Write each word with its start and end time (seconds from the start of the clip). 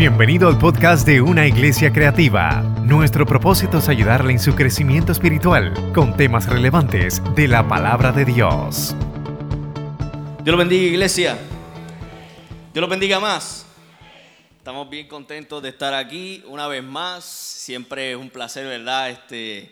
Bienvenido 0.00 0.48
al 0.48 0.56
podcast 0.56 1.06
de 1.06 1.20
Una 1.20 1.46
Iglesia 1.46 1.92
Creativa. 1.92 2.62
Nuestro 2.82 3.26
propósito 3.26 3.76
es 3.76 3.88
ayudarle 3.90 4.32
en 4.32 4.38
su 4.38 4.54
crecimiento 4.54 5.12
espiritual 5.12 5.74
con 5.92 6.16
temas 6.16 6.48
relevantes 6.48 7.22
de 7.34 7.46
la 7.46 7.68
palabra 7.68 8.10
de 8.10 8.24
Dios. 8.24 8.96
Dios 10.42 10.52
lo 10.52 10.56
bendiga, 10.56 10.86
iglesia. 10.86 11.36
Dios 12.72 12.80
lo 12.80 12.88
bendiga 12.88 13.20
más. 13.20 13.66
Estamos 14.56 14.88
bien 14.88 15.06
contentos 15.06 15.62
de 15.62 15.68
estar 15.68 15.92
aquí 15.92 16.42
una 16.46 16.66
vez 16.66 16.82
más. 16.82 17.22
Siempre 17.22 18.12
es 18.12 18.16
un 18.16 18.30
placer, 18.30 18.64
¿verdad? 18.64 19.10
Este, 19.10 19.70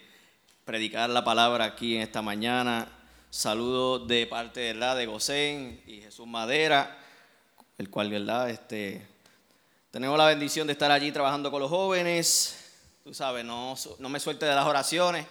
predicar 0.67 1.09
la 1.09 1.25
palabra 1.25 1.65
aquí 1.65 1.97
en 1.97 2.03
esta 2.03 2.21
mañana. 2.21 2.87
Saludos 3.31 4.07
de 4.07 4.27
parte, 4.27 4.75
¿verdad? 4.75 4.95
De 4.95 5.07
Gosén 5.07 5.81
y 5.87 6.03
Jesús 6.03 6.27
Madera, 6.27 6.99
el 7.79 7.89
cual, 7.89 8.11
¿verdad? 8.11 8.51
Este, 8.51 9.07
tenemos 9.91 10.19
la 10.19 10.27
bendición 10.27 10.67
de 10.67 10.75
estar 10.75 10.91
allí 10.91 11.11
trabajando 11.13 11.51
con 11.51 11.63
los 11.63 11.71
jóvenes. 11.71 12.59
Tú 13.03 13.15
sabes, 13.15 13.43
no, 13.43 13.75
me 13.99 14.21
suelte 14.21 14.45
de 14.45 14.55
las 14.55 14.67
oraciones. 14.67 15.27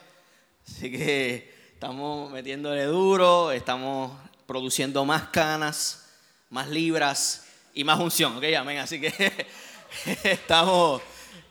Así 0.67 0.91
que 0.91 1.53
estamos 1.73 2.31
metiéndole 2.31 2.85
duro, 2.85 3.51
estamos 3.51 4.11
produciendo 4.47 5.05
más 5.05 5.27
canas, 5.27 6.07
más 6.49 6.69
libras 6.69 7.45
y 7.75 7.83
más 7.83 7.99
unción. 7.99 8.37
Ok, 8.37 8.45
amén. 8.57 8.79
Así 8.79 8.99
que 8.99 9.13
estamos, 10.23 11.03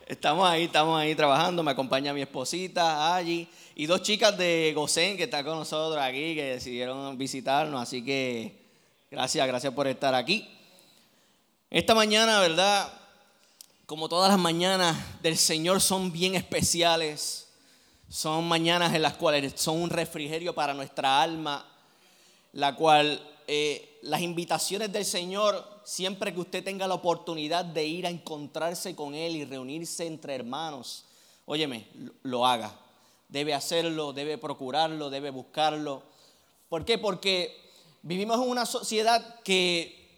estamos 0.05 0.45
ahí, 0.49 0.65
estamos 0.65 0.99
ahí 0.99 1.15
trabajando. 1.15 1.63
Me 1.63 1.71
acompaña 1.71 2.13
mi 2.13 2.23
esposita 2.23 3.15
allí 3.15 3.47
y 3.73 3.85
dos 3.85 4.01
chicas 4.01 4.37
de 4.37 4.73
Gosén 4.75 5.15
que 5.15 5.23
están 5.23 5.45
con 5.45 5.57
nosotros 5.57 6.03
aquí, 6.03 6.35
que 6.35 6.55
decidieron 6.55 7.17
visitarnos. 7.17 7.81
Así 7.81 8.03
que 8.03 8.65
gracias, 9.09 9.47
gracias 9.47 9.73
por 9.73 9.87
estar 9.87 10.13
aquí. 10.13 10.45
Esta 11.69 11.93
mañana, 11.93 12.39
¿verdad? 12.39 12.93
Como 13.87 14.09
todas 14.09 14.29
las 14.29 14.37
mañanas 14.37 14.97
del 15.21 15.37
Señor 15.37 15.79
son 15.79 16.11
bien 16.11 16.35
especiales. 16.35 17.47
Son 18.09 18.45
mañanas 18.45 18.93
en 18.93 19.01
las 19.01 19.15
cuales 19.15 19.53
son 19.55 19.81
un 19.81 19.89
refrigerio 19.89 20.53
para 20.53 20.73
nuestra 20.73 21.21
alma, 21.21 21.65
la 22.51 22.75
cual 22.75 23.25
eh, 23.47 23.97
las 24.01 24.19
invitaciones 24.19 24.91
del 24.91 25.05
Señor, 25.05 25.65
siempre 25.85 26.33
que 26.33 26.41
usted 26.41 26.65
tenga 26.65 26.85
la 26.85 26.95
oportunidad 26.95 27.63
de 27.63 27.85
ir 27.85 28.05
a 28.05 28.09
encontrarse 28.09 28.93
con 28.93 29.15
Él 29.15 29.37
y 29.37 29.45
reunirse 29.45 30.05
entre 30.05 30.35
hermanos, 30.35 31.05
óyeme, 31.45 31.87
lo 32.23 32.45
haga. 32.45 32.77
Debe 33.29 33.53
hacerlo, 33.53 34.11
debe 34.11 34.37
procurarlo, 34.37 35.09
debe 35.09 35.29
buscarlo. 35.29 36.03
¿Por 36.67 36.83
qué? 36.83 36.97
Porque 36.97 37.55
vivimos 38.01 38.35
en 38.43 38.49
una 38.49 38.65
sociedad 38.65 39.39
que 39.45 40.09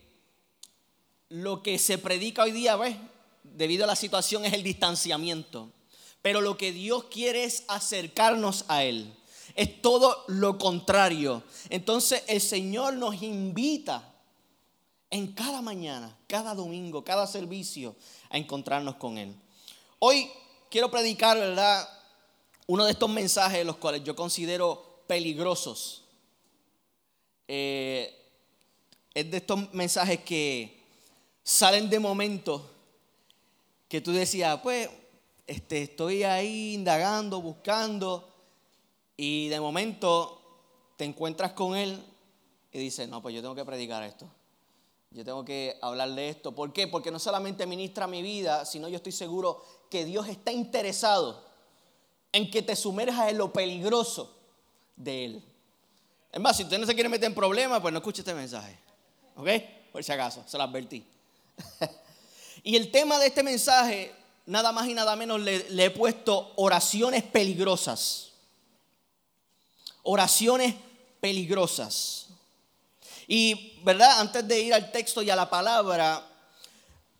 lo 1.29 1.61
que 1.61 1.77
se 1.77 1.99
predica 1.99 2.41
hoy 2.41 2.51
día, 2.51 2.75
¿ves? 2.75 2.95
Debido 3.59 3.83
a 3.83 3.87
la 3.87 3.95
situación, 3.97 4.45
es 4.45 4.53
el 4.53 4.63
distanciamiento. 4.63 5.69
Pero 6.21 6.39
lo 6.39 6.57
que 6.57 6.71
Dios 6.71 7.03
quiere 7.11 7.43
es 7.43 7.65
acercarnos 7.67 8.63
a 8.69 8.85
Él. 8.85 9.13
Es 9.53 9.81
todo 9.81 10.23
lo 10.27 10.57
contrario. 10.57 11.43
Entonces 11.69 12.23
el 12.27 12.39
Señor 12.39 12.93
nos 12.93 13.21
invita 13.21 14.15
en 15.09 15.33
cada 15.33 15.61
mañana, 15.61 16.15
cada 16.27 16.55
domingo, 16.55 17.03
cada 17.03 17.27
servicio 17.27 17.97
a 18.29 18.37
encontrarnos 18.37 18.95
con 18.95 19.17
Él. 19.17 19.35
Hoy 19.99 20.29
quiero 20.69 20.89
predicar, 20.89 21.37
¿verdad? 21.37 21.87
Uno 22.65 22.85
de 22.85 22.91
estos 22.91 23.09
mensajes, 23.09 23.65
los 23.65 23.75
cuales 23.75 24.05
yo 24.05 24.15
considero 24.15 25.01
peligrosos. 25.05 26.05
Eh, 27.45 28.15
es 29.13 29.29
de 29.29 29.37
estos 29.37 29.73
mensajes 29.73 30.21
que 30.21 30.81
salen 31.43 31.89
de 31.89 31.99
momento 31.99 32.78
que 33.89 33.99
tú 33.99 34.13
decías, 34.13 34.59
pues, 34.61 34.89
este, 35.45 35.81
estoy 35.81 36.23
ahí 36.23 36.75
indagando, 36.75 37.41
buscando, 37.41 38.29
y 39.17 39.49
de 39.49 39.59
momento 39.59 40.39
te 40.95 41.03
encuentras 41.03 41.51
con 41.51 41.75
él 41.75 42.01
y 42.71 42.79
dices, 42.79 43.09
no, 43.09 43.21
pues 43.21 43.35
yo 43.35 43.41
tengo 43.41 43.53
que 43.53 43.65
predicar 43.65 44.01
esto. 44.03 44.29
Yo 45.11 45.25
tengo 45.25 45.43
que 45.43 45.77
hablar 45.81 46.11
de 46.11 46.29
esto. 46.29 46.53
¿Por 46.53 46.71
qué? 46.71 46.87
Porque 46.87 47.11
no 47.11 47.19
solamente 47.19 47.65
ministra 47.65 48.07
mi 48.07 48.21
vida, 48.21 48.63
sino 48.63 48.87
yo 48.87 48.95
estoy 48.95 49.11
seguro 49.11 49.61
que 49.89 50.05
Dios 50.05 50.29
está 50.29 50.53
interesado 50.53 51.43
en 52.31 52.49
que 52.49 52.61
te 52.61 52.77
sumerjas 52.77 53.29
en 53.29 53.39
lo 53.39 53.51
peligroso 53.51 54.37
de 54.95 55.25
Él. 55.25 55.43
Es 56.31 56.39
más, 56.39 56.55
si 56.55 56.63
usted 56.63 56.77
no 56.77 56.85
se 56.85 56.93
quiere 56.93 57.09
meter 57.09 57.25
en 57.25 57.35
problemas, 57.35 57.81
pues 57.81 57.91
no 57.91 57.97
escuche 57.97 58.21
este 58.21 58.33
mensaje. 58.33 58.77
¿Ok? 59.35 59.49
Por 59.91 60.01
si 60.01 60.11
acaso, 60.11 60.43
se 60.45 60.57
lo 60.57 60.63
advertí. 60.63 61.03
y 62.63 62.75
el 62.75 62.91
tema 62.91 63.19
de 63.19 63.27
este 63.27 63.43
mensaje, 63.43 64.13
nada 64.45 64.71
más 64.71 64.87
y 64.87 64.93
nada 64.93 65.15
menos, 65.15 65.39
le, 65.39 65.85
he 65.85 65.89
puesto 65.91 66.51
oraciones 66.55 67.23
peligrosas. 67.23 68.31
Oraciones 70.03 70.75
peligrosas. 71.21 72.27
Y, 73.27 73.79
¿verdad? 73.83 74.19
Antes 74.19 74.47
de 74.47 74.59
ir 74.59 74.73
al 74.73 74.91
texto 74.91 75.21
y 75.21 75.29
a 75.29 75.35
la 75.35 75.49
palabra, 75.49 76.25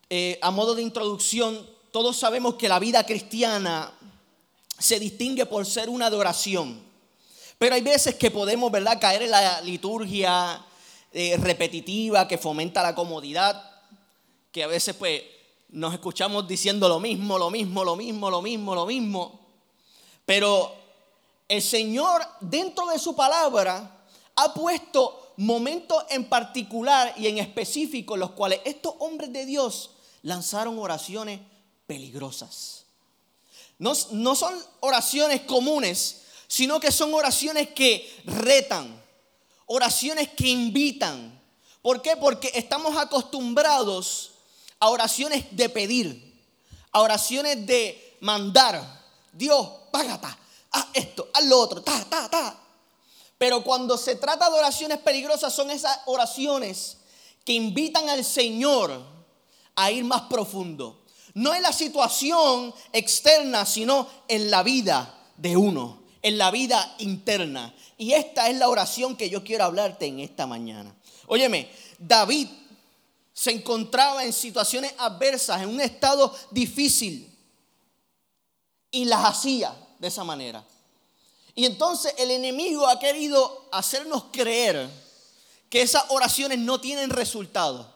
eh, 0.10 0.40
a 0.42 0.52
modo 0.52 0.76
de 0.76 0.82
introducción, 0.82 1.70
todos 1.92 2.18
sabemos 2.18 2.56
que 2.56 2.68
la 2.68 2.80
vida 2.80 3.06
cristiana 3.06 3.94
se 4.78 5.00
distingue 5.00 5.46
por 5.46 5.66
ser 5.66 5.90
una 5.90 6.08
adoración. 6.08 6.82
Pero 7.58 7.76
hay 7.76 7.82
veces 7.82 8.16
que 8.16 8.32
podemos, 8.32 8.72
¿verdad?, 8.72 9.00
caer 9.00 9.24
en 9.24 9.32
la 9.32 9.62
liturgia 9.62 10.66
eh, 11.12 11.38
repetitiva 11.38 12.28
que 12.28 12.38
fomenta 12.38 12.82
la 12.82 12.96
comodidad 12.96 13.69
que 14.52 14.64
a 14.64 14.68
veces 14.68 14.96
pues 14.96 15.22
nos 15.70 15.94
escuchamos 15.94 16.48
diciendo 16.48 16.90
lo 16.90 17.00
mismo, 17.00 17.38
lo 17.38 17.50
mismo, 17.50 17.84
lo 17.84 17.96
mismo, 17.96 18.30
lo 18.30 18.42
mismo, 18.42 18.76
lo 18.76 18.86
mismo. 18.86 19.40
Pero 20.26 20.76
el 21.48 21.62
Señor 21.62 22.22
dentro 22.40 22.88
de 22.88 23.00
su 23.00 23.16
palabra 23.16 24.06
ha 24.36 24.54
puesto 24.54 25.34
momentos 25.38 26.04
en 26.10 26.26
particular 26.26 27.14
y 27.18 27.28
en 27.28 27.38
específico 27.38 28.16
en 28.16 28.22
los 28.22 28.32
cuales 28.32 28.62
estos 28.66 28.96
hombres 29.00 29.32
de 29.32 29.46
Dios 29.46 29.92
lanzaron 30.24 30.78
oraciones 30.80 31.40
peligrosas. 31.88 32.86
No, 33.78 33.94
no 34.12 34.36
son 34.36 34.54
oraciones 34.82 35.42
comunes, 35.42 36.24
sino 36.48 36.80
que 36.80 36.92
son 36.92 37.14
oraciones 37.14 37.70
que 37.70 38.12
retan, 38.26 39.02
oraciones 39.68 40.30
que 40.30 40.50
invitan. 40.50 41.40
¿Por 41.82 42.02
qué? 42.02 42.18
Porque 42.18 42.52
estamos 42.56 42.98
acostumbrados 42.98 44.32
a 44.80 44.90
oraciones 44.90 45.46
de 45.52 45.70
pedir, 45.70 46.34
a 46.92 47.02
oraciones 47.02 47.66
de 47.66 48.18
mandar. 48.22 49.00
Dios, 49.32 49.68
págata, 49.92 50.38
haz 50.72 50.86
esto, 50.94 51.30
haz 51.34 51.46
lo 51.46 51.60
otro, 51.60 51.82
ta, 51.82 52.06
ta, 52.06 52.30
ta. 52.30 52.60
Pero 53.38 53.64
cuando 53.64 53.98
se 53.98 54.16
trata 54.16 54.50
de 54.50 54.58
oraciones 54.58 54.98
peligrosas, 55.00 55.54
son 55.54 55.72
esas 55.72 56.00
oraciones 56.06 56.98
que 57.46 57.54
invitan 57.54 58.10
al 58.10 58.26
Señor 58.26 59.02
a 59.76 59.92
ir 59.92 60.04
más 60.04 60.24
profundo. 60.24 61.04
No 61.34 61.54
en 61.54 61.62
la 61.62 61.72
situación 61.72 62.74
externa, 62.92 63.66
sino 63.66 64.08
en 64.28 64.52
la 64.52 64.62
vida 64.64 65.18
de 65.38 65.56
uno, 65.56 66.02
en 66.22 66.38
la 66.38 66.52
vida 66.52 66.96
interna. 67.00 67.74
Y 67.98 68.14
esta 68.14 68.50
es 68.50 68.58
la 68.58 68.68
oración 68.68 69.16
que 69.16 69.30
yo 69.30 69.44
quiero 69.44 69.64
hablarte 69.64 70.06
en 70.06 70.20
esta 70.20 70.46
mañana. 70.46 70.94
Óyeme, 71.28 71.72
David 71.98 72.48
se 73.40 73.52
encontraba 73.52 74.26
en 74.26 74.34
situaciones 74.34 74.94
adversas, 74.98 75.62
en 75.62 75.70
un 75.70 75.80
estado 75.80 76.36
difícil, 76.52 77.34
y 78.92 79.06
las 79.06 79.24
hacía 79.24 79.74
de 79.98 80.10
esa 80.10 80.26
manera. 80.26 80.62
Y 81.56 81.64
entonces 81.66 82.14
el 82.18 82.32
enemigo 82.32 82.86
ha 82.86 83.00
querido 83.00 83.70
hacernos 83.72 84.26
creer 84.34 84.90
que 85.70 85.82
esas 85.82 86.04
oraciones 86.10 86.60
no 86.60 86.82
tienen 86.82 87.12
resultado, 87.12 87.90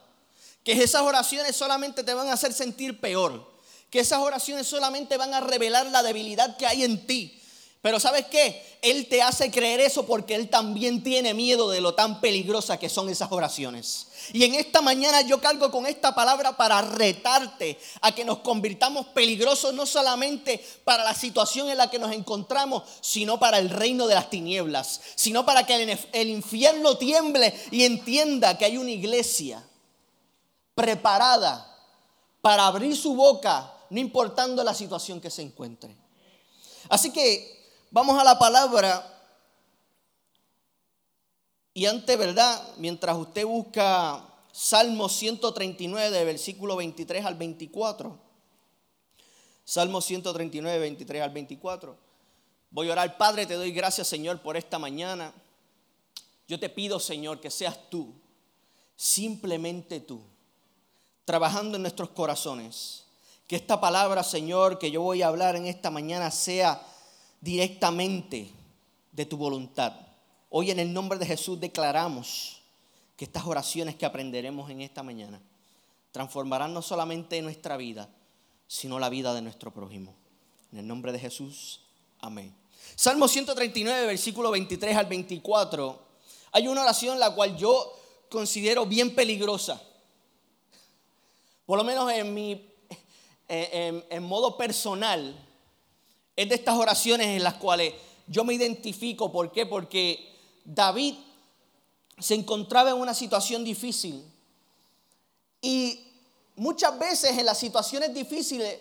que 0.64 0.82
esas 0.82 1.02
oraciones 1.02 1.54
solamente 1.54 2.02
te 2.02 2.14
van 2.14 2.28
a 2.28 2.32
hacer 2.32 2.54
sentir 2.54 2.98
peor, 2.98 3.46
que 3.90 4.00
esas 4.00 4.20
oraciones 4.20 4.66
solamente 4.66 5.18
van 5.18 5.34
a 5.34 5.42
revelar 5.42 5.84
la 5.88 6.02
debilidad 6.02 6.56
que 6.56 6.66
hay 6.66 6.84
en 6.84 7.06
ti, 7.06 7.38
pero 7.84 8.00
¿sabes 8.00 8.24
qué? 8.30 8.78
Él 8.80 9.08
te 9.10 9.20
hace 9.20 9.50
creer 9.50 9.78
eso 9.78 10.06
porque 10.06 10.34
Él 10.34 10.48
también 10.48 11.02
tiene 11.02 11.34
miedo 11.34 11.68
de 11.68 11.82
lo 11.82 11.94
tan 11.94 12.18
peligrosa 12.18 12.78
que 12.78 12.88
son 12.88 13.10
esas 13.10 13.30
oraciones. 13.30 14.06
Y 14.32 14.44
en 14.44 14.54
esta 14.54 14.80
mañana 14.80 15.20
yo 15.20 15.38
cargo 15.38 15.70
con 15.70 15.84
esta 15.84 16.14
palabra 16.14 16.56
para 16.56 16.80
retarte 16.80 17.78
a 18.00 18.14
que 18.14 18.24
nos 18.24 18.38
convirtamos 18.38 19.08
peligrosos 19.08 19.74
no 19.74 19.84
solamente 19.84 20.64
para 20.84 21.04
la 21.04 21.12
situación 21.12 21.68
en 21.68 21.76
la 21.76 21.90
que 21.90 21.98
nos 21.98 22.10
encontramos, 22.12 22.84
sino 23.02 23.38
para 23.38 23.58
el 23.58 23.68
reino 23.68 24.06
de 24.06 24.14
las 24.14 24.30
tinieblas, 24.30 25.02
sino 25.14 25.44
para 25.44 25.66
que 25.66 25.98
el 26.14 26.30
infierno 26.30 26.96
tiemble 26.96 27.52
y 27.70 27.84
entienda 27.84 28.56
que 28.56 28.64
hay 28.64 28.78
una 28.78 28.92
iglesia 28.92 29.62
preparada 30.74 31.70
para 32.40 32.66
abrir 32.66 32.96
su 32.96 33.14
boca, 33.14 33.74
no 33.90 34.00
importando 34.00 34.64
la 34.64 34.72
situación 34.72 35.20
que 35.20 35.28
se 35.28 35.42
encuentre. 35.42 35.94
Así 36.88 37.10
que 37.10 37.53
Vamos 37.94 38.18
a 38.18 38.24
la 38.24 38.36
palabra. 38.36 39.08
Y 41.72 41.86
antes, 41.86 42.18
¿verdad? 42.18 42.60
Mientras 42.76 43.16
usted 43.16 43.46
busca 43.46 44.20
Salmo 44.50 45.08
139, 45.08 46.24
versículo 46.24 46.74
23 46.74 47.24
al 47.24 47.36
24. 47.36 48.18
Salmo 49.64 50.00
139, 50.00 50.76
23 50.80 51.22
al 51.22 51.30
24. 51.30 51.96
Voy 52.70 52.88
a 52.88 52.92
orar, 52.94 53.16
Padre, 53.16 53.46
te 53.46 53.54
doy 53.54 53.70
gracias, 53.70 54.08
Señor, 54.08 54.42
por 54.42 54.56
esta 54.56 54.80
mañana. 54.80 55.32
Yo 56.48 56.58
te 56.58 56.68
pido, 56.68 56.98
Señor, 56.98 57.40
que 57.40 57.52
seas 57.52 57.78
tú, 57.90 58.12
simplemente 58.96 60.00
tú, 60.00 60.20
trabajando 61.24 61.76
en 61.76 61.82
nuestros 61.82 62.08
corazones. 62.08 63.04
Que 63.46 63.54
esta 63.54 63.80
palabra, 63.80 64.24
Señor, 64.24 64.80
que 64.80 64.90
yo 64.90 65.00
voy 65.00 65.22
a 65.22 65.28
hablar 65.28 65.54
en 65.54 65.66
esta 65.66 65.92
mañana 65.92 66.32
sea 66.32 66.90
directamente 67.44 68.50
de 69.12 69.26
tu 69.26 69.36
voluntad. 69.36 69.92
Hoy 70.48 70.70
en 70.70 70.78
el 70.78 70.92
nombre 70.92 71.18
de 71.18 71.26
Jesús 71.26 71.60
declaramos 71.60 72.62
que 73.16 73.26
estas 73.26 73.44
oraciones 73.44 73.96
que 73.96 74.06
aprenderemos 74.06 74.70
en 74.70 74.80
esta 74.80 75.02
mañana 75.02 75.40
transformarán 76.10 76.72
no 76.72 76.80
solamente 76.80 77.40
nuestra 77.42 77.76
vida, 77.76 78.08
sino 78.66 78.98
la 78.98 79.10
vida 79.10 79.34
de 79.34 79.42
nuestro 79.42 79.72
prójimo. 79.72 80.14
En 80.72 80.78
el 80.78 80.86
nombre 80.86 81.12
de 81.12 81.18
Jesús, 81.18 81.82
amén. 82.20 82.54
Salmo 82.96 83.28
139, 83.28 84.06
versículo 84.06 84.50
23 84.50 84.96
al 84.96 85.06
24. 85.06 86.02
Hay 86.52 86.66
una 86.66 86.82
oración 86.82 87.20
la 87.20 87.34
cual 87.34 87.56
yo 87.58 87.92
considero 88.30 88.86
bien 88.86 89.14
peligrosa. 89.14 89.82
Por 91.66 91.76
lo 91.76 91.84
menos 91.84 92.10
en 92.10 92.32
mi 92.32 92.70
en, 93.48 94.22
modo 94.22 94.56
personal, 94.56 95.36
es 96.36 96.48
de 96.48 96.54
estas 96.54 96.76
oraciones 96.76 97.28
en 97.28 97.42
las 97.42 97.54
cuales 97.54 97.94
yo 98.26 98.44
me 98.44 98.54
identifico. 98.54 99.30
¿Por 99.30 99.52
qué? 99.52 99.66
Porque 99.66 100.32
David 100.64 101.14
se 102.18 102.34
encontraba 102.34 102.90
en 102.90 102.96
una 102.96 103.14
situación 103.14 103.64
difícil. 103.64 104.24
Y 105.60 106.00
muchas 106.56 106.98
veces 106.98 107.38
en 107.38 107.46
las 107.46 107.58
situaciones 107.58 108.12
difíciles 108.14 108.78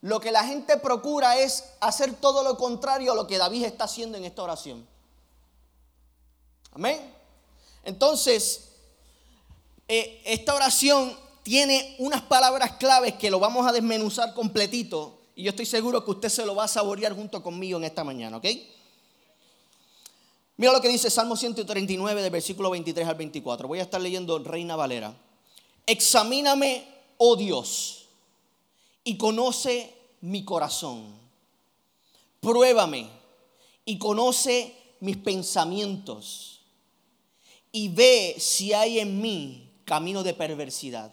lo 0.00 0.20
que 0.20 0.32
la 0.32 0.44
gente 0.44 0.76
procura 0.78 1.38
es 1.38 1.64
hacer 1.80 2.14
todo 2.14 2.42
lo 2.42 2.56
contrario 2.56 3.12
a 3.12 3.14
lo 3.14 3.26
que 3.26 3.38
David 3.38 3.64
está 3.64 3.84
haciendo 3.84 4.18
en 4.18 4.24
esta 4.24 4.42
oración. 4.42 4.86
Amén. 6.72 7.14
Entonces, 7.84 8.68
eh, 9.86 10.22
esta 10.24 10.54
oración 10.54 11.16
tiene 11.42 11.96
unas 11.98 12.22
palabras 12.22 12.72
claves 12.72 13.14
que 13.14 13.30
lo 13.30 13.38
vamos 13.38 13.66
a 13.66 13.72
desmenuzar 13.72 14.34
completito 14.34 15.21
y 15.42 15.44
yo 15.46 15.50
estoy 15.50 15.66
seguro 15.66 16.04
que 16.04 16.10
usted 16.12 16.28
se 16.28 16.46
lo 16.46 16.54
va 16.54 16.62
a 16.62 16.68
saborear 16.68 17.16
junto 17.16 17.42
conmigo 17.42 17.76
en 17.76 17.82
esta 17.82 18.04
mañana, 18.04 18.36
¿ok? 18.36 18.46
Mira 20.56 20.72
lo 20.72 20.80
que 20.80 20.86
dice 20.86 21.10
Salmo 21.10 21.36
139 21.36 22.22
del 22.22 22.30
versículo 22.30 22.70
23 22.70 23.08
al 23.08 23.16
24. 23.16 23.66
Voy 23.66 23.80
a 23.80 23.82
estar 23.82 24.00
leyendo 24.00 24.38
Reina 24.38 24.76
Valera. 24.76 25.12
Examíname, 25.84 26.86
oh 27.16 27.34
Dios, 27.34 28.06
y 29.02 29.16
conoce 29.16 29.92
mi 30.20 30.44
corazón. 30.44 31.06
Pruébame 32.38 33.08
y 33.84 33.98
conoce 33.98 34.76
mis 35.00 35.16
pensamientos 35.16 36.60
y 37.72 37.88
ve 37.88 38.36
si 38.38 38.72
hay 38.72 39.00
en 39.00 39.20
mí 39.20 39.72
camino 39.84 40.22
de 40.22 40.34
perversidad 40.34 41.12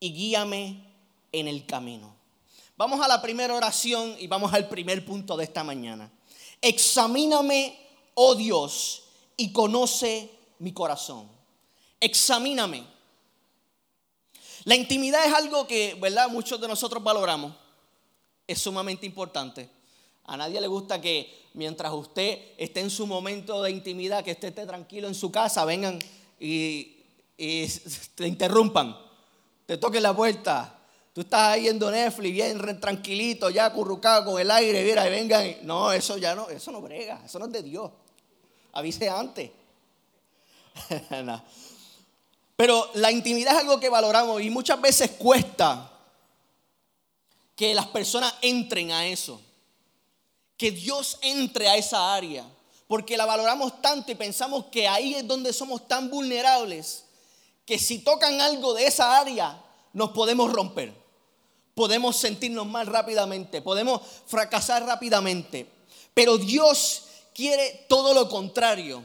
y 0.00 0.14
guíame 0.14 0.86
en 1.32 1.48
el 1.48 1.66
camino. 1.66 2.15
Vamos 2.76 3.00
a 3.00 3.08
la 3.08 3.22
primera 3.22 3.54
oración 3.54 4.16
y 4.18 4.26
vamos 4.26 4.52
al 4.52 4.68
primer 4.68 5.04
punto 5.04 5.36
de 5.36 5.44
esta 5.44 5.64
mañana. 5.64 6.10
Examíname, 6.60 7.78
oh 8.14 8.34
Dios, 8.34 9.04
y 9.36 9.52
conoce 9.52 10.30
mi 10.58 10.72
corazón. 10.72 11.28
Examíname. 12.00 12.84
La 14.64 14.74
intimidad 14.74 15.24
es 15.24 15.32
algo 15.32 15.66
que, 15.66 15.96
¿verdad? 16.00 16.28
Muchos 16.28 16.60
de 16.60 16.68
nosotros 16.68 17.02
valoramos. 17.02 17.54
Es 18.46 18.60
sumamente 18.60 19.06
importante. 19.06 19.70
A 20.24 20.36
nadie 20.36 20.60
le 20.60 20.66
gusta 20.66 21.00
que 21.00 21.46
mientras 21.54 21.92
usted 21.92 22.54
esté 22.58 22.80
en 22.80 22.90
su 22.90 23.06
momento 23.06 23.62
de 23.62 23.70
intimidad, 23.70 24.24
que 24.24 24.32
esté, 24.32 24.50
tranquilo 24.50 25.08
en 25.08 25.14
su 25.14 25.30
casa, 25.30 25.64
vengan 25.64 25.98
y, 26.38 26.96
y 27.38 27.66
te 28.14 28.26
interrumpan 28.26 29.06
te 29.66 29.76
toque 29.76 30.00
la 30.00 30.14
puerta. 30.14 30.75
Tú 31.16 31.22
estás 31.22 31.54
ahí 31.54 31.66
en 31.66 31.78
Netflix, 31.78 32.30
bien 32.30 32.78
tranquilito, 32.78 33.48
ya 33.48 33.72
currucado 33.72 34.26
con 34.26 34.38
el 34.38 34.50
aire, 34.50 34.84
mira, 34.84 35.06
y 35.06 35.10
vengan. 35.10 35.56
No, 35.62 35.90
eso 35.90 36.18
ya 36.18 36.34
no, 36.34 36.50
eso 36.50 36.70
no 36.70 36.82
brega, 36.82 37.22
eso 37.24 37.38
no 37.38 37.46
es 37.46 37.52
de 37.52 37.62
Dios. 37.62 37.90
Avise 38.74 39.08
antes. 39.08 39.50
Pero 42.56 42.90
la 42.92 43.10
intimidad 43.10 43.54
es 43.54 43.60
algo 43.60 43.80
que 43.80 43.88
valoramos 43.88 44.42
y 44.42 44.50
muchas 44.50 44.78
veces 44.78 45.12
cuesta 45.12 45.90
que 47.54 47.74
las 47.74 47.86
personas 47.86 48.34
entren 48.42 48.92
a 48.92 49.06
eso. 49.06 49.40
Que 50.58 50.70
Dios 50.70 51.18
entre 51.22 51.66
a 51.66 51.78
esa 51.78 52.14
área. 52.14 52.44
Porque 52.86 53.16
la 53.16 53.24
valoramos 53.24 53.80
tanto 53.80 54.12
y 54.12 54.16
pensamos 54.16 54.66
que 54.66 54.86
ahí 54.86 55.14
es 55.14 55.26
donde 55.26 55.54
somos 55.54 55.88
tan 55.88 56.10
vulnerables 56.10 57.06
que 57.64 57.78
si 57.78 58.00
tocan 58.00 58.38
algo 58.42 58.74
de 58.74 58.86
esa 58.86 59.18
área, 59.18 59.62
nos 59.94 60.10
podemos 60.10 60.52
romper. 60.52 61.05
Podemos 61.76 62.16
sentirnos 62.16 62.66
mal 62.66 62.86
rápidamente, 62.86 63.60
podemos 63.60 64.00
fracasar 64.26 64.82
rápidamente. 64.86 65.66
Pero 66.14 66.38
Dios 66.38 67.02
quiere 67.34 67.84
todo 67.86 68.14
lo 68.14 68.30
contrario. 68.30 69.04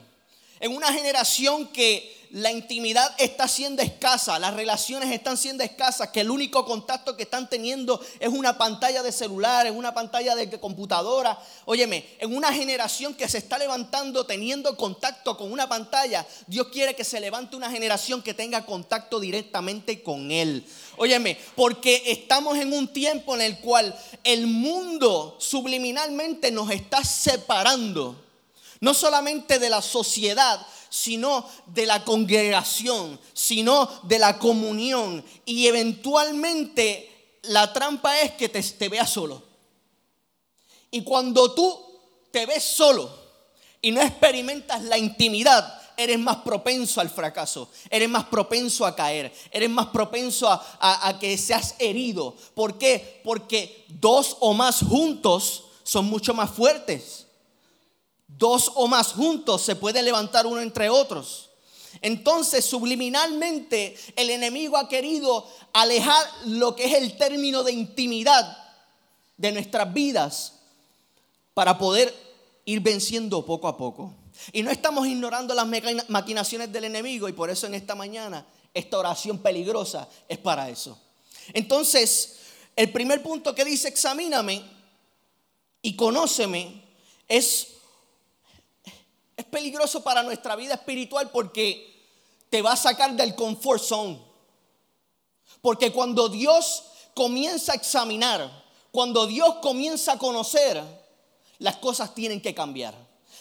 En 0.57 0.73
una 0.73 0.93
generación 0.93 1.67
que 1.67 2.20
la 2.31 2.51
intimidad 2.51 3.13
está 3.17 3.47
siendo 3.47 3.81
escasa, 3.81 4.39
las 4.39 4.53
relaciones 4.53 5.11
están 5.11 5.37
siendo 5.37 5.63
escasas, 5.63 6.09
que 6.09 6.21
el 6.21 6.31
único 6.31 6.65
contacto 6.65 7.17
que 7.17 7.23
están 7.23 7.49
teniendo 7.49 7.99
es 8.19 8.29
una 8.29 8.57
pantalla 8.57 9.03
de 9.03 9.11
celular, 9.11 9.67
es 9.67 9.73
una 9.73 9.93
pantalla 9.93 10.35
de 10.35 10.49
computadora. 10.59 11.37
Óyeme, 11.65 12.05
en 12.19 12.33
una 12.35 12.53
generación 12.53 13.13
que 13.15 13.27
se 13.27 13.37
está 13.37 13.57
levantando 13.57 14.25
teniendo 14.25 14.77
contacto 14.77 15.35
con 15.35 15.51
una 15.51 15.67
pantalla, 15.67 16.25
Dios 16.47 16.67
quiere 16.67 16.95
que 16.95 17.03
se 17.03 17.19
levante 17.19 17.57
una 17.57 17.69
generación 17.69 18.21
que 18.21 18.33
tenga 18.33 18.65
contacto 18.65 19.19
directamente 19.19 20.01
con 20.01 20.31
Él. 20.31 20.65
Óyeme, 20.97 21.37
porque 21.55 22.03
estamos 22.05 22.57
en 22.57 22.71
un 22.71 22.87
tiempo 22.93 23.35
en 23.35 23.41
el 23.41 23.59
cual 23.59 23.93
el 24.23 24.47
mundo 24.47 25.35
subliminalmente 25.39 26.49
nos 26.49 26.71
está 26.71 27.03
separando, 27.03 28.15
no 28.79 28.93
solamente 28.93 29.59
de 29.59 29.69
la 29.69 29.81
sociedad, 29.81 30.65
sino 30.91 31.47
de 31.67 31.85
la 31.85 32.03
congregación, 32.03 33.17
sino 33.33 33.89
de 34.03 34.19
la 34.19 34.37
comunión. 34.37 35.23
Y 35.45 35.65
eventualmente 35.67 37.39
la 37.43 37.71
trampa 37.71 38.19
es 38.19 38.31
que 38.33 38.49
te, 38.49 38.89
veas 38.89 39.09
solo. 39.09 39.41
Y 40.91 41.01
cuando 41.03 41.53
tú 41.53 41.79
te 42.29 42.45
ves 42.45 42.61
solo 42.61 43.09
y 43.81 43.91
no 43.91 44.01
experimentas 44.01 44.83
la 44.83 44.97
intimidad, 44.97 45.81
eres 45.95 46.19
más 46.19 46.37
propenso 46.37 46.99
al 46.99 47.09
fracaso, 47.09 47.69
eres 47.89 48.09
más 48.09 48.25
propenso 48.25 48.85
a 48.85 48.93
caer, 48.93 49.33
eres 49.49 49.69
más 49.69 49.87
propenso 49.87 50.49
a, 50.49 51.07
a, 51.07 51.19
que 51.19 51.37
seas 51.37 51.75
herido. 51.79 52.35
¿Por 52.53 52.77
qué? 52.77 53.21
Porque 53.23 53.85
dos 53.87 54.35
o 54.41 54.53
más 54.53 54.83
juntos 54.83 55.63
son 55.83 56.05
mucho 56.05 56.33
más 56.33 56.51
fuertes 56.51 57.27
dos 58.37 58.71
o 58.75 58.87
más 58.87 59.13
juntos 59.13 59.61
se 59.61 59.75
puede 59.75 60.01
levantar 60.01 60.45
uno 60.45 60.61
entre 60.61 60.89
otros. 60.89 61.49
Entonces, 62.01 62.63
subliminalmente, 62.65 63.95
el 64.15 64.29
enemigo 64.29 64.77
ha 64.77 64.87
querido 64.87 65.45
alejar 65.73 66.25
lo 66.45 66.75
que 66.75 66.85
es 66.85 66.93
el 66.93 67.17
término 67.17 67.63
de 67.63 67.73
intimidad 67.73 68.57
de 69.37 69.51
nuestras 69.51 69.91
vidas 69.93 70.53
para 71.53 71.77
poder 71.77 72.13
ir 72.65 72.79
venciendo 72.79 73.45
poco 73.45 73.67
a 73.67 73.77
poco. 73.77 74.13
Y 74.53 74.63
no 74.63 74.71
estamos 74.71 75.05
ignorando 75.07 75.53
las 75.53 75.67
maquinaciones 76.07 76.71
del 76.71 76.85
enemigo 76.85 77.27
y 77.27 77.33
por 77.33 77.49
eso 77.49 77.67
en 77.67 77.73
esta 77.73 77.95
mañana 77.95 78.45
esta 78.73 78.97
oración 78.97 79.39
peligrosa 79.39 80.07
es 80.27 80.37
para 80.37 80.69
eso. 80.69 80.97
Entonces, 81.53 82.37
el 82.75 82.91
primer 82.91 83.21
punto 83.21 83.53
que 83.53 83.65
dice 83.65 83.89
examíname 83.89 84.63
y 85.81 85.95
conóceme 85.95 86.81
es 87.27 87.67
peligroso 89.51 90.01
para 90.01 90.23
nuestra 90.23 90.55
vida 90.55 90.73
espiritual 90.73 91.29
porque 91.29 91.91
te 92.49 92.61
va 92.61 92.73
a 92.73 92.77
sacar 92.77 93.15
del 93.15 93.35
comfort 93.35 93.83
zone. 93.83 94.19
Porque 95.61 95.91
cuando 95.91 96.29
Dios 96.29 96.83
comienza 97.13 97.73
a 97.73 97.75
examinar, 97.75 98.49
cuando 98.91 99.27
Dios 99.27 99.55
comienza 99.61 100.13
a 100.13 100.17
conocer, 100.17 100.83
las 101.59 101.77
cosas 101.77 102.15
tienen 102.15 102.41
que 102.41 102.55
cambiar. 102.55 102.95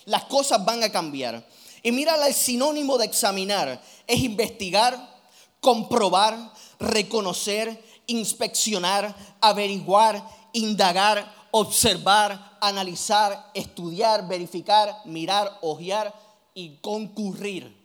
Las 0.04 0.24
cosas 0.24 0.64
van 0.64 0.82
a 0.82 0.92
cambiar. 0.92 1.46
Y 1.82 1.92
mira 1.92 2.26
el 2.26 2.34
sinónimo 2.34 2.98
de 2.98 3.06
examinar. 3.06 3.80
Es 4.06 4.20
investigar, 4.20 5.18
comprobar, 5.60 6.52
reconocer, 6.78 7.82
inspeccionar, 8.06 9.14
averiguar, 9.40 10.22
indagar, 10.52 11.39
observar, 11.52 12.58
analizar, 12.60 13.50
estudiar, 13.54 14.26
verificar, 14.28 15.02
mirar, 15.04 15.58
ojear 15.62 16.14
y 16.54 16.76
concurrir. 16.76 17.80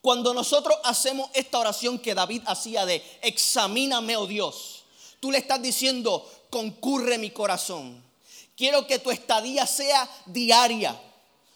Cuando 0.00 0.34
nosotros 0.34 0.76
hacemos 0.84 1.30
esta 1.32 1.58
oración 1.58 1.98
que 1.98 2.14
David 2.14 2.42
hacía 2.46 2.84
de 2.84 3.02
examíname, 3.22 4.16
oh 4.16 4.26
Dios, 4.26 4.84
tú 5.20 5.30
le 5.30 5.38
estás 5.38 5.62
diciendo, 5.62 6.28
concurre 6.50 7.18
mi 7.18 7.30
corazón. 7.30 8.02
Quiero 8.56 8.86
que 8.86 8.98
tu 8.98 9.10
estadía 9.10 9.66
sea 9.66 10.08
diaria, 10.26 11.00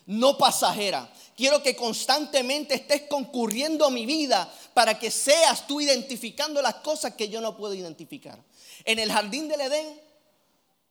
no 0.07 0.39
pasajera. 0.39 1.13
Quiero 1.37 1.63
que 1.63 1.77
constantemente 1.77 2.77
estés 2.77 3.03
concurriendo 3.11 3.85
a 3.85 3.91
mi 3.91 4.07
vida 4.07 4.51
para 4.73 4.99
que 4.99 5.11
seas 5.11 5.67
tú 5.67 5.81
identificando 5.81 6.63
las 6.63 6.77
cosas 6.77 7.15
que 7.15 7.29
yo 7.29 7.41
no 7.41 7.57
puedo 7.57 7.75
identificar. 7.75 8.39
En 8.85 8.99
el 8.99 9.13
jardín 9.13 9.49
del 9.49 9.61
Edén, 9.61 10.01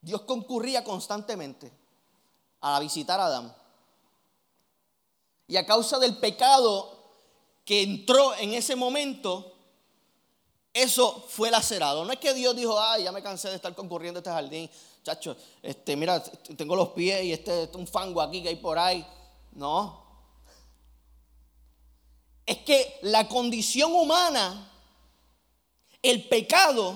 Dios 0.05 0.21
concurría 0.21 0.83
constantemente 0.83 1.71
a 2.62 2.79
visitar 2.79 3.19
a 3.19 3.25
Adán. 3.25 3.55
Y 5.47 5.57
a 5.57 5.65
causa 5.65 5.97
del 5.97 6.17
pecado 6.17 6.95
que 7.65 7.81
entró 7.81 8.35
en 8.35 8.53
ese 8.53 8.75
momento, 8.75 9.51
eso 10.71 11.25
fue 11.27 11.50
lacerado. 11.50 12.05
No 12.05 12.13
es 12.13 12.19
que 12.19 12.35
Dios 12.35 12.55
dijo, 12.55 12.79
ay, 12.79 13.05
ya 13.05 13.12
me 13.12 13.24
cansé 13.24 13.50
de 13.50 13.55
estar 13.55 13.74
concurriendo 13.74 14.19
a 14.19 14.21
este 14.21 14.29
jardín. 14.29 14.69
Chacho, 15.01 15.35
este, 15.63 15.95
mira, 15.95 16.21
tengo 16.55 16.75
los 16.75 16.89
pies 16.89 17.24
y 17.24 17.33
este, 17.33 17.63
este 17.63 17.75
un 17.75 17.88
fango 17.88 18.21
aquí 18.21 18.43
que 18.43 18.50
hay 18.50 18.57
por 18.57 18.77
ahí. 18.77 19.03
No, 19.53 20.05
es 22.45 22.59
que 22.59 23.00
la 23.01 23.27
condición 23.27 23.91
humana, 23.91 24.71
el 26.03 26.27
pecado, 26.27 26.93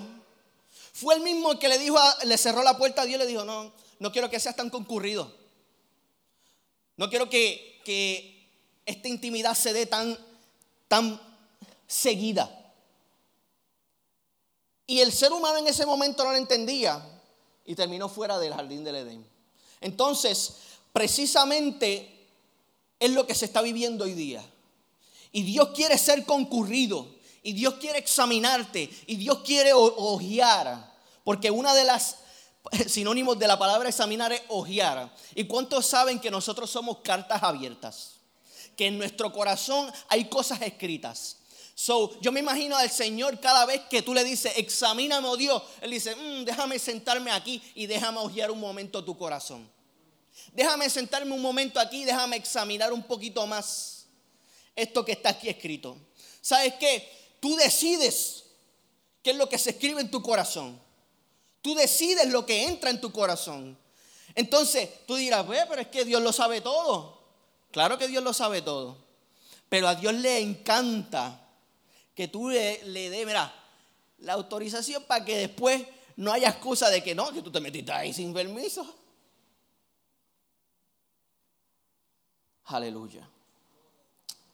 fue 0.99 1.15
el 1.15 1.21
mismo 1.21 1.57
que 1.57 1.69
le 1.69 1.79
dijo, 1.79 1.97
le 2.25 2.37
cerró 2.37 2.61
la 2.61 2.77
puerta 2.77 3.03
a 3.03 3.05
Dios 3.05 3.15
y 3.15 3.23
le 3.23 3.29
dijo, 3.29 3.45
no, 3.45 3.71
no 3.99 4.11
quiero 4.11 4.29
que 4.29 4.37
seas 4.37 4.57
tan 4.57 4.69
concurrido. 4.69 5.33
No 6.97 7.09
quiero 7.09 7.29
que, 7.29 7.79
que 7.85 8.49
esta 8.85 9.07
intimidad 9.07 9.55
se 9.55 9.71
dé 9.71 9.85
tan, 9.85 10.17
tan 10.89 11.21
seguida. 11.87 12.53
Y 14.87 14.99
el 14.99 15.13
ser 15.13 15.31
humano 15.31 15.57
en 15.59 15.67
ese 15.67 15.85
momento 15.85 16.25
no 16.25 16.31
lo 16.31 16.37
entendía 16.37 17.01
y 17.65 17.75
terminó 17.75 18.09
fuera 18.09 18.37
del 18.37 18.53
jardín 18.53 18.83
del 18.83 18.95
Edén. 18.95 19.25
Entonces, 19.79 20.55
precisamente 20.91 22.27
es 22.99 23.11
lo 23.11 23.25
que 23.25 23.35
se 23.35 23.45
está 23.45 23.61
viviendo 23.61 24.03
hoy 24.03 24.15
día. 24.15 24.43
Y 25.31 25.43
Dios 25.43 25.69
quiere 25.69 25.97
ser 25.97 26.25
concurrido. 26.25 27.07
Y 27.41 27.53
Dios 27.53 27.75
quiere 27.75 27.99
examinarte. 27.99 28.89
Y 29.07 29.15
Dios 29.15 29.39
quiere 29.45 29.71
ojear. 29.71 30.88
Porque 31.29 31.51
una 31.51 31.75
de 31.75 31.83
las 31.83 32.15
sinónimos 32.87 33.37
de 33.37 33.45
la 33.45 33.59
palabra 33.59 33.87
examinar 33.87 34.33
es 34.33 34.41
ojear. 34.47 35.13
¿Y 35.35 35.43
cuántos 35.43 35.85
saben 35.85 36.19
que 36.19 36.31
nosotros 36.31 36.71
somos 36.71 37.01
cartas 37.03 37.43
abiertas? 37.43 38.13
Que 38.75 38.87
en 38.87 38.97
nuestro 38.97 39.31
corazón 39.31 39.93
hay 40.07 40.25
cosas 40.25 40.59
escritas. 40.63 41.37
So, 41.75 42.19
yo 42.19 42.31
me 42.31 42.39
imagino 42.39 42.75
al 42.75 42.89
Señor 42.89 43.39
cada 43.39 43.67
vez 43.67 43.81
que 43.91 44.01
tú 44.01 44.15
le 44.15 44.23
dices, 44.23 44.53
examíname, 44.55 45.27
oh 45.27 45.37
Dios, 45.37 45.61
Él 45.81 45.91
dice, 45.91 46.15
mm, 46.15 46.45
déjame 46.45 46.79
sentarme 46.79 47.29
aquí 47.29 47.61
y 47.75 47.85
déjame 47.85 48.17
ojear 48.17 48.49
un 48.49 48.59
momento 48.59 49.05
tu 49.05 49.15
corazón. 49.15 49.69
Déjame 50.51 50.89
sentarme 50.89 51.31
un 51.31 51.43
momento 51.43 51.79
aquí, 51.79 52.05
déjame 52.05 52.37
examinar 52.37 52.91
un 52.91 53.03
poquito 53.03 53.45
más 53.45 54.07
esto 54.75 55.05
que 55.05 55.11
está 55.11 55.29
aquí 55.29 55.47
escrito. 55.47 55.95
¿Sabes 56.41 56.73
qué? 56.79 57.07
Tú 57.39 57.55
decides 57.55 58.45
qué 59.21 59.29
es 59.29 59.37
lo 59.37 59.47
que 59.47 59.59
se 59.59 59.69
escribe 59.69 60.01
en 60.01 60.09
tu 60.09 60.23
corazón. 60.23 60.88
Tú 61.61 61.75
decides 61.75 62.27
lo 62.29 62.45
que 62.45 62.65
entra 62.65 62.89
en 62.89 63.01
tu 63.01 63.11
corazón. 63.11 63.77
Entonces 64.35 65.05
tú 65.05 65.15
dirás, 65.15 65.45
pero 65.47 65.81
es 65.81 65.87
que 65.87 66.05
Dios 66.05 66.21
lo 66.21 66.31
sabe 66.31 66.61
todo. 66.61 67.19
Claro 67.71 67.97
que 67.97 68.07
Dios 68.07 68.23
lo 68.23 68.33
sabe 68.33 68.61
todo. 68.61 68.97
Pero 69.67 69.87
a 69.87 69.95
Dios 69.95 70.13
le 70.13 70.39
encanta 70.39 71.47
que 72.15 72.27
tú 72.27 72.49
le, 72.49 72.83
le 72.85 73.09
des, 73.09 73.25
mira, 73.25 73.53
la 74.19 74.33
autorización 74.33 75.03
para 75.03 75.23
que 75.23 75.37
después 75.37 75.83
no 76.15 76.31
haya 76.31 76.49
excusa 76.49 76.89
de 76.89 77.03
que 77.03 77.15
no, 77.15 77.31
que 77.31 77.41
tú 77.41 77.51
te 77.51 77.59
metiste 77.59 77.91
ahí 77.91 78.13
sin 78.13 78.33
permiso. 78.33 78.95
Aleluya. 82.65 83.27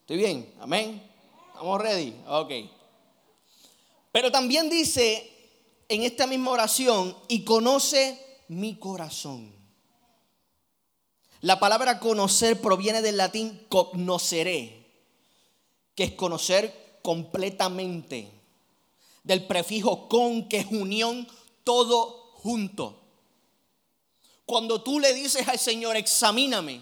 ¿Estoy 0.02 0.18
bien? 0.18 0.54
¿Amén? 0.60 1.02
¿Estamos 1.48 1.82
ready? 1.82 2.16
Ok. 2.28 2.52
Pero 4.12 4.32
también 4.32 4.70
dice 4.70 5.35
en 5.88 6.04
esta 6.04 6.28
misma 6.28 6.52
oración, 6.52 7.16
y 7.28 7.44
conoce 7.44 8.20
mi 8.48 8.76
corazón. 8.76 9.54
La 11.42 11.60
palabra 11.60 12.00
conocer 12.00 12.60
proviene 12.60 13.02
del 13.02 13.18
latín 13.18 13.66
cognosceré, 13.70 14.86
que 15.94 16.06
es 16.06 16.12
conocer 16.14 17.00
completamente. 17.02 18.32
Del 19.24 19.46
prefijo 19.46 20.08
con, 20.08 20.48
que 20.48 20.58
es 20.58 20.68
unión, 20.72 21.28
todo 21.64 22.32
junto. 22.36 23.02
Cuando 24.46 24.82
tú 24.82 25.00
le 25.00 25.14
dices 25.14 25.48
al 25.48 25.60
Señor, 25.60 25.96
examíname, 25.96 26.82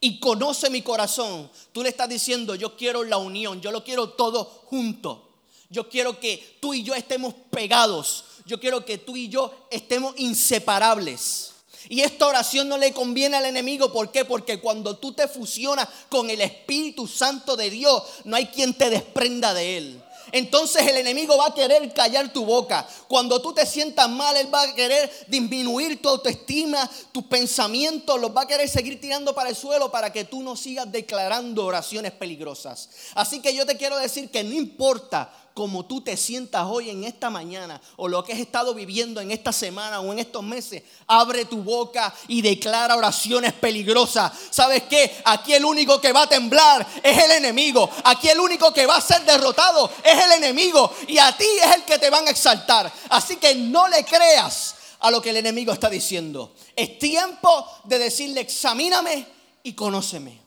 y 0.00 0.18
conoce 0.18 0.70
mi 0.70 0.80
corazón, 0.80 1.50
tú 1.72 1.82
le 1.82 1.90
estás 1.90 2.08
diciendo, 2.08 2.54
yo 2.54 2.76
quiero 2.76 3.04
la 3.04 3.18
unión, 3.18 3.60
yo 3.60 3.70
lo 3.70 3.84
quiero 3.84 4.10
todo 4.10 4.44
junto. 4.44 5.26
Yo 5.68 5.88
quiero 5.88 6.18
que 6.18 6.58
tú 6.60 6.74
y 6.74 6.82
yo 6.82 6.94
estemos 6.94 7.32
pegados. 7.50 8.24
Yo 8.50 8.58
quiero 8.58 8.84
que 8.84 8.98
tú 8.98 9.16
y 9.16 9.28
yo 9.28 9.54
estemos 9.70 10.12
inseparables. 10.16 11.52
Y 11.88 12.00
esta 12.00 12.26
oración 12.26 12.68
no 12.68 12.78
le 12.78 12.92
conviene 12.92 13.36
al 13.36 13.44
enemigo. 13.44 13.92
¿Por 13.92 14.10
qué? 14.10 14.24
Porque 14.24 14.58
cuando 14.58 14.96
tú 14.96 15.12
te 15.12 15.28
fusionas 15.28 15.88
con 16.08 16.28
el 16.30 16.40
Espíritu 16.40 17.06
Santo 17.06 17.54
de 17.54 17.70
Dios, 17.70 18.02
no 18.24 18.34
hay 18.34 18.46
quien 18.46 18.74
te 18.74 18.90
desprenda 18.90 19.54
de 19.54 19.76
él 19.76 20.02
entonces 20.32 20.86
el 20.86 20.96
enemigo 20.96 21.36
va 21.36 21.46
a 21.46 21.54
querer 21.54 21.92
callar 21.92 22.32
tu 22.32 22.44
boca. 22.44 22.86
Cuando 23.08 23.40
tú 23.40 23.52
te 23.52 23.66
sientas 23.66 24.08
mal, 24.08 24.36
él 24.36 24.52
va 24.52 24.62
a 24.62 24.74
querer 24.74 25.10
disminuir 25.28 26.00
tu 26.00 26.08
autoestima, 26.08 26.88
tus 27.12 27.24
pensamientos, 27.24 28.20
los 28.20 28.34
va 28.34 28.42
a 28.42 28.46
querer 28.46 28.68
seguir 28.68 29.00
tirando 29.00 29.34
para 29.34 29.50
el 29.50 29.56
suelo 29.56 29.90
para 29.90 30.12
que 30.12 30.24
tú 30.24 30.42
no 30.42 30.56
sigas 30.56 30.90
declarando 30.90 31.64
oraciones 31.64 32.12
peligrosas. 32.12 32.88
Así 33.14 33.40
que 33.40 33.54
yo 33.54 33.66
te 33.66 33.76
quiero 33.76 33.96
decir 33.96 34.30
que 34.30 34.44
no 34.44 34.54
importa 34.54 35.32
como 35.54 35.84
tú 35.84 36.00
te 36.00 36.16
sientas 36.16 36.64
hoy 36.66 36.90
en 36.90 37.04
esta 37.04 37.28
mañana 37.28 37.80
o 37.96 38.08
lo 38.08 38.24
que 38.24 38.32
has 38.32 38.38
estado 38.38 38.74
viviendo 38.74 39.20
en 39.20 39.30
esta 39.30 39.52
semana 39.52 40.00
o 40.00 40.12
en 40.12 40.18
estos 40.18 40.42
meses, 40.42 40.82
abre 41.06 41.44
tu 41.44 41.62
boca 41.62 42.14
y 42.28 42.40
declara 42.40 42.96
oraciones 42.96 43.52
peligrosas. 43.52 44.32
¿Sabes 44.50 44.84
qué? 44.84 45.20
Aquí 45.24 45.52
el 45.52 45.64
único 45.64 46.00
que 46.00 46.12
va 46.12 46.22
a 46.22 46.28
temblar 46.28 46.86
es 47.02 47.24
el 47.24 47.32
enemigo. 47.32 47.90
Aquí 48.04 48.28
el 48.28 48.40
único 48.40 48.72
que 48.72 48.86
va 48.86 48.96
a 48.96 49.00
ser 49.00 49.24
derrotado 49.24 49.90
es 50.04 50.24
el 50.24 50.32
enemigo. 50.32 50.94
Y 51.08 51.18
a 51.18 51.36
ti 51.36 51.46
es 51.62 51.74
el 51.76 51.84
que 51.84 51.98
te 51.98 52.10
van 52.10 52.26
a 52.26 52.30
exaltar. 52.30 52.90
Así 53.10 53.36
que 53.36 53.54
no 53.54 53.88
le 53.88 54.04
creas 54.04 54.76
a 55.00 55.10
lo 55.10 55.20
que 55.20 55.30
el 55.30 55.36
enemigo 55.36 55.72
está 55.72 55.90
diciendo. 55.90 56.54
Es 56.76 56.98
tiempo 56.98 57.66
de 57.84 57.98
decirle, 57.98 58.40
examíname 58.40 59.26
y 59.62 59.72
conóceme. 59.74 60.40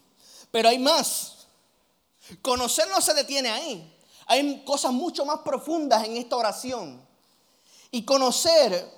Pero 0.50 0.70
hay 0.70 0.80
más. 0.80 1.34
Conocer 2.42 2.88
no 2.90 3.02
se 3.02 3.14
detiene 3.14 3.50
ahí. 3.50 3.93
Hay 4.26 4.64
cosas 4.64 4.92
mucho 4.92 5.26
más 5.26 5.40
profundas 5.40 6.04
en 6.06 6.18
esta 6.18 6.36
oración. 6.36 7.02
Y 7.92 8.04
conocer 8.04 8.90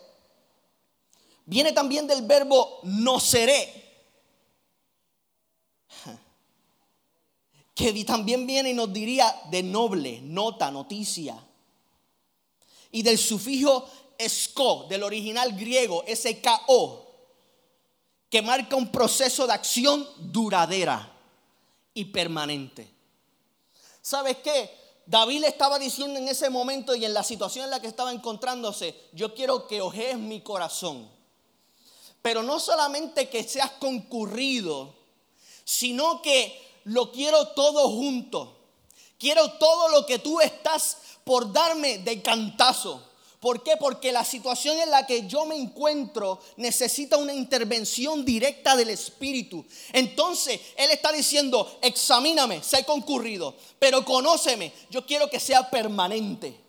viene 1.46 1.72
también 1.72 2.08
del 2.08 2.24
verbo 2.24 2.80
no 2.84 3.20
seré. 3.20 3.84
Que 7.76 8.06
también 8.06 8.48
viene 8.48 8.70
y 8.70 8.74
nos 8.74 8.94
diría 8.94 9.36
de 9.52 9.62
noble, 9.62 10.22
nota, 10.22 10.72
noticia. 10.72 11.38
Y 12.92 13.04
del 13.04 13.18
sufijo 13.18 13.86
esco, 14.18 14.86
del 14.88 15.04
original 15.04 15.52
griego, 15.58 16.06
SKO, 16.08 17.06
que 18.30 18.42
marca 18.42 18.78
un 18.78 18.90
proceso 18.92 19.46
de 19.46 19.54
acción 19.54 20.08
duradera 20.18 21.12
y 21.94 22.06
permanente. 22.06 22.88
¿Sabes 24.02 24.38
qué? 24.38 24.85
David 25.08 25.42
le 25.42 25.48
estaba 25.48 25.78
diciendo 25.78 26.20
en 26.20 26.28
ese 26.28 26.50
momento 26.50 26.96
y 26.96 27.06
en 27.06 27.14
la 27.14 27.24
situación 27.24 27.66
en 27.66 27.72
la 27.72 27.80
que 27.80 27.88
estaba 27.88 28.12
encontrándose, 28.12 28.96
yo 29.14 29.36
quiero 29.36 29.68
que 29.68 29.82
ojees 29.82 30.18
mi 30.18 30.42
corazón. 30.42 31.10
Pero 32.22 32.42
no 32.42 32.60
solamente 32.60 33.30
que 33.30 33.44
seas 33.44 33.72
concurrido, 33.72 34.96
sino 35.64 36.22
que 36.22 36.80
lo 36.86 37.12
quiero 37.12 37.50
todo 37.50 37.90
junto. 37.90 38.58
Quiero 39.20 39.52
todo 39.54 39.90
lo 39.90 40.06
que 40.06 40.20
tú 40.20 40.42
estás 40.42 40.98
por 41.24 41.52
darme 41.54 42.00
de 42.00 42.22
cantazo. 42.22 43.12
¿Por 43.46 43.62
qué? 43.62 43.78
Porque 43.78 44.12
la 44.12 44.26
situación 44.26 44.80
en 44.80 44.90
la 44.90 45.06
que 45.06 45.28
yo 45.28 45.46
me 45.46 45.56
encuentro 45.56 46.40
necesita 46.58 47.16
una 47.18 47.32
intervención 47.32 48.26
directa 48.26 48.76
del 48.76 48.90
Espíritu. 48.90 49.64
Entonces, 49.94 50.60
Él 50.76 50.90
está 50.90 51.12
diciendo, 51.12 51.78
examíname, 51.84 52.64
sé 52.64 52.84
concurrido, 52.86 53.56
pero 53.78 54.04
conóceme, 54.04 54.74
yo 54.90 55.06
quiero 55.06 55.30
que 55.30 55.40
sea 55.40 55.70
permanente. 55.70 56.60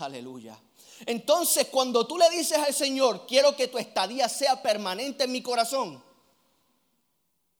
Aleluya. 0.00 0.60
Entonces, 1.06 1.68
cuando 1.68 2.06
tú 2.06 2.18
le 2.18 2.28
dices 2.28 2.58
al 2.58 2.74
Señor, 2.74 3.26
quiero 3.26 3.56
que 3.56 3.68
tu 3.68 3.78
estadía 3.78 4.28
sea 4.28 4.60
permanente 4.60 5.24
en 5.24 5.32
mi 5.32 5.40
corazón, 5.40 6.04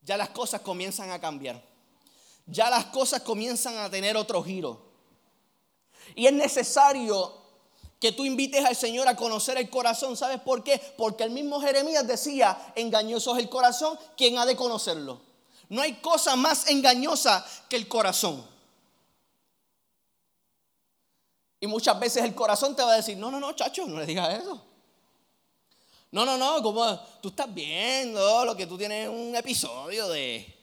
ya 0.02 0.18
las 0.18 0.28
cosas 0.28 0.60
comienzan 0.60 1.10
a 1.10 1.18
cambiar. 1.18 1.64
ya 2.44 2.68
las 2.68 2.84
cosas 2.84 3.22
comienzan 3.22 3.78
a 3.78 3.88
tener 3.88 4.14
otro 4.14 4.42
giro. 4.42 4.84
Y 6.14 6.26
es 6.26 6.34
necesario 6.34 7.45
que 8.00 8.12
tú 8.12 8.24
invites 8.24 8.64
al 8.64 8.76
Señor 8.76 9.08
a 9.08 9.16
conocer 9.16 9.56
el 9.58 9.70
corazón. 9.70 10.16
¿Sabes 10.16 10.40
por 10.40 10.62
qué? 10.62 10.80
Porque 10.96 11.24
el 11.24 11.30
mismo 11.30 11.60
Jeremías 11.60 12.06
decía, 12.06 12.72
engañoso 12.74 13.34
es 13.34 13.42
el 13.42 13.48
corazón, 13.48 13.98
¿quién 14.16 14.38
ha 14.38 14.46
de 14.46 14.56
conocerlo? 14.56 15.20
No 15.68 15.82
hay 15.82 15.94
cosa 15.94 16.36
más 16.36 16.68
engañosa 16.68 17.44
que 17.68 17.76
el 17.76 17.88
corazón. 17.88 18.46
Y 21.58 21.66
muchas 21.66 21.98
veces 21.98 22.22
el 22.22 22.34
corazón 22.34 22.76
te 22.76 22.82
va 22.82 22.92
a 22.92 22.96
decir, 22.96 23.16
no, 23.16 23.30
no, 23.30 23.40
no, 23.40 23.52
chacho, 23.54 23.86
no 23.86 23.98
le 23.98 24.06
digas 24.06 24.42
eso. 24.42 24.62
No, 26.12 26.24
no, 26.24 26.38
no, 26.38 26.62
como 26.62 26.98
tú 27.20 27.28
estás 27.28 27.52
viendo 27.52 28.44
lo 28.44 28.56
que 28.56 28.66
tú 28.66 28.78
tienes 28.78 29.08
un 29.08 29.34
episodio 29.34 30.08
de 30.08 30.54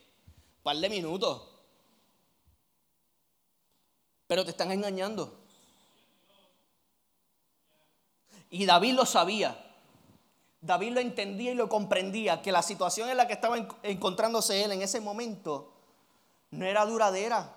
un 0.56 0.62
par 0.62 0.76
de 0.76 0.88
minutos. 0.88 1.42
Pero 4.26 4.44
te 4.44 4.52
están 4.52 4.72
engañando. 4.72 5.43
Y 8.54 8.66
David 8.66 8.92
lo 8.94 9.04
sabía. 9.04 9.58
David 10.60 10.92
lo 10.92 11.00
entendía 11.00 11.50
y 11.50 11.54
lo 11.56 11.68
comprendía, 11.68 12.40
que 12.40 12.52
la 12.52 12.62
situación 12.62 13.10
en 13.10 13.16
la 13.16 13.26
que 13.26 13.32
estaba 13.32 13.56
encontrándose 13.82 14.62
él 14.62 14.70
en 14.70 14.80
ese 14.80 15.00
momento 15.00 15.72
no 16.52 16.64
era 16.64 16.86
duradera, 16.86 17.52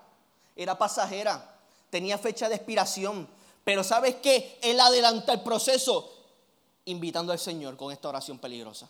era 0.55 0.75
pasajera, 0.79 1.55
tenía 1.91 2.17
fecha 2.17 2.49
de 2.49 2.55
expiración. 2.55 3.27
Pero 3.63 3.83
¿sabes 3.83 4.15
qué? 4.15 4.57
Él 4.63 4.79
adelanta 4.79 5.33
el 5.33 5.41
proceso 5.41 6.11
invitando 6.85 7.31
al 7.31 7.37
Señor 7.37 7.77
con 7.77 7.91
esta 7.91 8.09
oración 8.09 8.39
peligrosa. 8.39 8.89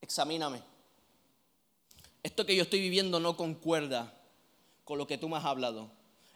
Examíname. 0.00 0.64
Esto 2.24 2.44
que 2.44 2.56
yo 2.56 2.64
estoy 2.64 2.80
viviendo 2.80 3.20
no 3.20 3.36
concuerda 3.36 4.12
con 4.84 4.98
lo 4.98 5.06
que 5.06 5.16
tú 5.16 5.28
me 5.28 5.36
has 5.36 5.44
hablado. 5.44 5.92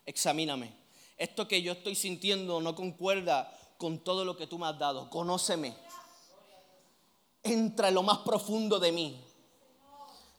Examíname. 0.06 0.73
Esto 1.16 1.49
que 1.49 1.62
yo 1.62 1.73
estoy 1.73 1.97
sintiendo 1.97 2.61
no 2.61 2.76
concuerda 2.76 3.52
con 3.84 3.98
todo 3.98 4.24
lo 4.24 4.34
que 4.34 4.46
tú 4.46 4.58
me 4.58 4.66
has 4.66 4.78
dado. 4.78 5.10
Conóceme. 5.10 5.74
Entra 7.42 7.88
en 7.88 7.94
lo 7.94 8.02
más 8.02 8.16
profundo 8.20 8.80
de 8.80 8.92
mí. 8.92 9.22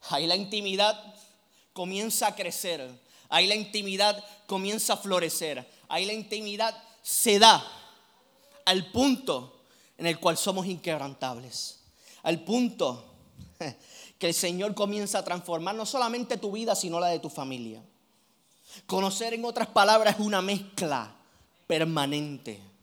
Ahí 0.10 0.26
la 0.26 0.36
intimidad 0.36 1.00
comienza 1.72 2.26
a 2.26 2.36
crecer. 2.36 2.90
Ahí 3.30 3.46
la 3.46 3.54
intimidad 3.54 4.26
comienza 4.48 4.94
a 4.94 4.98
florecer. 4.98 5.64
Ahí 5.90 6.08
la 6.08 6.14
intimidad 6.14 6.76
se 7.04 7.38
da 7.38 7.64
al 8.66 8.92
punto 8.92 9.60
en 10.00 10.08
el 10.08 10.20
cual 10.20 10.38
somos 10.38 10.66
inquebrantables. 10.66 11.82
Al 12.24 12.44
punto 12.44 13.06
que 14.18 14.26
el 14.26 14.34
Señor 14.34 14.74
comienza 14.74 15.20
a 15.20 15.24
transformar 15.24 15.76
no 15.76 15.86
solamente 15.86 16.38
tu 16.38 16.52
vida, 16.52 16.74
sino 16.74 17.00
la 17.00 17.10
de 17.10 17.20
tu 17.20 17.30
familia. 17.30 17.84
Conocer 18.88 19.36
en 19.36 19.46
otras 19.46 19.68
palabras 19.68 20.16
es 20.16 20.26
una 20.26 20.42
mezcla 20.42 21.14
permanente. 21.68 22.74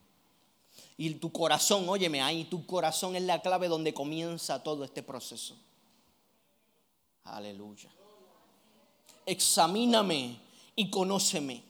Y 0.96 1.14
tu 1.14 1.32
corazón, 1.32 1.88
óyeme, 1.88 2.20
ahí 2.20 2.44
tu 2.44 2.66
corazón 2.66 3.16
es 3.16 3.22
la 3.22 3.40
clave 3.40 3.68
donde 3.68 3.94
comienza 3.94 4.62
todo 4.62 4.84
este 4.84 5.02
proceso. 5.02 5.56
Aleluya. 7.24 7.90
Examíname 9.24 10.38
y 10.76 10.90
conóceme. 10.90 11.62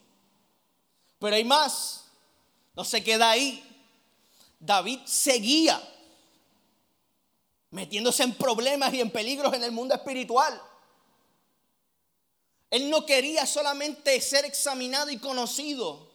Pero 1.18 1.36
hay 1.36 1.44
más. 1.44 2.04
No 2.74 2.84
se 2.84 3.02
queda 3.04 3.30
ahí. 3.30 3.62
David 4.58 5.00
seguía 5.04 5.80
metiéndose 7.70 8.22
en 8.22 8.34
problemas 8.34 8.92
y 8.94 9.00
en 9.00 9.10
peligros 9.10 9.52
en 9.54 9.64
el 9.64 9.72
mundo 9.72 9.94
espiritual. 9.94 10.60
Él 12.70 12.88
no 12.88 13.04
quería 13.04 13.46
solamente 13.46 14.20
ser 14.20 14.44
examinado 14.44 15.10
y 15.10 15.18
conocido, 15.18 16.10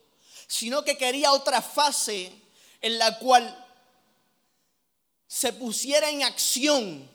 sino 0.48 0.84
que 0.84 0.98
quería 0.98 1.32
otra 1.32 1.62
fase 1.62 2.32
en 2.81 2.98
la 2.98 3.17
cual 3.19 3.65
se 5.28 5.54
pusiera 5.54 6.10
en 6.10 6.23
acción 6.23 7.10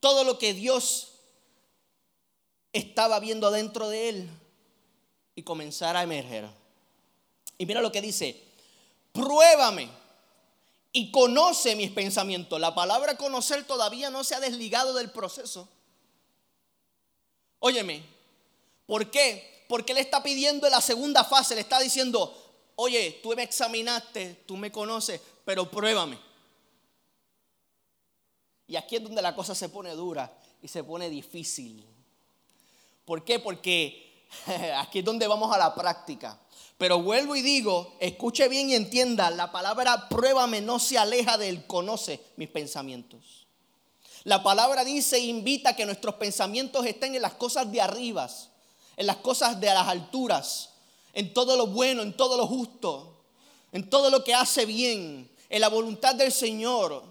todo 0.00 0.24
lo 0.24 0.38
que 0.38 0.54
Dios 0.54 1.08
estaba 2.72 3.20
viendo 3.20 3.50
dentro 3.50 3.88
de 3.88 4.08
él 4.08 4.30
y 5.34 5.42
comenzara 5.42 6.00
a 6.00 6.02
emerger. 6.04 6.48
Y 7.58 7.66
mira 7.66 7.82
lo 7.82 7.92
que 7.92 8.00
dice, 8.00 8.42
pruébame 9.12 9.88
y 10.92 11.10
conoce 11.10 11.76
mis 11.76 11.90
pensamientos. 11.90 12.60
La 12.60 12.74
palabra 12.74 13.16
conocer 13.16 13.64
todavía 13.66 14.10
no 14.10 14.24
se 14.24 14.34
ha 14.34 14.40
desligado 14.40 14.94
del 14.94 15.10
proceso. 15.10 15.68
Óyeme, 17.58 18.02
¿por 18.86 19.10
qué? 19.10 19.64
Porque 19.68 19.92
él 19.92 19.98
está 19.98 20.22
pidiendo 20.22 20.66
en 20.66 20.72
la 20.72 20.80
segunda 20.80 21.24
fase, 21.24 21.54
le 21.54 21.60
está 21.60 21.78
diciendo, 21.78 22.34
oye, 22.82 23.20
tú 23.22 23.34
me 23.36 23.42
examinaste, 23.42 24.42
tú 24.46 24.56
me 24.56 24.72
conoces, 24.72 25.20
pero 25.44 25.70
pruébame. 25.70 26.18
Y 28.66 28.76
aquí 28.76 28.96
es 28.96 29.02
donde 29.02 29.20
la 29.20 29.34
cosa 29.34 29.54
se 29.54 29.68
pone 29.68 29.90
dura 29.94 30.32
y 30.62 30.68
se 30.68 30.82
pone 30.82 31.10
difícil. 31.10 31.84
¿Por 33.04 33.22
qué? 33.22 33.38
Porque 33.38 34.24
aquí 34.78 35.00
es 35.00 35.04
donde 35.04 35.26
vamos 35.26 35.54
a 35.54 35.58
la 35.58 35.74
práctica. 35.74 36.40
Pero 36.78 37.02
vuelvo 37.02 37.36
y 37.36 37.42
digo, 37.42 37.96
escuche 38.00 38.48
bien 38.48 38.70
y 38.70 38.74
entienda, 38.74 39.30
la 39.30 39.52
palabra 39.52 40.08
pruébame 40.08 40.62
no 40.62 40.78
se 40.78 40.96
aleja 40.96 41.36
del 41.36 41.66
conoce 41.66 42.24
mis 42.36 42.48
pensamientos. 42.48 43.46
La 44.24 44.42
palabra 44.42 44.84
dice, 44.84 45.18
invita 45.18 45.70
a 45.70 45.76
que 45.76 45.84
nuestros 45.84 46.14
pensamientos 46.14 46.86
estén 46.86 47.14
en 47.14 47.20
las 47.20 47.34
cosas 47.34 47.70
de 47.70 47.82
arriba, 47.82 48.30
en 48.96 49.06
las 49.06 49.16
cosas 49.16 49.60
de 49.60 49.66
las 49.66 49.86
alturas, 49.86 50.70
en 51.12 51.32
todo 51.32 51.56
lo 51.56 51.66
bueno, 51.68 52.02
en 52.02 52.16
todo 52.16 52.36
lo 52.36 52.46
justo, 52.46 53.22
en 53.72 53.88
todo 53.88 54.10
lo 54.10 54.24
que 54.24 54.34
hace 54.34 54.66
bien, 54.66 55.30
en 55.48 55.60
la 55.60 55.68
voluntad 55.68 56.14
del 56.14 56.32
Señor. 56.32 57.02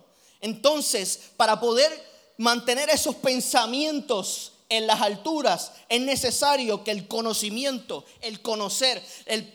Entonces, 0.41 1.31
para 1.37 1.59
poder 1.59 1.91
mantener 2.37 2.89
esos 2.89 3.15
pensamientos 3.15 4.53
en 4.69 4.87
las 4.87 5.01
alturas, 5.01 5.73
es 5.89 5.99
necesario 6.01 6.83
que 6.83 6.91
el 6.91 7.07
conocimiento, 7.07 8.05
el 8.21 8.41
conocer, 8.41 9.03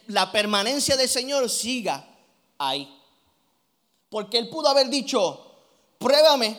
la 0.08 0.30
permanencia 0.32 0.96
del 0.96 1.08
Señor 1.08 1.48
siga 1.48 2.06
ahí. 2.58 3.00
Porque 4.10 4.38
Él 4.38 4.48
pudo 4.48 4.68
haber 4.68 4.88
dicho, 4.88 5.40
pruébame 5.98 6.58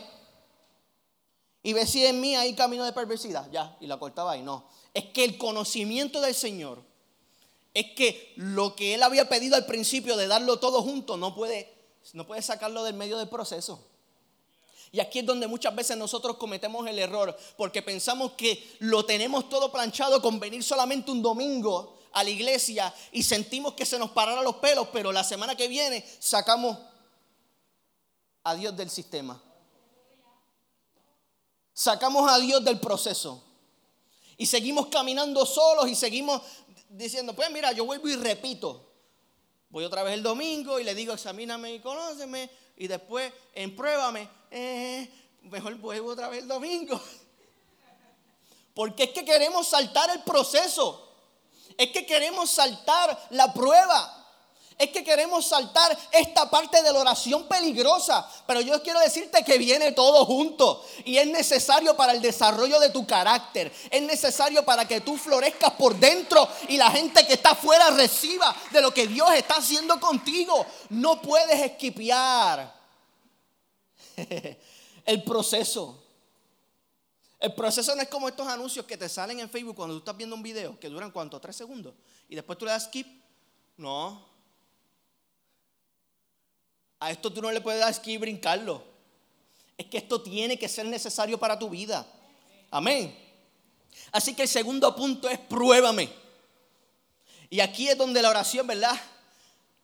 y 1.63 1.73
ve 1.73 1.85
si 1.87 2.05
en 2.05 2.21
mí 2.21 2.35
hay 2.35 2.53
camino 2.53 2.85
de 2.85 2.93
perversidad. 2.93 3.49
Ya, 3.51 3.75
y 3.79 3.87
la 3.87 3.97
cortaba 3.97 4.33
ahí. 4.33 4.41
No, 4.41 4.69
es 4.93 5.05
que 5.05 5.23
el 5.23 5.37
conocimiento 5.37 6.21
del 6.21 6.35
Señor 6.35 6.81
es 7.75 7.91
que 7.91 8.33
lo 8.37 8.73
que 8.73 8.95
Él 8.95 9.03
había 9.03 9.27
pedido 9.27 9.55
al 9.55 9.65
principio 9.65 10.15
de 10.15 10.27
darlo 10.27 10.57
todo 10.57 10.81
junto 10.81 11.17
no 11.17 11.35
puede, 11.35 11.71
no 12.13 12.25
puede 12.25 12.41
sacarlo 12.41 12.83
del 12.85 12.95
medio 12.95 13.17
del 13.17 13.27
proceso. 13.27 13.85
Y 14.93 15.01
aquí 15.01 15.19
es 15.19 15.25
donde 15.25 15.45
muchas 15.45 15.75
veces 15.75 15.97
nosotros 15.97 16.37
cometemos 16.37 16.87
el 16.87 16.97
error, 16.97 17.37
porque 17.57 17.81
pensamos 17.81 18.31
que 18.31 18.77
lo 18.79 19.03
tenemos 19.05 19.49
todo 19.49 19.73
planchado 19.73 20.21
con 20.21 20.39
venir 20.39 20.63
solamente 20.63 21.11
un 21.11 21.21
domingo 21.21 21.99
a 22.13 22.23
la 22.23 22.29
iglesia 22.29 22.93
y 23.11 23.23
sentimos 23.23 23.73
que 23.73 23.85
se 23.85 23.99
nos 23.99 24.11
pararon 24.11 24.45
los 24.45 24.55
pelos, 24.55 24.87
pero 24.93 25.11
la 25.11 25.25
semana 25.25 25.53
que 25.57 25.67
viene 25.67 26.05
sacamos 26.19 26.77
a 28.45 28.55
Dios 28.55 28.77
del 28.77 28.89
sistema. 28.89 29.41
Sacamos 31.73 32.31
a 32.31 32.39
Dios 32.39 32.63
del 32.63 32.79
proceso. 32.79 33.43
Y 34.37 34.45
seguimos 34.45 34.87
caminando 34.87 35.45
solos 35.45 35.89
y 35.89 35.95
seguimos 35.95 36.41
diciendo, 36.89 37.33
pues 37.35 37.49
mira, 37.51 37.71
yo 37.71 37.85
vuelvo 37.85 38.07
y 38.07 38.15
repito. 38.15 38.91
Voy 39.69 39.83
otra 39.83 40.03
vez 40.03 40.13
el 40.13 40.23
domingo 40.23 40.79
y 40.79 40.83
le 40.83 40.95
digo, 40.95 41.13
examíname 41.13 41.73
y 41.73 41.79
conóceme 41.79 42.49
y 42.77 42.87
después 42.87 43.31
en 43.53 43.75
pruébame, 43.75 44.29
eh, 44.51 45.09
mejor 45.43 45.75
vuelvo 45.75 46.11
otra 46.11 46.29
vez 46.29 46.43
el 46.43 46.47
domingo. 46.47 46.99
Porque 48.73 49.03
es 49.03 49.09
que 49.11 49.25
queremos 49.25 49.67
saltar 49.67 50.09
el 50.09 50.23
proceso. 50.23 51.01
Es 51.77 51.91
que 51.91 52.05
queremos 52.05 52.49
saltar 52.49 53.27
la 53.31 53.53
prueba 53.53 54.24
es 54.77 54.89
que 54.89 55.03
queremos 55.03 55.47
saltar 55.47 55.97
esta 56.11 56.49
parte 56.49 56.81
de 56.83 56.91
la 56.91 56.99
oración 56.99 57.47
peligrosa. 57.47 58.29
Pero 58.45 58.59
yo 58.59 58.81
quiero 58.83 58.99
decirte 58.99 59.43
que 59.43 59.57
viene 59.57 59.93
todo 59.93 60.25
junto. 60.25 60.85
Y 61.05 61.17
es 61.17 61.27
necesario 61.27 61.95
para 61.95 62.11
el 62.11 62.21
desarrollo 62.21 62.79
de 62.79 62.89
tu 62.89 63.07
carácter. 63.07 63.71
Es 63.89 64.01
necesario 64.01 64.65
para 64.65 64.85
que 64.85 65.01
tú 65.01 65.17
florezcas 65.17 65.71
por 65.71 65.95
dentro 65.95 66.47
y 66.67 66.77
la 66.77 66.91
gente 66.91 67.25
que 67.25 67.33
está 67.33 67.51
afuera 67.51 67.89
reciba 67.91 68.53
de 68.71 68.81
lo 68.81 68.93
que 68.93 69.07
Dios 69.07 69.31
está 69.33 69.55
haciendo 69.55 69.97
contigo. 69.99 70.65
No 70.89 71.21
puedes 71.21 71.61
esquipear 71.61 72.75
el 75.05 75.23
proceso. 75.23 76.03
El 77.39 77.53
proceso 77.53 77.95
no 77.95 78.01
es 78.01 78.09
como 78.09 78.27
estos 78.27 78.47
anuncios 78.47 78.85
que 78.85 78.97
te 78.97 79.07
salen 79.07 79.39
en 79.39 79.49
Facebook 79.49 79.75
cuando 79.75 79.95
tú 79.95 79.99
estás 79.99 80.17
viendo 80.17 80.35
un 80.35 80.43
video 80.43 80.77
que 80.79 80.89
duran 80.89 81.11
cuánto, 81.11 81.39
tres 81.39 81.55
segundos. 81.55 81.93
Y 82.27 82.35
después 82.35 82.57
tú 82.57 82.65
le 82.65 82.71
das 82.71 82.85
skip. 82.85 83.23
No, 83.77 84.34
a 86.99 87.11
esto 87.11 87.31
tú 87.31 87.41
no 87.41 87.51
le 87.51 87.61
puedes 87.61 87.79
dar 87.79 87.91
esquí 87.91 88.13
y 88.13 88.17
brincarlo. 88.17 88.83
Es 89.77 89.87
que 89.87 89.97
esto 89.97 90.21
tiene 90.21 90.57
que 90.57 90.69
ser 90.69 90.85
necesario 90.85 91.37
para 91.37 91.59
tu 91.59 91.69
vida. 91.69 92.05
Amén. 92.71 93.15
Así 94.11 94.33
que 94.33 94.43
el 94.43 94.47
segundo 94.47 94.95
punto 94.95 95.29
es 95.29 95.39
pruébame. 95.39 96.09
Y 97.49 97.59
aquí 97.59 97.87
es 97.87 97.97
donde 97.97 98.21
la 98.21 98.29
oración, 98.29 98.67
¿verdad? 98.67 98.99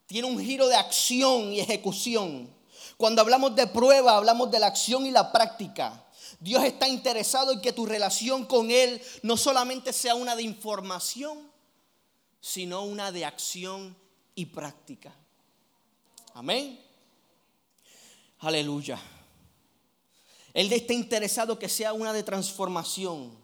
Tiene 0.08 0.28
un 0.28 0.40
giro 0.40 0.68
de 0.68 0.76
acción 0.76 1.54
y 1.54 1.60
ejecución. 1.60 2.50
Cuando 2.98 3.22
hablamos 3.22 3.56
de 3.56 3.68
prueba, 3.68 4.18
hablamos 4.18 4.52
de 4.52 4.60
la 4.60 4.68
acción 4.68 5.06
y 5.06 5.12
la 5.12 5.32
práctica. 5.32 6.06
Dios 6.40 6.64
está 6.64 6.88
interesado 6.88 7.52
en 7.52 7.62
que 7.62 7.72
tu 7.72 7.86
relación 7.86 8.46
con 8.46 8.72
Él 8.72 9.02
no 9.22 9.38
solamente 9.38 9.94
sea 9.94 10.16
una 10.16 10.36
de 10.36 10.44
información, 10.44 11.50
sino 12.40 12.84
una 12.84 13.12
de 13.12 13.26
acción 13.26 13.96
y 14.34 14.48
práctica. 14.48 15.14
Amén. 16.34 16.91
Aleluya. 18.42 19.00
Él 20.54 20.72
está 20.74 20.94
interesado 20.94 21.58
que 21.58 21.70
sea 21.70 21.94
una 21.94 22.12
de 22.12 22.24
transformación. 22.24 23.38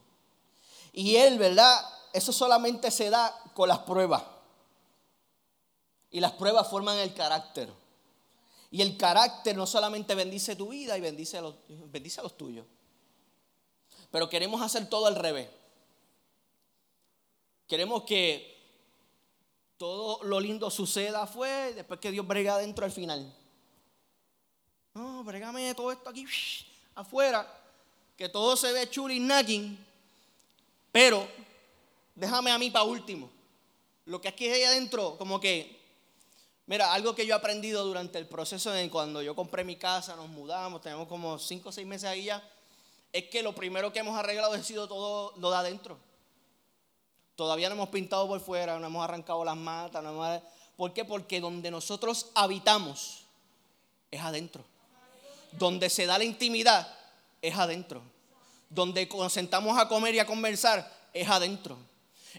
Y 0.91 1.15
Él, 1.15 1.38
¿verdad? 1.38 1.79
Eso 2.13 2.33
solamente 2.33 2.89
se 2.91 3.10
da 3.10 3.33
con 3.53 3.69
las 3.69 3.79
pruebas. 3.79 4.23
Y 6.10 6.19
las 6.19 6.33
pruebas 6.33 6.67
forman 6.67 6.97
el 6.97 7.13
carácter. 7.13 7.71
Y 8.71 8.81
el 8.81 8.97
carácter 8.97 9.55
no 9.55 9.67
solamente 9.67 10.15
bendice 10.15 10.55
tu 10.55 10.69
vida 10.69 10.97
y 10.97 11.01
bendice 11.01 11.38
a 11.38 11.41
los, 11.41 11.55
bendice 11.67 12.19
a 12.19 12.23
los 12.23 12.36
tuyos. 12.36 12.65
Pero 14.12 14.29
queremos 14.29 14.62
hacer 14.62 14.89
todo 14.89 15.05
al 15.05 15.15
revés. 15.15 15.47
Queremos 17.67 18.03
que 18.03 18.57
todo 19.77 20.23
lo 20.23 20.39
lindo 20.39 20.71
suceda 20.71 21.27
fue 21.27 21.73
después 21.73 21.99
que 21.99 22.12
Dios 22.12 22.25
brega 22.25 22.55
adentro 22.55 22.83
al 22.83 22.91
final. 22.91 23.33
No, 24.97 25.23
bregame 25.23 25.75
todo 25.75 25.91
esto 25.91 26.10
aquí 26.10 26.25
afuera, 26.95 27.47
que 28.17 28.29
todo 28.29 28.57
se 28.57 28.71
ve 28.71 28.89
chuli 28.89 29.19
knocking, 29.19 29.77
pero 30.91 31.27
déjame 32.15 32.49
a 32.49 32.57
mí 32.57 32.71
para 32.71 32.83
último. 32.83 33.29
Lo 34.05 34.19
que 34.19 34.27
aquí 34.27 34.47
hay 34.47 34.63
adentro, 34.63 35.15
como 35.19 35.39
que, 35.39 35.79
mira, 36.65 36.91
algo 36.91 37.13
que 37.13 37.27
yo 37.27 37.36
he 37.36 37.38
aprendido 37.38 37.86
durante 37.86 38.17
el 38.17 38.25
proceso 38.25 38.71
de 38.71 38.89
cuando 38.89 39.21
yo 39.21 39.36
compré 39.36 39.63
mi 39.63 39.75
casa, 39.75 40.15
nos 40.15 40.29
mudamos, 40.29 40.81
tenemos 40.81 41.07
como 41.07 41.38
5 41.38 41.69
o 41.69 41.71
6 41.71 41.86
meses 41.86 42.10
ahí 42.10 42.23
ya, 42.23 42.43
es 43.13 43.25
que 43.25 43.43
lo 43.43 43.53
primero 43.53 43.93
que 43.93 43.99
hemos 43.99 44.17
arreglado 44.17 44.53
ha 44.53 44.63
sido 44.63 44.88
todo 44.88 45.31
lo 45.38 45.51
de 45.51 45.57
adentro. 45.57 45.99
Todavía 47.36 47.69
no 47.69 47.75
hemos 47.75 47.89
pintado 47.89 48.27
por 48.27 48.39
fuera, 48.39 48.79
no 48.79 48.88
hemos 48.88 49.03
arrancado 49.03 49.45
las 49.45 49.55
matas. 49.55 50.03
No 50.03 50.10
hemos... 50.10 50.41
¿Por 50.75 50.91
qué? 50.91 51.05
Porque 51.05 51.39
donde 51.39 51.69
nosotros 51.69 52.31
habitamos 52.33 53.25
es 54.10 54.21
adentro. 54.21 54.65
Donde 55.58 55.89
se 55.89 56.06
da 56.06 56.17
la 56.17 56.24
intimidad 56.24 56.88
es 57.41 57.56
adentro. 57.56 58.02
Donde 58.70 59.08
nos 59.08 59.34
sentamos 59.34 59.78
a 59.80 59.88
comer 59.88 60.15
y 60.15 60.20
a 60.20 60.26
conversar 60.26 60.91
es 61.13 61.28
adentro. 61.30 61.78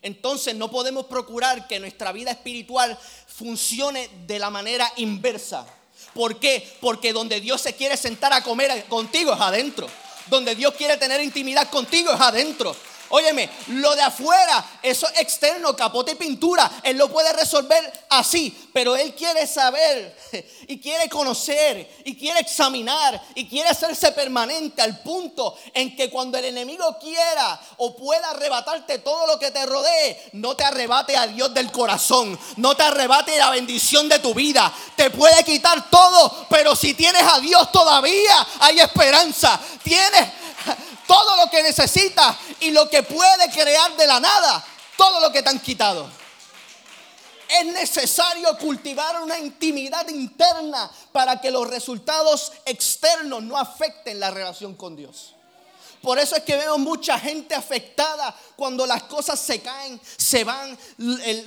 Entonces 0.03 0.55
no 0.55 0.71
podemos 0.71 1.07
procurar 1.07 1.67
que 1.67 1.81
nuestra 1.81 2.13
vida 2.13 2.31
espiritual 2.31 2.97
funcione 3.27 4.09
de 4.27 4.39
la 4.39 4.51
manera 4.51 4.91
inversa. 4.97 5.67
¿Por 6.15 6.39
qué? 6.39 6.77
Porque 6.81 7.13
donde 7.13 7.41
Dios 7.41 7.61
se 7.61 7.75
quiere 7.75 7.97
sentar 7.97 8.33
a 8.33 8.43
comer 8.43 8.85
contigo 8.85 9.33
es 9.33 9.41
adentro. 9.41 9.89
Donde 10.27 10.55
Dios 10.55 10.75
quiere 10.75 10.97
tener 10.97 11.21
intimidad 11.23 11.69
contigo 11.71 12.13
es 12.13 12.21
adentro. 12.21 12.75
Óyeme, 13.11 13.49
lo 13.69 13.95
de 13.95 14.03
afuera, 14.03 14.65
eso 14.83 15.09
es 15.09 15.21
externo, 15.21 15.75
capote 15.75 16.13
y 16.13 16.17
pintura, 16.17 16.71
Él 16.83 16.99
lo 16.99 17.09
puede 17.09 17.33
resolver 17.33 18.07
así, 18.11 18.69
pero 18.73 18.97
Él 18.97 19.15
quiere 19.15 19.47
saber 19.47 20.17
y 20.69 20.79
quiere 20.79 21.09
conocer 21.09 21.89
y 22.05 22.17
quiere 22.17 22.41
examinar 22.41 23.21
y 23.35 23.49
quiere 23.49 23.71
hacerse 23.71 24.13
permanente 24.13 24.83
al 24.83 25.01
punto 25.01 25.57
en 25.73 25.97
que 25.97 26.11
cuando 26.11 26.37
el 26.37 26.45
enemigo 26.47 26.99
quiera 27.01 27.59
o 27.79 27.97
pueda 27.97 28.31
arrebatarte 28.31 28.99
todo 28.99 29.27
lo 29.27 29.39
que 29.39 29.51
te 29.51 29.65
rodee, 29.65 30.31
no 30.33 30.55
te 30.55 30.65
arrebate 30.65 31.17
a 31.17 31.27
Dios 31.27 31.55
del 31.55 31.73
corazón, 31.73 32.39
no 32.57 32.77
te 32.77 32.83
arrebate 32.83 33.39
la 33.39 33.51
bendición 33.51 34.09
de 34.09 34.19
tu 34.19 34.35
vida, 34.35 34.73
te 34.97 35.11
puede 35.11 35.43
quitar 35.45 35.89
todo, 35.89 36.47
pero 36.51 36.77
si 36.77 36.95
tienes 36.95 37.23
a 37.23 37.41
Dios 37.41 37.73
todavía 37.73 38.47
hay 38.61 38.81
esperanza, 38.81 39.59
tienes 39.83 40.29
todo 41.09 41.37
lo 41.37 41.51
que 41.51 41.63
necesitas 41.63 42.37
y 42.61 42.71
lo 42.71 42.89
que 42.89 43.03
puede 43.03 43.51
crear 43.51 43.97
de 43.97 44.07
la 44.07 44.21
nada, 44.21 44.65
todo 44.97 45.19
lo 45.21 45.33
que 45.33 45.43
te 45.43 45.49
han 45.49 45.59
quitado. 45.59 46.09
Es 47.49 47.65
necesario 47.65 48.57
cultivar 48.59 49.23
una 49.23 49.39
intimidad 49.39 50.07
interna 50.09 50.89
para 51.11 51.41
que 51.41 51.51
los 51.51 51.67
resultados 51.67 52.53
externos 52.67 53.43
no 53.43 53.57
afecten 53.57 54.21
la 54.21 54.31
relación 54.31 54.75
con 54.75 54.95
Dios. 54.95 55.35
Por 56.03 56.19
eso 56.19 56.37
es 56.37 56.43
que 56.43 56.57
veo 56.57 56.79
mucha 56.79 57.19
gente 57.19 57.55
afectada 57.55 58.35
cuando 58.57 58.87
las 58.87 59.05
cosas 59.05 59.39
se 59.39 59.61
caen, 59.61 60.01
se 60.17 60.45
van 60.45 60.77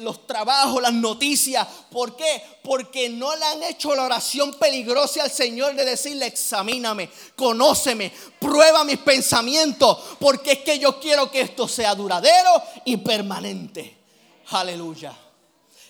los 0.02 0.28
trabajos, 0.28 0.82
las 0.82 0.94
noticias. 0.94 1.68
¿Por 1.90 2.16
qué? 2.16 2.42
Porque 2.64 3.10
no 3.10 3.36
le 3.36 3.46
han 3.46 3.64
hecho 3.64 3.96
la 3.96 4.04
oración 4.04 4.54
peligrosa 4.56 5.24
al 5.24 5.32
Señor 5.32 5.76
de 5.76 5.86
decirle, 5.86 6.28
examíname, 6.28 7.10
conóceme, 7.36 8.12
prueba 8.40 8.84
mis 8.84 8.98
pensamientos, 9.00 9.98
porque 10.20 10.52
es 10.54 10.60
que 10.60 10.80
yo 10.80 11.00
quiero 11.00 11.32
que 11.32 11.42
esto 11.42 11.68
sea 11.68 11.96
duradero 11.96 12.62
y 12.86 12.98
permanente. 12.98 13.98
Aleluya. 14.50 15.18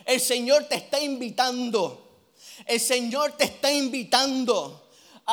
El 0.06 0.20
Señor 0.20 0.66
te 0.66 0.76
está 0.76 1.00
invitando. 1.00 2.10
El 2.66 2.80
Señor 2.80 3.32
te 3.34 3.46
está 3.46 3.72
invitando 3.72 4.81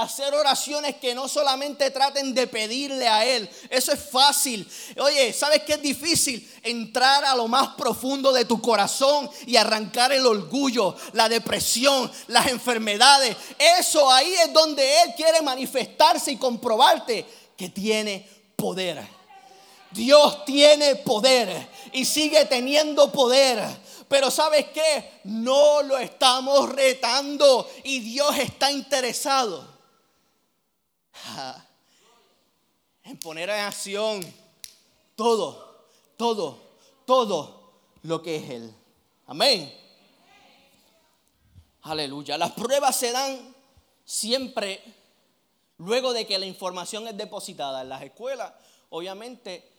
hacer 0.02 0.34
oraciones 0.34 0.96
que 0.96 1.14
no 1.14 1.28
solamente 1.28 1.90
traten 1.90 2.34
de 2.34 2.46
pedirle 2.46 3.08
a 3.08 3.24
Él. 3.24 3.48
Eso 3.70 3.92
es 3.92 4.00
fácil. 4.00 4.68
Oye, 4.98 5.32
¿sabes 5.32 5.62
qué 5.62 5.74
es 5.74 5.82
difícil? 5.82 6.50
Entrar 6.62 7.24
a 7.24 7.34
lo 7.34 7.48
más 7.48 7.68
profundo 7.76 8.32
de 8.32 8.44
tu 8.44 8.60
corazón 8.60 9.30
y 9.46 9.56
arrancar 9.56 10.12
el 10.12 10.26
orgullo, 10.26 10.94
la 11.12 11.28
depresión, 11.28 12.10
las 12.28 12.46
enfermedades. 12.48 13.36
Eso 13.78 14.10
ahí 14.10 14.32
es 14.34 14.52
donde 14.52 15.02
Él 15.02 15.14
quiere 15.16 15.42
manifestarse 15.42 16.32
y 16.32 16.36
comprobarte 16.36 17.26
que 17.56 17.68
tiene 17.68 18.28
poder. 18.56 19.06
Dios 19.90 20.44
tiene 20.44 20.96
poder 20.96 21.68
y 21.92 22.04
sigue 22.04 22.44
teniendo 22.44 23.10
poder. 23.10 23.64
Pero 24.08 24.30
¿sabes 24.30 24.66
qué? 24.72 25.20
No 25.24 25.82
lo 25.82 25.98
estamos 25.98 26.70
retando 26.70 27.68
y 27.84 28.00
Dios 28.00 28.38
está 28.38 28.70
interesado 28.70 29.77
en 33.04 33.18
poner 33.18 33.48
en 33.50 33.60
acción 33.60 34.20
todo, 35.16 35.86
todo, 36.16 36.60
todo 37.06 37.72
lo 38.02 38.22
que 38.22 38.36
es 38.36 38.50
Él. 38.50 38.74
Amén. 39.26 39.74
Aleluya. 41.82 42.36
Las 42.36 42.52
pruebas 42.52 42.96
se 42.96 43.12
dan 43.12 43.54
siempre 44.04 44.82
luego 45.78 46.12
de 46.12 46.26
que 46.26 46.38
la 46.38 46.46
información 46.46 47.08
es 47.08 47.16
depositada 47.16 47.82
en 47.82 47.88
las 47.88 48.02
escuelas. 48.02 48.52
Obviamente 48.90 49.70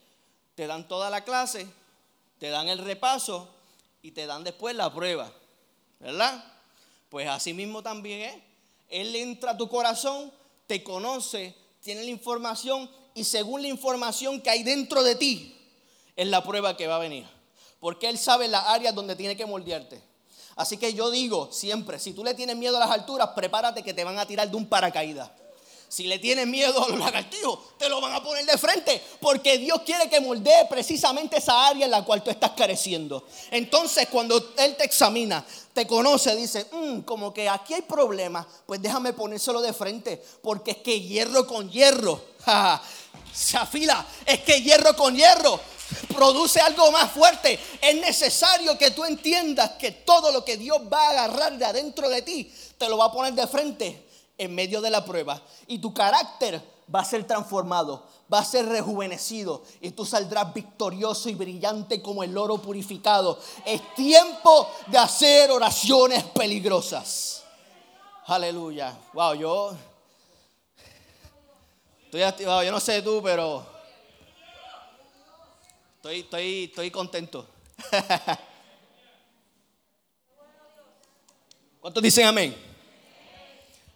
te 0.56 0.67
dan 0.67 0.88
toda 0.88 1.10
la 1.10 1.23
clase, 1.23 1.67
te 2.39 2.49
dan 2.49 2.67
el 2.67 2.80
repaso 2.80 3.47
y 4.02 4.12
te 4.12 4.25
dan 4.25 4.43
después 4.43 4.75
la 4.75 4.93
prueba. 4.93 5.32
¿Verdad? 5.99 6.43
Pues 7.10 7.28
así 7.28 7.54
mismo 7.54 7.84
también 7.84 8.21
es. 8.21 8.43
Él 8.89 9.15
entra 9.15 9.52
a 9.52 9.58
tu 9.58 9.69
corazón 9.69 10.32
te 10.70 10.84
conoce, 10.84 11.56
tiene 11.82 12.04
la 12.04 12.12
información 12.12 12.88
y 13.16 13.24
según 13.24 13.64
la 13.64 13.70
información 13.70 14.40
que 14.40 14.52
hay 14.52 14.62
dentro 14.62 15.02
de 15.02 15.16
ti, 15.16 15.58
es 16.16 16.28
la 16.28 16.44
prueba 16.44 16.78
que 16.78 16.86
va 16.86 16.98
a 16.98 17.00
venir. 17.00 17.26
Porque 17.80 18.08
Él 18.08 18.20
sabe 18.20 18.48
las 18.48 18.68
áreas 18.68 18.94
donde 18.94 19.16
tiene 19.16 19.36
que 19.36 19.48
moldearte. 19.48 20.00
Así 20.58 20.78
que 20.78 20.94
yo 20.94 21.10
digo 21.10 21.50
siempre, 21.52 21.98
si 21.98 22.14
tú 22.14 22.24
le 22.24 22.36
tienes 22.36 22.56
miedo 22.56 22.78
a 22.78 22.82
las 22.82 22.92
alturas, 22.92 23.30
prepárate 23.30 23.82
que 23.82 23.96
te 23.96 24.04
van 24.04 24.20
a 24.20 24.28
tirar 24.28 24.48
de 24.48 24.56
un 24.58 24.70
paracaídas. 24.70 25.32
Si 25.88 26.04
le 26.04 26.20
tienes 26.20 26.46
miedo 26.46 26.86
a 26.86 26.88
los 26.88 27.00
lagartijos, 27.00 27.76
te 27.80 27.90
lo 27.90 28.00
van 28.00 28.14
a 28.14 28.22
poner 28.22 28.46
de 28.46 28.56
frente. 28.60 29.02
Porque 29.20 29.58
Dios 29.58 29.82
quiere 29.84 30.08
que 30.08 30.20
moldee 30.20 30.68
precisamente 30.70 31.38
esa 31.38 31.68
área 31.68 31.86
en 31.86 31.92
la 31.92 32.06
cual 32.06 32.24
tú 32.24 32.30
estás 32.30 32.52
careciendo. 32.52 33.26
Entonces, 33.50 34.08
cuando 34.08 34.54
Él 34.60 34.76
te 34.78 34.84
examina, 34.84 35.44
conoce, 35.86 36.36
dice, 36.36 36.68
mm, 36.72 37.02
como 37.02 37.34
que 37.34 37.50
aquí 37.50 37.74
hay 37.74 37.82
problemas, 37.82 38.46
pues 38.65 38.82
déjame 38.82 39.13
ponérselo 39.13 39.62
de 39.62 39.74
frente. 39.74 40.24
Porque 40.42 40.72
es 40.72 40.78
que 40.78 41.02
hierro 41.02 41.46
con 41.46 41.70
hierro, 41.70 42.22
se 43.34 43.58
afila. 43.58 44.06
Es 44.26 44.42
que 44.42 44.62
hierro 44.62 44.96
con 44.96 45.15
hierro 45.15 45.60
produce 46.13 46.60
algo 46.60 46.92
más 46.92 47.12
fuerte. 47.12 47.60
Es 47.82 47.96
necesario 47.96 48.78
que 48.78 48.92
tú 48.92 49.06
entiendas 49.06 49.72
que 49.72 49.92
todo 49.92 50.32
lo 50.32 50.46
que 50.46 50.58
Dios 50.58 50.80
va 50.92 51.08
a 51.08 51.10
agarrar 51.12 51.58
de 51.58 51.65
adentro 51.65 52.10
de 52.10 52.22
ti, 52.22 52.52
te 52.78 52.89
lo 52.89 52.98
va 52.98 53.06
a 53.06 53.12
poner 53.12 53.34
de 53.34 53.48
frente 53.48 54.08
en 54.38 54.56
medio 54.56 54.82
de 54.82 54.89
la 54.89 55.04
prueba 55.04 55.42
y 55.68 55.80
tu 55.80 55.94
carácter 55.94 56.62
va 56.94 57.02
a 57.02 57.06
ser 57.06 57.28
transformado, 57.28 58.08
va 58.32 58.39
a 58.39 58.46
ser 58.46 58.65
rejuvenecido 58.68 59.63
y 59.82 59.92
tú 59.92 60.06
saldrás 60.06 60.54
victorioso 60.54 61.30
y 61.30 61.36
brillante 61.36 62.02
como 62.02 62.24
el 62.24 62.38
oro 62.38 62.58
purificado. 62.58 63.39
Es 63.65 63.94
tiempo 63.96 64.70
de 64.88 64.98
hacer 64.98 65.52
oraciones 65.52 66.24
peligrosas. 66.26 67.44
Aleluya. 68.28 68.98
Wow, 69.13 69.34
yo 69.34 69.72
estoy 72.06 72.22
activado, 72.22 72.63
yo 72.63 72.72
no 72.72 72.80
sé 72.80 73.02
tú, 73.02 73.22
pero 73.24 73.80
Estoy, 76.00 76.20
estoy, 76.22 76.63
estoy 76.63 76.92
contento. 76.92 77.46
¿Cuántos 81.82 82.02
dicen 82.02 82.26
amén? 82.26 82.56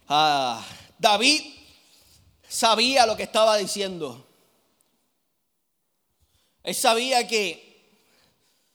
Ah, 0.06 0.62
David 0.98 1.53
sabía 2.48 3.06
lo 3.06 3.16
que 3.16 3.24
estaba 3.24 3.56
diciendo. 3.56 4.26
Él 6.62 6.74
sabía 6.74 7.26
que 7.28 7.74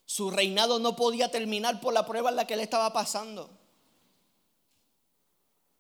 su 0.06 0.32
reinado 0.32 0.80
no 0.80 0.96
podía 0.96 1.32
terminar 1.32 1.82
por 1.82 1.94
la 1.94 2.06
prueba 2.06 2.30
en 2.30 2.36
la 2.36 2.46
que 2.46 2.54
él 2.54 2.60
estaba 2.60 2.92
pasando. 2.94 3.50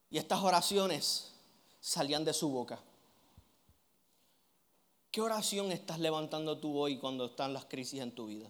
Y 0.09 0.17
estas 0.17 0.39
oraciones 0.39 1.31
salían 1.79 2.25
de 2.25 2.33
su 2.33 2.49
boca. 2.49 2.79
¿Qué 5.11 5.21
oración 5.21 5.71
estás 5.71 5.99
levantando 5.99 6.59
tú 6.59 6.77
hoy 6.77 6.97
cuando 6.97 7.25
están 7.25 7.53
las 7.53 7.65
crisis 7.65 8.01
en 8.01 8.13
tu 8.13 8.27
vida? 8.27 8.49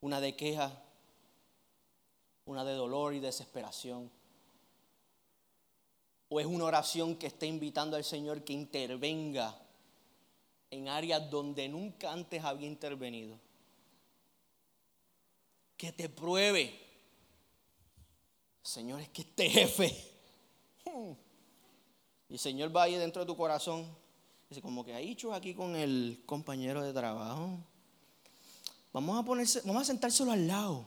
¿Una 0.00 0.20
de 0.20 0.34
queja? 0.34 0.82
¿Una 2.46 2.64
de 2.64 2.72
dolor 2.72 3.14
y 3.14 3.20
desesperación? 3.20 4.10
¿O 6.30 6.40
es 6.40 6.46
una 6.46 6.64
oración 6.64 7.16
que 7.16 7.26
está 7.26 7.44
invitando 7.44 7.96
al 7.96 8.04
Señor 8.04 8.42
que 8.42 8.54
intervenga 8.54 9.54
en 10.70 10.88
áreas 10.88 11.30
donde 11.30 11.68
nunca 11.68 12.10
antes 12.10 12.42
había 12.42 12.66
intervenido? 12.66 13.38
Que 15.76 15.92
te 15.92 16.08
pruebe. 16.08 16.72
Señor, 18.62 19.00
es 19.00 19.10
que 19.10 19.22
este 19.22 19.50
jefe 19.50 20.10
y 22.28 22.34
el 22.34 22.38
Señor 22.38 22.74
va 22.74 22.84
ahí 22.84 22.94
dentro 22.94 23.22
de 23.22 23.26
tu 23.26 23.36
corazón. 23.36 23.86
Dice, 24.48 24.62
como 24.62 24.84
que 24.84 24.94
ha 24.94 24.98
dicho 24.98 25.32
aquí 25.32 25.54
con 25.54 25.76
el 25.76 26.22
compañero 26.26 26.82
de 26.82 26.92
trabajo. 26.92 27.58
Vamos 28.92 29.18
a 29.18 29.24
ponerse, 29.24 29.60
vamos 29.64 29.82
a 29.82 29.84
sentárselo 29.84 30.32
al 30.32 30.46
lado. 30.46 30.86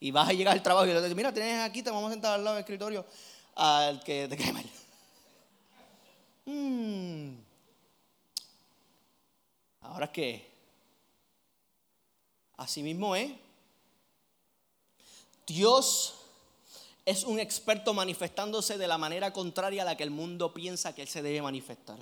Y 0.00 0.10
vas 0.10 0.28
a 0.28 0.32
llegar 0.32 0.54
al 0.54 0.62
trabajo 0.62 0.86
y 0.86 0.90
le 0.90 1.00
dices, 1.00 1.16
mira, 1.16 1.32
tienes 1.32 1.60
aquí, 1.60 1.82
te 1.82 1.90
vamos 1.90 2.10
a 2.10 2.12
sentar 2.12 2.34
al 2.34 2.44
lado 2.44 2.56
del 2.56 2.62
escritorio 2.62 3.04
al 3.54 4.02
que 4.02 4.28
te 4.28 4.36
cae 4.36 4.52
mal. 4.52 4.64
Hmm. 6.46 7.36
Ahora 9.80 10.03
qué? 10.14 10.50
Así 12.56 12.82
mismo 12.82 13.14
es. 13.14 13.30
Dios 15.46 16.14
es 17.04 17.24
un 17.24 17.38
experto 17.38 17.92
manifestándose 17.92 18.78
de 18.78 18.86
la 18.86 18.96
manera 18.96 19.32
contraria 19.34 19.82
a 19.82 19.84
la 19.84 19.96
que 19.96 20.04
el 20.04 20.10
mundo 20.10 20.54
piensa 20.54 20.94
que 20.94 21.02
él 21.02 21.08
se 21.08 21.20
debe 21.20 21.42
manifestar. 21.42 21.98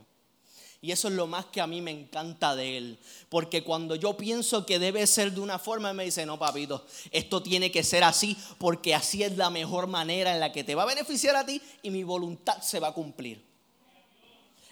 Y 0.80 0.90
eso 0.90 1.08
es 1.08 1.14
lo 1.14 1.28
más 1.28 1.46
que 1.46 1.60
a 1.60 1.66
mí 1.66 1.80
me 1.80 1.92
encanta 1.92 2.54
de 2.56 2.76
él. 2.76 2.98
Porque 3.28 3.62
cuando 3.62 3.94
yo 3.94 4.16
pienso 4.16 4.66
que 4.66 4.80
debe 4.80 5.06
ser 5.06 5.32
de 5.32 5.40
una 5.40 5.58
forma, 5.58 5.90
él 5.90 5.96
me 5.96 6.04
dice, 6.04 6.26
no, 6.26 6.38
papito, 6.38 6.84
esto 7.10 7.42
tiene 7.42 7.70
que 7.70 7.84
ser 7.84 8.04
así 8.04 8.36
porque 8.58 8.94
así 8.94 9.22
es 9.22 9.36
la 9.36 9.48
mejor 9.48 9.86
manera 9.86 10.34
en 10.34 10.40
la 10.40 10.52
que 10.52 10.64
te 10.64 10.74
va 10.74 10.82
a 10.82 10.86
beneficiar 10.86 11.36
a 11.36 11.46
ti 11.46 11.62
y 11.82 11.90
mi 11.90 12.02
voluntad 12.02 12.60
se 12.60 12.80
va 12.80 12.88
a 12.88 12.94
cumplir. 12.94 13.44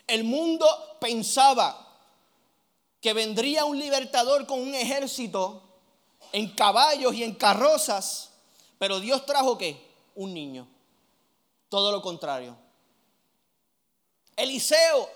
El 0.07 0.25
mundo 0.25 0.67
pensaba 1.01 1.90
que 3.01 3.13
vendría 3.13 3.65
un 3.65 3.79
libertador 3.79 4.47
con 4.47 4.61
un 4.61 4.75
ejército 4.75 5.63
en 6.33 6.55
caballos 6.55 7.15
y 7.15 7.25
en 7.25 7.35
carrozas, 7.35 8.31
pero 8.79 9.01
Dios 9.01 9.25
trajo 9.27 9.59
qué? 9.59 9.91
un 10.17 10.35
niño. 10.35 10.69
Todo 11.69 11.93
lo 11.93 12.03
contrario. 12.03 12.57
Eliseo 14.37 15.09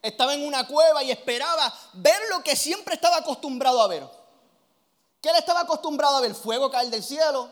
estaba 0.00 0.34
en 0.34 0.46
una 0.46 0.66
cueva 0.66 1.02
y 1.02 1.10
esperaba 1.10 1.72
ver 1.94 2.20
lo 2.30 2.42
que 2.42 2.56
siempre 2.56 2.94
estaba 2.94 3.18
acostumbrado 3.18 3.82
a 3.82 3.88
ver. 3.88 4.08
¿Qué 5.20 5.30
él 5.30 5.36
estaba 5.36 5.60
acostumbrado 5.60 6.16
a 6.16 6.20
ver? 6.20 6.34
Fuego 6.34 6.70
caer 6.70 6.88
del 6.88 7.02
cielo. 7.02 7.50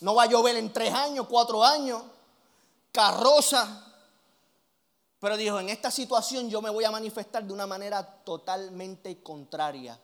No 0.00 0.14
va 0.14 0.24
a 0.24 0.26
llover 0.26 0.56
en 0.56 0.72
tres 0.72 0.92
años, 0.92 1.26
cuatro 1.28 1.64
años. 1.64 2.02
Carroza. 2.92 3.84
Pero 5.20 5.36
dijo, 5.36 5.58
en 5.58 5.68
esta 5.68 5.90
situación 5.90 6.48
yo 6.48 6.62
me 6.62 6.70
voy 6.70 6.84
a 6.84 6.90
manifestar 6.90 7.44
de 7.44 7.52
una 7.52 7.66
manera 7.66 8.04
totalmente 8.24 9.22
contraria 9.22 9.98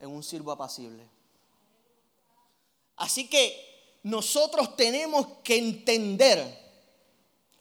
en 0.00 0.10
un 0.10 0.22
sirvo 0.22 0.52
apacible. 0.52 1.08
Así 2.96 3.28
que 3.28 3.98
nosotros 4.02 4.76
tenemos 4.76 5.26
que 5.44 5.58
entender 5.58 6.64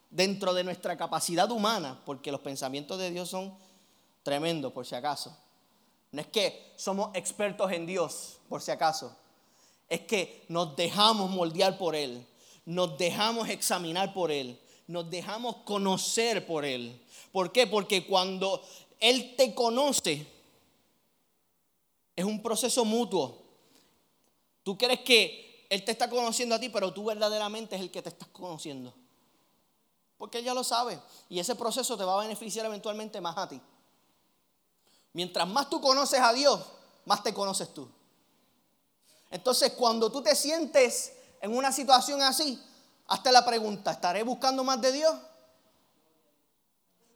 dentro 0.10 0.54
de 0.54 0.64
nuestra 0.64 0.98
capacidad 0.98 1.52
humana, 1.52 2.02
porque 2.06 2.32
los 2.32 2.42
pensamientos 2.42 2.98
de 2.98 3.12
Dios 3.12 3.30
son 3.30 3.56
tremendos, 4.24 4.72
por 4.72 4.86
si 4.86 4.96
acaso. 4.96 5.38
No 6.12 6.22
es 6.22 6.28
que 6.28 6.74
somos 6.78 7.14
expertos 7.14 7.72
en 7.72 7.86
Dios, 7.86 8.38
por 8.48 8.62
si 8.62 8.72
acaso. 8.72 9.16
Es 9.90 10.02
que 10.02 10.46
nos 10.48 10.76
dejamos 10.76 11.30
moldear 11.30 11.78
por 11.78 11.96
Él, 11.96 12.26
nos 12.64 12.98
dejamos 12.98 13.50
examinar 13.50 14.14
por 14.14 14.32
Él, 14.32 14.60
nos 14.88 15.10
dejamos 15.10 15.58
conocer 15.58 16.46
por 16.46 16.66
Él. 16.66 17.02
¿Por 17.32 17.52
qué? 17.52 17.68
Porque 17.68 18.06
cuando 18.06 18.62
Él 19.00 19.36
te 19.36 19.54
conoce, 19.54 20.26
es 22.16 22.26
un 22.26 22.42
proceso 22.42 22.86
mutuo. 22.86 23.42
Tú 24.64 24.78
crees 24.78 25.02
que 25.02 25.46
él 25.70 25.84
te 25.84 25.92
está 25.92 26.10
conociendo 26.10 26.56
a 26.56 26.60
ti, 26.60 26.70
pero 26.70 26.94
tú 26.94 27.06
verdaderamente 27.06 27.76
es 27.76 27.82
el 27.82 27.92
que 27.92 28.02
te 28.02 28.10
estás 28.10 28.28
conociendo. 28.30 28.94
Porque 30.18 30.38
Él 30.38 30.46
ya 30.46 30.54
lo 30.54 30.64
sabe. 30.64 31.00
Y 31.28 31.40
ese 31.40 31.56
proceso 31.56 31.98
te 31.98 32.04
va 32.04 32.16
a 32.16 32.24
beneficiar 32.24 32.66
eventualmente 32.66 33.20
más 33.20 33.38
a 33.38 33.50
ti. 33.50 33.62
Mientras 35.14 35.48
más 35.48 35.70
tú 35.70 35.82
conoces 35.82 36.20
a 36.20 36.34
Dios, 36.34 36.62
más 37.06 37.24
te 37.24 37.34
conoces 37.34 37.74
tú. 37.74 37.90
Entonces, 39.32 39.74
cuando 39.74 40.12
tú 40.12 40.22
te 40.22 40.36
sientes 40.36 41.14
en 41.42 41.56
una 41.56 41.72
situación 41.72 42.22
así, 42.22 42.62
hazte 43.08 43.32
la 43.32 43.46
pregunta, 43.46 43.92
¿estaré 43.92 44.24
buscando 44.24 44.64
más 44.64 44.82
de 44.82 44.92
Dios? 44.92 45.16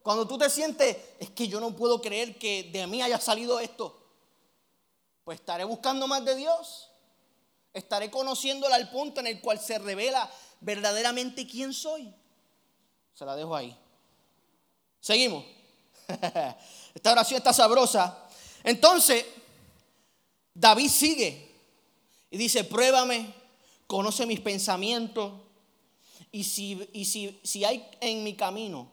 Cuando 0.02 0.28
tú 0.28 0.38
te 0.38 0.50
sientes, 0.50 0.98
es 1.20 1.30
que 1.32 1.48
yo 1.48 1.60
no 1.60 1.76
puedo 1.76 2.02
creer 2.02 2.38
que 2.38 2.64
de 2.72 2.88
mí 2.88 3.02
haya 3.02 3.20
salido 3.20 3.60
esto, 3.60 3.96
pues 5.24 5.40
estaré 5.40 5.64
buscando 5.64 6.08
más 6.08 6.26
de 6.26 6.36
Dios. 6.36 6.90
Estaré 7.74 8.10
conociéndola 8.10 8.76
al 8.76 8.90
punto 8.90 9.20
en 9.20 9.28
el 9.28 9.42
cual 9.42 9.60
se 9.60 9.78
revela 9.78 10.30
verdaderamente 10.62 11.46
quién 11.46 11.74
soy. 11.74 12.12
Se 13.14 13.26
la 13.26 13.36
dejo 13.36 13.56
ahí. 13.56 13.78
Seguimos. 15.00 15.46
Esta 16.96 17.12
oración 17.12 17.38
está 17.38 17.54
sabrosa. 17.54 18.28
Entonces, 18.64 19.26
David 20.54 20.90
sigue 20.90 21.52
y 22.32 22.38
dice, 22.38 22.64
pruébame, 22.64 23.34
conoce 23.86 24.26
mis 24.26 24.40
pensamientos. 24.40 25.34
Y 26.32 26.44
si, 26.44 26.90
y 26.94 27.06
si, 27.06 27.40
si 27.44 27.66
hay 27.66 27.90
en 28.02 28.24
mi 28.24 28.36
camino, 28.36 28.90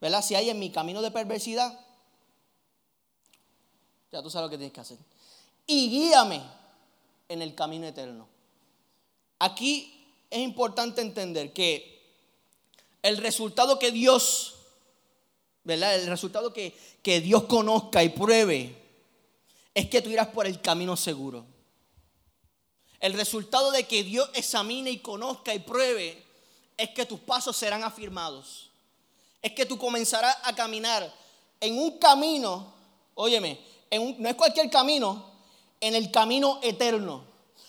¿verdad? 0.00 0.22
Si 0.22 0.34
hay 0.34 0.50
en 0.50 0.58
mi 0.58 0.70
camino 0.70 1.00
de 1.00 1.10
perversidad, 1.10 1.78
ya 4.12 4.22
tú 4.22 4.30
sabes 4.30 4.46
lo 4.46 4.50
que 4.50 4.58
tienes 4.58 4.72
que 4.72 4.80
hacer. 4.80 4.98
Y 5.66 5.88
guíame 5.88 6.42
en 7.28 7.42
el 7.42 7.54
camino 7.54 7.86
eterno. 7.86 8.28
Aquí 9.38 10.06
es 10.30 10.40
importante 10.40 11.00
entender 11.00 11.52
que 11.52 11.98
el 13.02 13.18
resultado 13.18 13.78
que 13.78 13.92
Dios, 13.92 14.56
¿verdad? 15.64 15.94
El 15.94 16.06
resultado 16.06 16.52
que, 16.52 16.76
que 17.02 17.20
Dios 17.20 17.44
conozca 17.44 18.02
y 18.02 18.08
pruebe 18.10 18.76
es 19.74 19.88
que 19.88 20.02
tú 20.02 20.10
irás 20.10 20.28
por 20.28 20.46
el 20.46 20.60
camino 20.60 20.96
seguro. 20.96 21.46
El 23.00 23.12
resultado 23.12 23.70
de 23.70 23.86
que 23.86 24.02
Dios 24.02 24.28
examine 24.34 24.90
y 24.90 24.98
conozca 24.98 25.54
y 25.54 25.60
pruebe 25.60 26.27
es 26.78 26.90
que 26.90 27.04
tus 27.04 27.18
pasos 27.18 27.56
serán 27.56 27.82
afirmados. 27.82 28.70
Es 29.42 29.52
que 29.52 29.66
tú 29.66 29.76
comenzarás 29.76 30.36
a 30.44 30.54
caminar 30.54 31.12
en 31.60 31.76
un 31.76 31.98
camino, 31.98 32.72
óyeme, 33.14 33.60
no 33.90 34.28
es 34.28 34.34
cualquier 34.36 34.70
camino, 34.70 35.30
en 35.80 35.96
el 35.96 36.10
camino 36.10 36.60
eterno. 36.62 37.24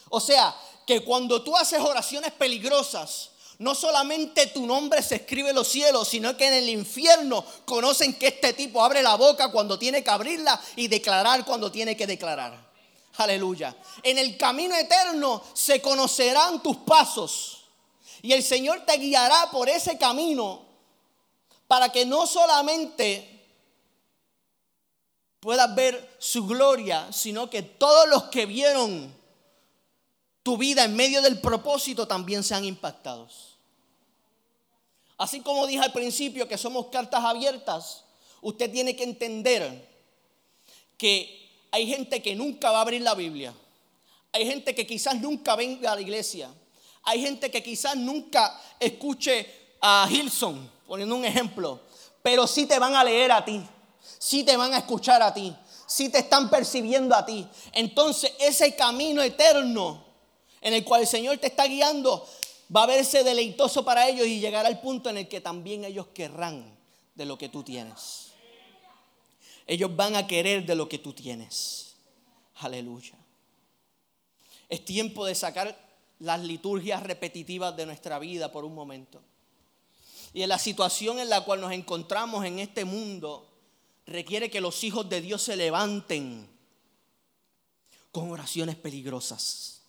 O 0.09 0.19
sea, 0.19 0.55
que 0.85 1.03
cuando 1.03 1.41
tú 1.41 1.57
haces 1.57 1.79
oraciones 1.79 2.31
peligrosas, 2.33 3.31
no 3.57 3.75
solamente 3.75 4.47
tu 4.47 4.65
nombre 4.65 5.01
se 5.01 5.15
escribe 5.15 5.49
en 5.49 5.55
los 5.55 5.67
cielos, 5.67 6.07
sino 6.07 6.37
que 6.37 6.47
en 6.47 6.53
el 6.53 6.69
infierno 6.69 7.43
conocen 7.65 8.17
que 8.17 8.27
este 8.27 8.53
tipo 8.53 8.83
abre 8.83 9.01
la 9.01 9.15
boca 9.15 9.51
cuando 9.51 9.77
tiene 9.77 10.03
que 10.03 10.09
abrirla 10.09 10.59
y 10.75 10.87
declarar 10.87 11.43
cuando 11.45 11.71
tiene 11.71 11.97
que 11.97 12.07
declarar. 12.07 12.69
Aleluya. 13.17 13.75
En 14.01 14.17
el 14.17 14.37
camino 14.37 14.75
eterno 14.75 15.43
se 15.53 15.81
conocerán 15.81 16.63
tus 16.63 16.77
pasos 16.77 17.58
y 18.21 18.33
el 18.33 18.43
Señor 18.43 18.85
te 18.85 18.97
guiará 18.97 19.49
por 19.51 19.69
ese 19.69 19.97
camino 19.97 20.65
para 21.67 21.89
que 21.89 22.05
no 22.05 22.25
solamente 22.27 23.39
puedas 25.39 25.73
ver 25.75 26.15
su 26.19 26.45
gloria, 26.47 27.11
sino 27.11 27.49
que 27.49 27.61
todos 27.61 28.09
los 28.09 28.23
que 28.23 28.45
vieron 28.45 29.13
tu 30.43 30.57
vida 30.57 30.83
en 30.83 30.95
medio 30.95 31.21
del 31.21 31.39
propósito 31.39 32.07
también 32.07 32.43
sean 32.43 32.65
impactados. 32.65 33.57
Así 35.17 35.41
como 35.41 35.67
dije 35.67 35.83
al 35.83 35.91
principio 35.91 36.47
que 36.47 36.57
somos 36.57 36.87
cartas 36.87 37.23
abiertas, 37.23 38.03
usted 38.41 38.71
tiene 38.71 38.95
que 38.95 39.03
entender 39.03 39.87
que 40.97 41.67
hay 41.71 41.87
gente 41.87 42.21
que 42.21 42.35
nunca 42.35 42.71
va 42.71 42.79
a 42.79 42.81
abrir 42.81 43.01
la 43.01 43.15
Biblia. 43.15 43.53
Hay 44.31 44.45
gente 44.45 44.73
que 44.73 44.87
quizás 44.87 45.19
nunca 45.19 45.55
venga 45.55 45.91
a 45.91 45.95
la 45.95 46.01
iglesia. 46.01 46.49
Hay 47.03 47.21
gente 47.21 47.49
que 47.49 47.63
quizás 47.63 47.95
nunca 47.95 48.59
escuche 48.79 49.75
a 49.81 50.07
Hilson, 50.09 50.69
poniendo 50.87 51.15
un 51.15 51.25
ejemplo. 51.25 51.81
Pero 52.21 52.45
sí 52.47 52.65
te 52.65 52.77
van 52.79 52.95
a 52.95 53.03
leer 53.03 53.31
a 53.31 53.43
ti. 53.43 53.61
Sí 54.17 54.43
te 54.43 54.57
van 54.57 54.73
a 54.73 54.79
escuchar 54.79 55.21
a 55.21 55.33
ti. 55.33 55.55
Sí 55.87 56.09
te 56.09 56.19
están 56.19 56.49
percibiendo 56.49 57.15
a 57.15 57.25
ti. 57.25 57.47
Entonces 57.73 58.33
ese 58.39 58.75
camino 58.75 59.21
eterno 59.21 60.05
en 60.61 60.73
el 60.73 60.83
cual 60.83 61.01
el 61.01 61.07
Señor 61.07 61.37
te 61.37 61.47
está 61.47 61.65
guiando 61.65 62.27
va 62.75 62.83
a 62.83 62.87
verse 62.87 63.23
deleitoso 63.23 63.83
para 63.83 64.07
ellos 64.07 64.27
y 64.27 64.39
llegará 64.39 64.67
al 64.67 64.79
punto 64.79 65.09
en 65.09 65.17
el 65.17 65.27
que 65.27 65.41
también 65.41 65.83
ellos 65.85 66.07
querrán 66.13 66.77
de 67.15 67.25
lo 67.25 67.37
que 67.37 67.49
tú 67.49 67.63
tienes. 67.63 68.27
Ellos 69.65 69.95
van 69.95 70.15
a 70.15 70.27
querer 70.27 70.65
de 70.65 70.75
lo 70.75 70.87
que 70.89 70.99
tú 70.99 71.13
tienes. 71.13 71.95
Aleluya. 72.55 73.13
Es 74.67 74.85
tiempo 74.85 75.25
de 75.25 75.35
sacar 75.35 75.88
las 76.19 76.41
liturgias 76.41 77.03
repetitivas 77.03 77.75
de 77.75 77.85
nuestra 77.85 78.19
vida 78.19 78.51
por 78.51 78.65
un 78.65 78.75
momento. 78.75 79.21
Y 80.33 80.43
en 80.43 80.49
la 80.49 80.59
situación 80.59 81.19
en 81.19 81.29
la 81.29 81.43
cual 81.43 81.61
nos 81.61 81.71
encontramos 81.71 82.45
en 82.45 82.59
este 82.59 82.85
mundo, 82.85 83.47
requiere 84.05 84.49
que 84.49 84.61
los 84.61 84.83
hijos 84.83 85.09
de 85.09 85.21
Dios 85.21 85.41
se 85.41 85.55
levanten 85.55 86.47
con 88.11 88.31
oraciones 88.31 88.75
peligrosas. 88.75 89.81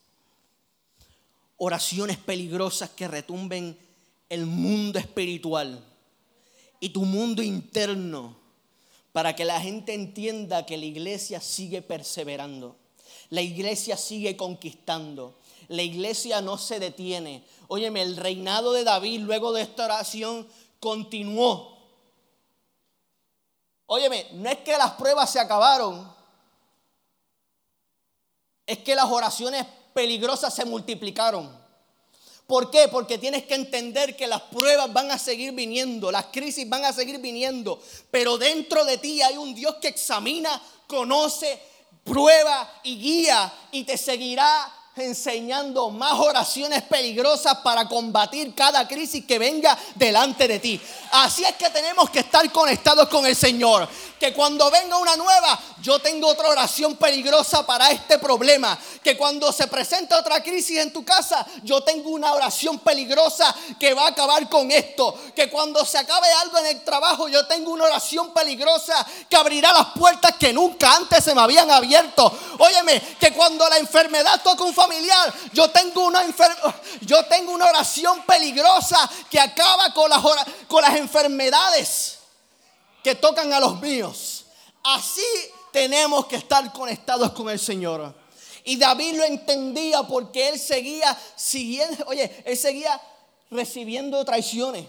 Oraciones 1.56 2.16
peligrosas 2.16 2.90
que 2.90 3.08
retumben 3.08 3.78
el 4.28 4.46
mundo 4.46 4.98
espiritual 4.98 5.84
y 6.78 6.90
tu 6.90 7.04
mundo 7.04 7.42
interno 7.42 8.38
para 9.12 9.34
que 9.34 9.44
la 9.44 9.60
gente 9.60 9.92
entienda 9.92 10.64
que 10.64 10.78
la 10.78 10.86
iglesia 10.86 11.40
sigue 11.40 11.82
perseverando. 11.82 12.76
La 13.28 13.42
iglesia 13.42 13.96
sigue 13.96 14.36
conquistando. 14.36 15.36
La 15.70 15.82
iglesia 15.82 16.40
no 16.40 16.58
se 16.58 16.80
detiene. 16.80 17.44
Óyeme, 17.68 18.02
el 18.02 18.16
reinado 18.16 18.72
de 18.72 18.82
David 18.82 19.20
luego 19.20 19.52
de 19.52 19.62
esta 19.62 19.84
oración 19.84 20.48
continuó. 20.80 21.78
Óyeme, 23.86 24.26
no 24.32 24.50
es 24.50 24.58
que 24.58 24.76
las 24.76 24.90
pruebas 24.94 25.30
se 25.30 25.38
acabaron. 25.38 26.12
Es 28.66 28.78
que 28.78 28.96
las 28.96 29.04
oraciones 29.04 29.64
peligrosas 29.94 30.52
se 30.52 30.64
multiplicaron. 30.64 31.56
¿Por 32.48 32.68
qué? 32.72 32.88
Porque 32.88 33.18
tienes 33.18 33.44
que 33.44 33.54
entender 33.54 34.16
que 34.16 34.26
las 34.26 34.42
pruebas 34.42 34.92
van 34.92 35.12
a 35.12 35.18
seguir 35.20 35.52
viniendo, 35.52 36.10
las 36.10 36.26
crisis 36.26 36.68
van 36.68 36.84
a 36.84 36.92
seguir 36.92 37.20
viniendo, 37.20 37.80
pero 38.10 38.36
dentro 38.38 38.84
de 38.84 38.98
ti 38.98 39.22
hay 39.22 39.36
un 39.36 39.54
Dios 39.54 39.76
que 39.76 39.86
examina, 39.86 40.60
conoce, 40.88 41.62
prueba 42.02 42.80
y 42.82 42.98
guía 42.98 43.52
y 43.70 43.84
te 43.84 43.96
seguirá 43.96 44.79
enseñando 44.96 45.90
más 45.90 46.18
oraciones 46.18 46.82
peligrosas 46.82 47.58
para 47.58 47.88
combatir 47.88 48.54
cada 48.54 48.86
crisis 48.88 49.24
que 49.24 49.38
venga 49.38 49.76
delante 49.94 50.48
de 50.48 50.58
ti. 50.58 50.80
Así 51.12 51.44
es 51.44 51.54
que 51.54 51.70
tenemos 51.70 52.10
que 52.10 52.20
estar 52.20 52.50
conectados 52.50 53.08
con 53.08 53.24
el 53.26 53.36
Señor 53.36 53.88
que 54.20 54.34
cuando 54.34 54.70
venga 54.70 54.98
una 54.98 55.16
nueva, 55.16 55.58
yo 55.80 55.98
tengo 55.98 56.28
otra 56.28 56.50
oración 56.50 56.94
peligrosa 56.96 57.64
para 57.64 57.90
este 57.90 58.18
problema. 58.18 58.78
Que 59.02 59.16
cuando 59.16 59.50
se 59.50 59.66
presenta 59.66 60.18
otra 60.18 60.42
crisis 60.42 60.78
en 60.78 60.92
tu 60.92 61.02
casa, 61.02 61.46
yo 61.64 61.82
tengo 61.82 62.10
una 62.10 62.34
oración 62.34 62.78
peligrosa 62.80 63.52
que 63.78 63.94
va 63.94 64.04
a 64.04 64.08
acabar 64.08 64.46
con 64.50 64.70
esto. 64.70 65.18
Que 65.34 65.48
cuando 65.48 65.86
se 65.86 65.96
acabe 65.96 66.30
algo 66.42 66.58
en 66.58 66.66
el 66.66 66.84
trabajo, 66.84 67.28
yo 67.28 67.46
tengo 67.46 67.70
una 67.70 67.84
oración 67.84 68.34
peligrosa 68.34 69.06
que 69.30 69.36
abrirá 69.36 69.72
las 69.72 69.86
puertas 69.98 70.36
que 70.38 70.52
nunca 70.52 70.94
antes 70.96 71.24
se 71.24 71.34
me 71.34 71.40
habían 71.40 71.70
abierto. 71.70 72.30
Óyeme, 72.58 73.00
que 73.18 73.32
cuando 73.32 73.66
la 73.70 73.78
enfermedad 73.78 74.42
toca 74.44 74.64
un 74.64 74.74
familiar, 74.80 75.32
yo 75.52 75.70
tengo 75.70 76.06
una, 76.06 76.24
yo 77.02 77.24
tengo 77.26 77.52
una 77.52 77.66
oración 77.66 78.22
peligrosa 78.24 79.10
que 79.30 79.38
acaba 79.38 79.92
con 79.92 80.08
las, 80.08 80.22
con 80.66 80.82
las 80.82 80.96
enfermedades 80.96 82.18
que 83.02 83.14
tocan 83.14 83.52
a 83.52 83.60
los 83.60 83.80
míos. 83.80 84.46
Así 84.82 85.22
tenemos 85.72 86.26
que 86.26 86.36
estar 86.36 86.72
conectados 86.72 87.32
con 87.32 87.50
el 87.50 87.58
Señor. 87.58 88.14
Y 88.64 88.76
David 88.76 89.16
lo 89.16 89.24
entendía 89.24 90.02
porque 90.04 90.48
él 90.48 90.58
seguía 90.58 91.16
siguiendo, 91.36 92.04
oye, 92.06 92.42
él 92.44 92.56
seguía 92.56 93.00
recibiendo 93.50 94.24
traiciones, 94.24 94.86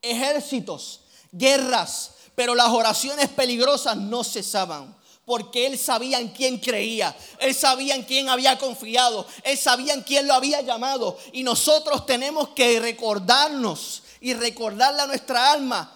ejércitos, 0.00 1.00
guerras, 1.30 2.12
pero 2.34 2.54
las 2.54 2.68
oraciones 2.68 3.28
peligrosas 3.28 3.96
no 3.96 4.24
cesaban. 4.24 4.95
Porque 5.26 5.66
él 5.66 5.76
sabía 5.76 6.20
en 6.20 6.28
quién 6.28 6.58
creía, 6.58 7.14
él 7.40 7.54
sabía 7.54 7.94
en 7.94 8.04
quién 8.04 8.30
había 8.30 8.56
confiado, 8.56 9.26
él 9.42 9.58
sabía 9.58 9.92
en 9.92 10.02
quién 10.02 10.26
lo 10.26 10.32
había 10.32 10.62
llamado. 10.62 11.18
Y 11.32 11.42
nosotros 11.42 12.06
tenemos 12.06 12.48
que 12.50 12.80
recordarnos 12.80 14.04
y 14.22 14.32
recordarle 14.32 15.02
a 15.02 15.06
nuestra 15.06 15.52
alma 15.52 15.92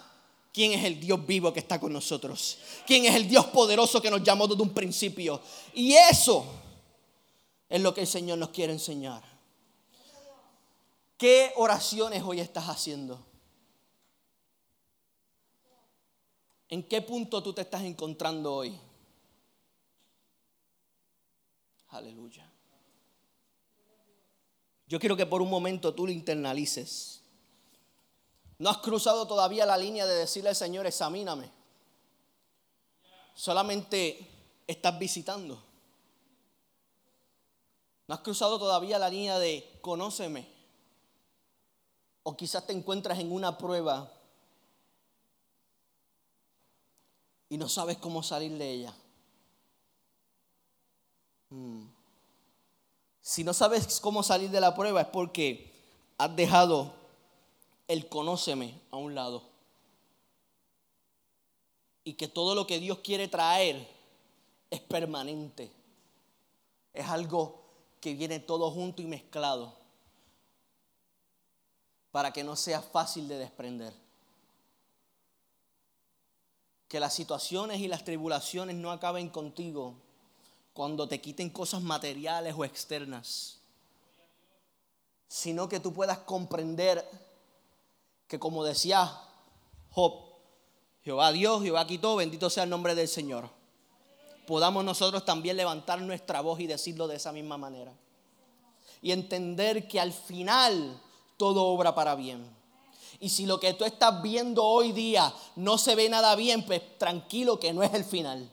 ¿Quién 0.52 0.72
es 0.72 0.84
el 0.84 0.98
Dios 0.98 1.24
vivo 1.24 1.52
que 1.52 1.60
está 1.60 1.78
con 1.78 1.92
nosotros? 1.92 2.58
¿Quién 2.86 3.04
es 3.04 3.14
el 3.14 3.28
Dios 3.28 3.46
poderoso 3.46 4.02
que 4.02 4.10
nos 4.10 4.22
llamó 4.22 4.48
desde 4.48 4.62
un 4.62 4.74
principio? 4.74 5.40
Y 5.74 5.94
eso 5.94 6.44
es 7.68 7.80
lo 7.80 7.94
que 7.94 8.00
el 8.00 8.06
Señor 8.06 8.38
nos 8.38 8.48
quiere 8.48 8.72
enseñar. 8.72 9.22
¿Qué 11.16 11.52
oraciones 11.56 12.22
hoy 12.24 12.40
estás 12.40 12.68
haciendo? 12.68 13.24
¿En 16.68 16.82
qué 16.82 17.00
punto 17.02 17.42
tú 17.42 17.52
te 17.52 17.60
estás 17.60 17.82
encontrando 17.82 18.54
hoy? 18.54 18.76
Aleluya. 21.90 22.48
Yo 24.86 24.98
quiero 24.98 25.16
que 25.16 25.26
por 25.26 25.42
un 25.42 25.50
momento 25.50 25.94
tú 25.94 26.06
lo 26.06 26.12
internalices. 26.12 27.20
No 28.58 28.70
has 28.70 28.78
cruzado 28.78 29.26
todavía 29.26 29.64
la 29.64 29.78
línea 29.78 30.06
de 30.06 30.14
decirle 30.14 30.50
al 30.50 30.56
Señor, 30.56 30.86
examíname. 30.86 31.50
Solamente 33.34 34.28
estás 34.66 34.98
visitando. 34.98 35.62
No 38.06 38.14
has 38.14 38.20
cruzado 38.20 38.58
todavía 38.58 38.98
la 38.98 39.08
línea 39.08 39.38
de 39.38 39.78
conóceme. 39.80 40.46
O 42.22 42.36
quizás 42.36 42.66
te 42.66 42.72
encuentras 42.72 43.18
en 43.18 43.32
una 43.32 43.56
prueba 43.56 44.12
y 47.48 47.56
no 47.56 47.68
sabes 47.68 47.96
cómo 47.98 48.22
salir 48.22 48.58
de 48.58 48.70
ella. 48.70 48.94
Si 53.20 53.44
no 53.44 53.52
sabes 53.52 54.00
cómo 54.00 54.22
salir 54.22 54.50
de 54.50 54.60
la 54.60 54.74
prueba 54.74 55.00
es 55.00 55.06
porque 55.08 55.72
has 56.18 56.34
dejado 56.34 56.92
el 57.88 58.08
conóceme 58.08 58.80
a 58.90 58.96
un 58.96 59.14
lado. 59.14 59.42
Y 62.04 62.14
que 62.14 62.28
todo 62.28 62.54
lo 62.54 62.66
que 62.66 62.78
Dios 62.78 62.98
quiere 62.98 63.28
traer 63.28 63.88
es 64.70 64.80
permanente. 64.80 65.70
Es 66.92 67.06
algo 67.06 67.60
que 68.00 68.14
viene 68.14 68.40
todo 68.40 68.70
junto 68.70 69.02
y 69.02 69.06
mezclado 69.06 69.74
para 72.10 72.32
que 72.32 72.42
no 72.42 72.56
sea 72.56 72.80
fácil 72.80 73.28
de 73.28 73.38
desprender. 73.38 73.92
Que 76.88 76.98
las 76.98 77.14
situaciones 77.14 77.80
y 77.80 77.88
las 77.88 78.04
tribulaciones 78.04 78.76
no 78.76 78.90
acaben 78.90 79.28
contigo 79.28 79.94
cuando 80.80 81.06
te 81.06 81.20
quiten 81.20 81.50
cosas 81.50 81.82
materiales 81.82 82.54
o 82.56 82.64
externas, 82.64 83.58
sino 85.28 85.68
que 85.68 85.78
tú 85.78 85.92
puedas 85.92 86.16
comprender 86.20 87.06
que 88.26 88.38
como 88.38 88.64
decía 88.64 89.12
Job, 89.90 90.14
Jehová 91.04 91.32
Dios, 91.32 91.62
Jehová 91.62 91.86
quitó, 91.86 92.16
bendito 92.16 92.48
sea 92.48 92.62
el 92.62 92.70
nombre 92.70 92.94
del 92.94 93.08
Señor. 93.08 93.50
Podamos 94.46 94.82
nosotros 94.82 95.22
también 95.26 95.58
levantar 95.58 96.00
nuestra 96.00 96.40
voz 96.40 96.58
y 96.60 96.66
decirlo 96.66 97.06
de 97.08 97.16
esa 97.16 97.30
misma 97.30 97.58
manera. 97.58 97.92
Y 99.02 99.12
entender 99.12 99.86
que 99.86 100.00
al 100.00 100.14
final 100.14 100.98
todo 101.36 101.66
obra 101.66 101.94
para 101.94 102.14
bien. 102.14 102.42
Y 103.20 103.28
si 103.28 103.44
lo 103.44 103.60
que 103.60 103.74
tú 103.74 103.84
estás 103.84 104.22
viendo 104.22 104.64
hoy 104.64 104.92
día 104.92 105.30
no 105.56 105.76
se 105.76 105.94
ve 105.94 106.08
nada 106.08 106.34
bien, 106.36 106.64
pues 106.64 106.96
tranquilo 106.96 107.60
que 107.60 107.74
no 107.74 107.82
es 107.82 107.92
el 107.92 108.06
final. 108.06 108.50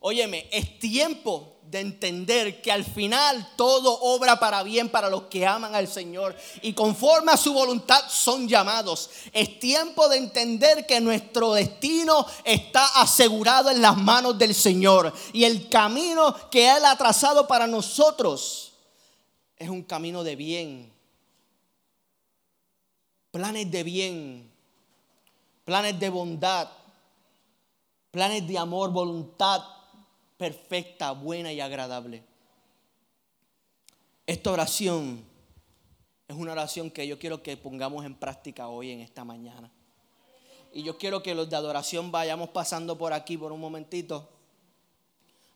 Óyeme, 0.00 0.48
es 0.52 0.78
tiempo 0.78 1.58
de 1.70 1.80
entender 1.80 2.62
que 2.62 2.72
al 2.72 2.84
final 2.84 3.52
todo 3.56 4.00
obra 4.00 4.40
para 4.40 4.62
bien 4.62 4.88
para 4.88 5.10
los 5.10 5.24
que 5.24 5.46
aman 5.46 5.74
al 5.74 5.86
Señor 5.86 6.34
y 6.62 6.72
conforme 6.72 7.32
a 7.32 7.36
su 7.36 7.52
voluntad 7.52 8.04
son 8.08 8.48
llamados. 8.48 9.10
Es 9.32 9.58
tiempo 9.58 10.08
de 10.08 10.16
entender 10.16 10.86
que 10.86 11.00
nuestro 11.00 11.52
destino 11.52 12.24
está 12.44 12.86
asegurado 13.00 13.70
en 13.70 13.82
las 13.82 13.96
manos 13.96 14.38
del 14.38 14.54
Señor 14.54 15.12
y 15.32 15.44
el 15.44 15.68
camino 15.68 16.34
que 16.50 16.70
Él 16.70 16.84
ha 16.86 16.96
trazado 16.96 17.46
para 17.46 17.66
nosotros 17.66 18.72
es 19.56 19.68
un 19.68 19.82
camino 19.82 20.24
de 20.24 20.36
bien. 20.36 20.92
Planes 23.30 23.70
de 23.70 23.82
bien, 23.82 24.50
planes 25.66 26.00
de 26.00 26.08
bondad, 26.08 26.68
planes 28.10 28.48
de 28.48 28.56
amor, 28.56 28.90
voluntad 28.90 29.62
perfecta, 30.38 31.10
buena 31.10 31.52
y 31.52 31.60
agradable. 31.60 32.22
Esta 34.26 34.52
oración 34.52 35.24
es 36.28 36.36
una 36.36 36.52
oración 36.52 36.90
que 36.90 37.06
yo 37.06 37.18
quiero 37.18 37.42
que 37.42 37.56
pongamos 37.56 38.04
en 38.04 38.14
práctica 38.14 38.68
hoy 38.68 38.92
en 38.92 39.00
esta 39.00 39.24
mañana. 39.24 39.70
Y 40.72 40.82
yo 40.82 40.96
quiero 40.96 41.22
que 41.22 41.34
los 41.34 41.50
de 41.50 41.56
adoración 41.56 42.12
vayamos 42.12 42.50
pasando 42.50 42.96
por 42.96 43.12
aquí 43.12 43.36
por 43.36 43.52
un 43.52 43.60
momentito. 43.60 44.28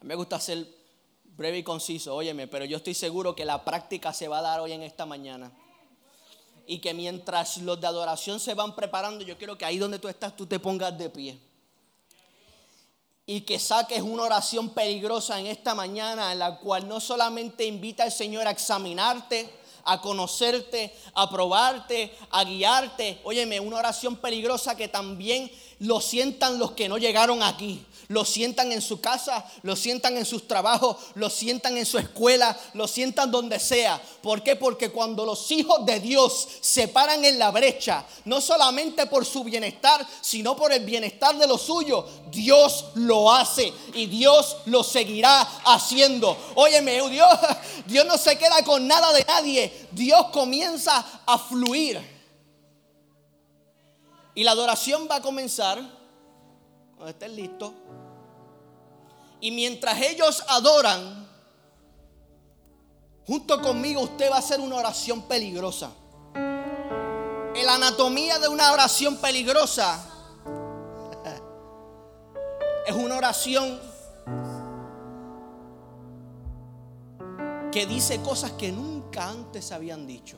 A 0.00 0.04
mí 0.04 0.08
me 0.08 0.14
gusta 0.14 0.40
ser 0.40 0.66
breve 1.36 1.58
y 1.58 1.62
conciso, 1.62 2.14
óyeme, 2.14 2.48
pero 2.48 2.64
yo 2.64 2.78
estoy 2.78 2.94
seguro 2.94 3.36
que 3.36 3.44
la 3.44 3.64
práctica 3.64 4.12
se 4.12 4.26
va 4.26 4.38
a 4.38 4.42
dar 4.42 4.60
hoy 4.60 4.72
en 4.72 4.82
esta 4.82 5.06
mañana. 5.06 5.52
Y 6.66 6.78
que 6.78 6.94
mientras 6.94 7.58
los 7.58 7.80
de 7.80 7.86
adoración 7.86 8.40
se 8.40 8.54
van 8.54 8.74
preparando, 8.74 9.24
yo 9.24 9.36
quiero 9.36 9.56
que 9.58 9.64
ahí 9.64 9.78
donde 9.78 9.98
tú 9.98 10.08
estás, 10.08 10.34
tú 10.34 10.46
te 10.46 10.58
pongas 10.58 10.96
de 10.96 11.10
pie. 11.10 11.51
Y 13.32 13.40
que 13.40 13.58
saques 13.58 14.02
una 14.02 14.24
oración 14.24 14.68
peligrosa 14.74 15.40
en 15.40 15.46
esta 15.46 15.74
mañana, 15.74 16.32
en 16.32 16.38
la 16.38 16.58
cual 16.58 16.86
no 16.86 17.00
solamente 17.00 17.64
invita 17.64 18.02
al 18.02 18.12
Señor 18.12 18.46
a 18.46 18.50
examinarte, 18.50 19.50
a 19.84 20.02
conocerte, 20.02 20.94
a 21.14 21.30
probarte, 21.30 22.14
a 22.30 22.44
guiarte. 22.44 23.22
Óyeme, 23.24 23.58
una 23.58 23.78
oración 23.78 24.16
peligrosa 24.16 24.76
que 24.76 24.88
también 24.88 25.50
lo 25.78 26.02
sientan 26.02 26.58
los 26.58 26.72
que 26.72 26.90
no 26.90 26.98
llegaron 26.98 27.42
aquí 27.42 27.82
lo 28.09 28.24
sientan 28.24 28.72
en 28.72 28.82
su 28.82 29.00
casa, 29.00 29.44
lo 29.62 29.76
sientan 29.76 30.16
en 30.16 30.24
sus 30.24 30.46
trabajos, 30.46 30.96
lo 31.14 31.30
sientan 31.30 31.76
en 31.76 31.86
su 31.86 31.98
escuela, 31.98 32.59
lo 32.74 32.88
sientan 32.88 33.30
donde 33.30 33.59
sea. 33.59 34.00
¿Por 34.22 34.42
qué? 34.42 34.57
Porque 34.57 34.90
cuando 34.90 35.24
los 35.24 35.50
hijos 35.50 35.84
de 35.86 36.00
Dios 36.00 36.48
se 36.61 36.88
paran 36.88 37.24
en 37.24 37.38
la 37.38 37.50
brecha, 37.50 38.05
no 38.24 38.40
solamente 38.40 39.07
por 39.07 39.24
su 39.24 39.44
bienestar, 39.44 40.07
sino 40.20 40.57
por 40.57 40.72
el 40.72 40.84
bienestar 40.84 41.36
de 41.36 41.46
los 41.46 41.62
suyos, 41.62 42.05
Dios 42.30 42.86
lo 42.94 43.32
hace 43.32 43.72
y 43.94 44.07
Dios 44.07 44.57
lo 44.66 44.82
seguirá 44.84 45.40
haciendo. 45.64 46.36
Óyeme, 46.55 47.09
Dios, 47.11 47.28
Dios 47.86 48.07
no 48.07 48.18
se 48.18 48.36
queda 48.36 48.62
con 48.64 48.86
nada 48.86 49.12
de 49.12 49.24
nadie, 49.24 49.88
Dios 49.92 50.26
comienza 50.32 51.22
a 51.26 51.38
fluir. 51.38 52.12
Y 54.34 54.44
la 54.44 54.53
adoración 54.53 55.07
va 55.11 55.16
a 55.16 55.22
comenzar 55.22 56.01
estén 57.09 57.36
listos. 57.36 57.72
Y 59.40 59.50
mientras 59.50 60.00
ellos 60.00 60.42
adoran, 60.48 61.28
junto 63.26 63.61
conmigo 63.61 64.03
usted 64.03 64.30
va 64.30 64.36
a 64.36 64.38
hacer 64.38 64.61
una 64.61 64.76
oración 64.76 65.22
peligrosa. 65.22 65.90
La 66.34 67.74
anatomía 67.76 68.38
de 68.38 68.48
una 68.48 68.72
oración 68.72 69.16
peligrosa 69.18 70.05
es 72.86 72.94
una 72.94 73.16
oración 73.16 73.80
que 77.70 77.86
dice 77.86 78.20
cosas 78.20 78.53
que 78.53 78.70
nunca 78.70 79.28
antes 79.28 79.72
habían 79.72 80.07
dicho. 80.07 80.36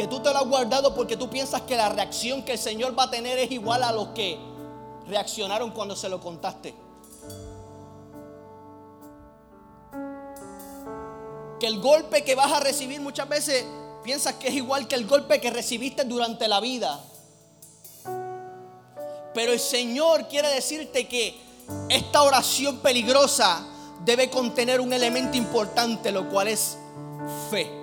Que 0.00 0.06
tú 0.06 0.18
te 0.20 0.32
lo 0.32 0.38
has 0.38 0.46
guardado 0.46 0.94
porque 0.94 1.14
tú 1.14 1.28
piensas 1.28 1.60
que 1.60 1.76
la 1.76 1.90
reacción 1.90 2.42
que 2.42 2.52
el 2.52 2.58
Señor 2.58 2.98
va 2.98 3.02
a 3.02 3.10
tener 3.10 3.38
es 3.38 3.50
igual 3.50 3.82
a 3.82 3.92
los 3.92 4.08
que 4.08 4.38
reaccionaron 5.06 5.72
cuando 5.72 5.94
se 5.94 6.08
lo 6.08 6.18
contaste. 6.18 6.74
Que 11.60 11.66
el 11.66 11.80
golpe 11.80 12.24
que 12.24 12.34
vas 12.34 12.50
a 12.50 12.60
recibir 12.60 12.98
muchas 13.02 13.28
veces 13.28 13.66
piensas 14.02 14.36
que 14.36 14.48
es 14.48 14.54
igual 14.54 14.88
que 14.88 14.94
el 14.94 15.06
golpe 15.06 15.38
que 15.38 15.50
recibiste 15.50 16.02
durante 16.04 16.48
la 16.48 16.60
vida. 16.60 16.98
Pero 19.34 19.52
el 19.52 19.60
Señor 19.60 20.28
quiere 20.28 20.48
decirte 20.48 21.06
que 21.08 21.38
esta 21.90 22.22
oración 22.22 22.78
peligrosa 22.78 23.66
debe 24.02 24.30
contener 24.30 24.80
un 24.80 24.94
elemento 24.94 25.36
importante, 25.36 26.10
lo 26.10 26.26
cual 26.30 26.48
es 26.48 26.78
fe. 27.50 27.79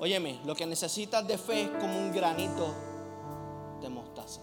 Óyeme, 0.00 0.40
lo 0.44 0.54
que 0.54 0.64
necesitas 0.64 1.26
de 1.26 1.36
fe 1.36 1.62
es 1.62 1.70
como 1.70 1.98
un 1.98 2.12
granito 2.12 2.72
de 3.80 3.88
mostaza. 3.88 4.40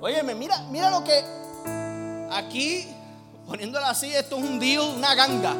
Óyeme, 0.00 0.34
mira, 0.34 0.58
mira 0.70 0.90
lo 0.90 1.02
que 1.02 1.24
aquí, 2.30 2.86
poniéndolo 3.46 3.86
así, 3.86 4.12
esto 4.12 4.36
es 4.36 4.42
un 4.42 4.58
deal, 4.58 4.80
una 4.96 5.14
ganga. 5.14 5.54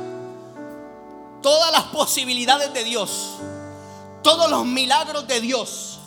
Todas 1.40 1.72
las 1.72 1.84
posibilidades 1.84 2.74
de 2.74 2.84
Dios, 2.84 3.36
todos 4.22 4.50
los 4.50 4.66
milagros 4.66 5.26
de 5.26 5.40
Dios, 5.40 6.00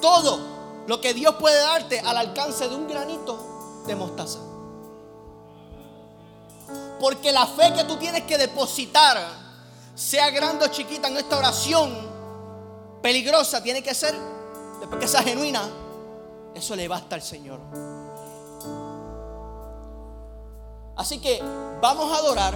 todo 0.00 0.40
lo 0.86 1.00
que 1.02 1.12
Dios 1.12 1.34
puede 1.34 1.60
darte 1.60 2.00
al 2.00 2.16
alcance 2.16 2.66
de 2.66 2.74
un 2.74 2.88
granito 2.88 3.82
de 3.86 3.94
mostaza. 3.94 4.38
Porque 6.98 7.30
la 7.30 7.46
fe 7.46 7.74
que 7.74 7.84
tú 7.84 7.96
tienes 7.96 8.22
que 8.22 8.38
depositar 8.38 9.39
sea 9.94 10.30
grande 10.30 10.64
o 10.64 10.68
chiquita 10.68 11.08
en 11.08 11.16
esta 11.16 11.38
oración 11.38 11.92
peligrosa, 13.02 13.62
tiene 13.62 13.82
que 13.82 13.94
ser, 13.94 14.14
después 14.80 15.00
que 15.00 15.08
sea 15.08 15.22
genuina, 15.22 15.62
eso 16.54 16.76
le 16.76 16.88
basta 16.88 17.14
al 17.14 17.22
Señor. 17.22 17.60
Así 20.96 21.18
que 21.18 21.40
vamos 21.80 22.12
a 22.12 22.16
adorar. 22.16 22.54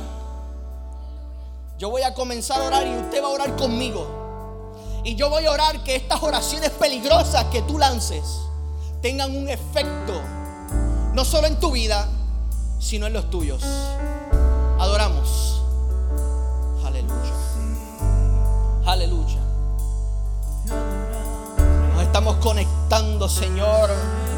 Yo 1.79 1.91
voy 1.91 2.03
a 2.03 2.15
comenzar 2.15 2.61
a 2.61 2.67
orar 2.67 2.87
y 2.87 2.95
usted 2.95 3.23
va 3.23 3.29
a 3.29 3.31
orar 3.31 3.57
conmigo. 3.57 4.07
Y 5.03 5.17
yo 5.17 5.29
voy 5.29 5.47
a 5.47 5.51
orar 5.51 5.83
que 5.83 5.97
estas 5.97 6.23
oraciones 6.23 6.71
peligrosas 6.71 7.45
que 7.47 7.63
tú 7.63 7.79
lances 7.79 8.23
tengan 9.01 9.37
un 9.37 9.49
efecto, 9.49 10.21
no 11.13 11.25
solo 11.25 11.47
en 11.47 11.59
tu 11.59 11.73
vida, 11.73 12.09
sino 12.79 13.07
en 13.07 13.13
los 13.13 13.31
tuyos. 13.31 13.63
Adoramos. 14.79 15.54
Aleluya. 18.87 19.41
Nos 21.95 22.03
estamos 22.03 22.37
conectando, 22.37 23.29
Señor, 23.29 23.91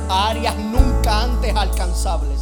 a 0.09 0.29
áreas 0.29 0.57
nunca 0.57 1.23
antes 1.23 1.55
alcanzables. 1.55 2.41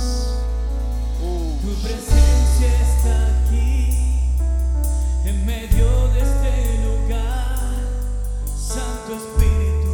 Tu 1.62 1.75
presencia 1.83 2.68
está 2.81 3.27
aquí, 3.27 3.99
en 5.25 5.47
medio 5.47 6.09
de 6.09 6.20
este 6.20 6.85
lugar. 6.85 7.75
Santo 8.57 9.14
Espíritu, 9.16 9.91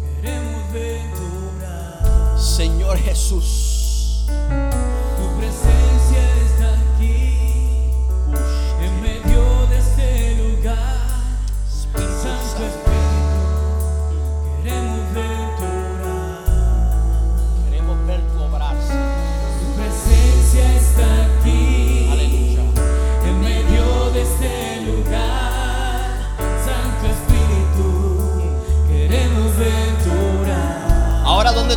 queremos 0.00 0.72
ver 0.72 1.02
tu 1.14 2.42
Señor 2.42 2.96
Jesús. 2.98 4.26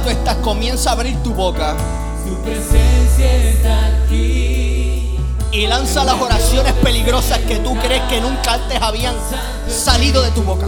Tú 0.06 0.12
estás, 0.12 0.36
comienza 0.38 0.91
a 0.91 0.93
abrir 0.93 1.22
tu 1.24 1.34
boca. 1.34 1.76
Su 2.24 2.36
presencia 2.43 3.49
está 3.49 3.88
aquí. 3.88 5.18
Y 5.51 5.68
lanza 5.68 6.03
las 6.03 6.22
oraciones 6.22 6.74
peligrosas 6.74 7.39
que 7.39 7.58
tú 7.58 7.76
crees 7.80 8.03
que 8.03 8.22
nunca 8.22 8.53
antes 8.53 8.80
habían 8.80 9.16
salido 9.68 10.22
de 10.22 10.30
tu 10.32 10.43
boca. 10.43 10.68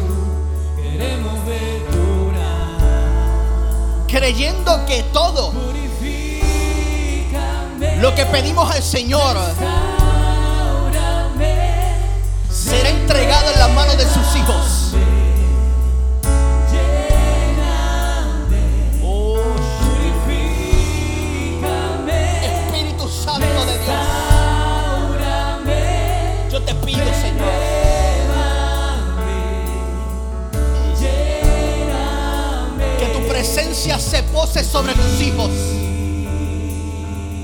Creyendo 4.07 4.85
que 4.87 5.03
todo 5.13 5.53
lo 7.99 8.15
que 8.15 8.25
pedimos 8.25 8.71
al 8.73 8.81
Señor 8.81 9.37
será 12.49 12.89
entregado 12.89 13.51
en 13.51 13.59
las 13.59 13.69
manos 13.71 13.97
de 13.97 14.05
sus 14.05 14.35
hijos. 14.35 15.16
Se 33.99 34.21
pose 34.23 34.63
sobre 34.63 34.93
tus 34.93 35.19
hijos. 35.19 35.49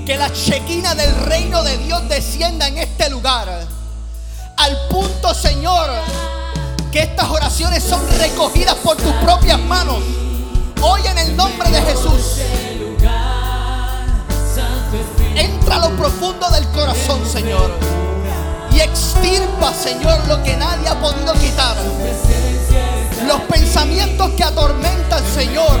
Que 0.06 0.16
la 0.16 0.32
chequina 0.32 0.94
del 0.94 1.12
reino 1.24 1.62
de 1.64 1.76
Dios 1.78 2.08
descienda 2.08 2.68
en 2.68 2.78
este 2.78 3.10
lugar. 3.10 3.66
al 4.56 4.88
punto, 4.88 5.34
Señor, 5.34 5.90
que 6.92 7.02
estas 7.02 7.28
oraciones 7.28 7.82
son 7.82 8.00
recogidas 8.18 8.76
por 8.76 8.96
tus 8.96 9.12
propias 9.14 9.58
manos. 9.58 9.98
Hoy 10.80 11.00
en 11.06 11.18
el 11.18 11.36
nombre 11.36 11.68
de 11.68 11.82
Jesús, 11.82 12.38
entra 15.34 15.76
a 15.76 15.88
lo 15.88 15.96
profundo 15.96 16.48
del 16.50 16.66
corazón, 16.68 17.28
Señor. 17.28 17.72
Y 18.70 18.80
extirpa, 18.80 19.74
Señor, 19.74 20.20
lo 20.28 20.42
que 20.44 20.56
nadie 20.56 20.88
ha 20.88 21.00
podido 21.00 21.32
quitar. 21.34 21.76
Los 23.22 23.40
pensamientos 23.42 24.30
que 24.36 24.44
atormentan, 24.44 25.24
Señor, 25.34 25.78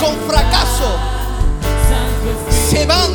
con 0.00 0.16
fracaso, 0.28 0.96
se 2.68 2.86
van. 2.86 3.12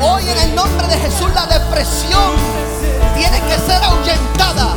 Hoy 0.00 0.28
en 0.28 0.38
el 0.38 0.54
nombre 0.54 0.86
de 0.88 0.98
Jesús 0.98 1.32
la 1.34 1.46
depresión 1.46 2.32
tiene 3.16 3.40
que 3.40 3.56
ser 3.58 3.82
ahuyentada. 3.82 4.74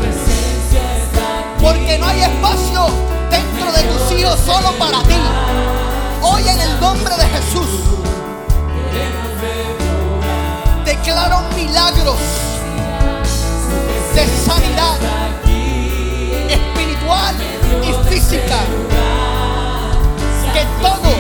Porque 1.62 1.98
no 1.98 2.08
hay 2.08 2.22
espacio 2.22 2.88
dentro 3.30 3.72
de 3.72 3.84
tus 3.84 4.20
hijos 4.20 4.40
solo 4.46 4.72
para 4.78 5.02
ti. 5.04 5.16
Hoy 6.22 6.48
en 6.48 6.62
el 6.62 6.80
nombre 6.80 7.16
de 7.16 7.24
Jesús 7.24 7.68
declaro 10.86 11.42
milagros 11.56 12.18
de 14.14 14.26
sanidad 14.46 15.35
espiritual 17.06 17.36
y 17.84 18.10
física. 18.10 18.60
Que 20.54 20.66
todo 20.82 21.15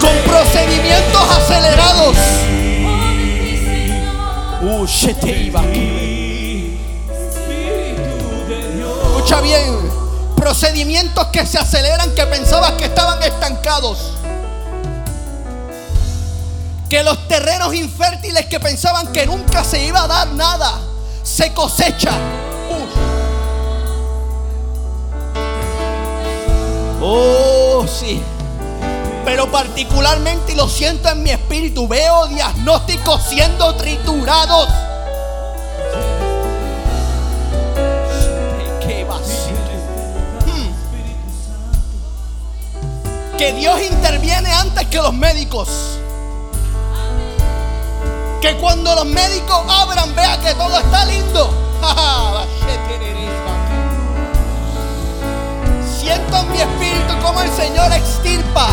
con 0.00 0.16
procedimientos 0.26 1.22
acelerados. 1.30 2.16
Uh. 4.60 4.84
Escucha 9.02 9.40
bien, 9.40 9.90
procedimientos 10.36 11.26
que 11.28 11.46
se 11.46 11.58
aceleran 11.58 12.14
que 12.14 12.26
pensabas 12.26 12.72
que 12.72 12.84
estaban 12.84 13.22
estancados. 13.22 14.12
Que 16.90 17.02
los 17.02 17.26
terrenos 17.28 17.74
infértiles 17.74 18.44
que 18.46 18.60
pensaban 18.60 19.10
que 19.12 19.26
nunca 19.26 19.64
se 19.64 19.82
iba 19.82 20.04
a 20.04 20.06
dar 20.06 20.28
nada, 20.28 20.80
se 21.22 21.54
cosecha. 21.54 22.12
Oh, 27.06 27.84
sí. 27.86 28.22
Pero 29.26 29.50
particularmente, 29.50 30.52
y 30.52 30.54
lo 30.54 30.70
siento 30.70 31.10
en 31.10 31.22
mi 31.22 31.28
espíritu, 31.32 31.86
veo 31.86 32.28
diagnósticos 32.28 33.22
siendo 33.24 33.74
triturados. 33.74 34.70
¿Qué 38.80 39.04
va 39.04 39.16
a 39.16 39.22
ser? 39.22 39.52
Hmm. 40.46 40.70
Que 43.36 43.52
Dios 43.52 43.82
interviene 43.82 44.50
antes 44.50 44.86
que 44.86 44.96
los 44.96 45.12
médicos. 45.12 45.68
Que 48.40 48.56
cuando 48.56 48.94
los 48.94 49.04
médicos 49.04 49.62
abran, 49.68 50.14
vea 50.14 50.40
que 50.40 50.54
todo 50.54 50.78
está 50.78 51.04
lindo. 51.04 51.50
Siento 56.04 56.36
en 56.36 56.52
mi 56.52 56.58
espíritu 56.60 57.18
como 57.22 57.40
el 57.40 57.50
Señor 57.50 57.90
extirpa. 57.90 58.68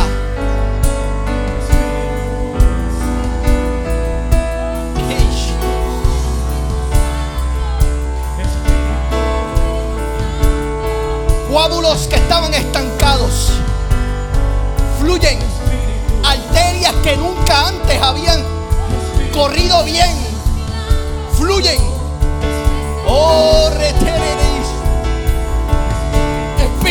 Coágulos 11.50 12.08
que 12.08 12.18
estaban 12.18 12.54
estancados 12.54 13.54
fluyen. 15.00 15.40
Arterias 16.26 16.94
que 17.02 17.16
nunca 17.16 17.70
antes 17.70 18.02
habían 18.02 18.44
corrido 19.34 19.86
bien 19.86 20.14
fluyen. 21.38 21.80
Oh, 23.08 23.70
reteneréis. 23.70 24.51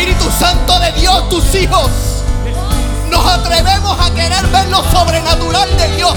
Espíritu 0.00 0.30
Santo 0.30 0.78
de 0.78 0.92
Dios, 0.92 1.28
tus 1.28 1.54
hijos. 1.54 1.90
Nos 3.10 3.26
atrevemos 3.26 4.00
a 4.00 4.10
querer 4.14 4.46
ver 4.46 4.66
lo 4.68 4.82
sobrenatural 4.84 5.76
de 5.76 5.88
Dios. 5.96 6.14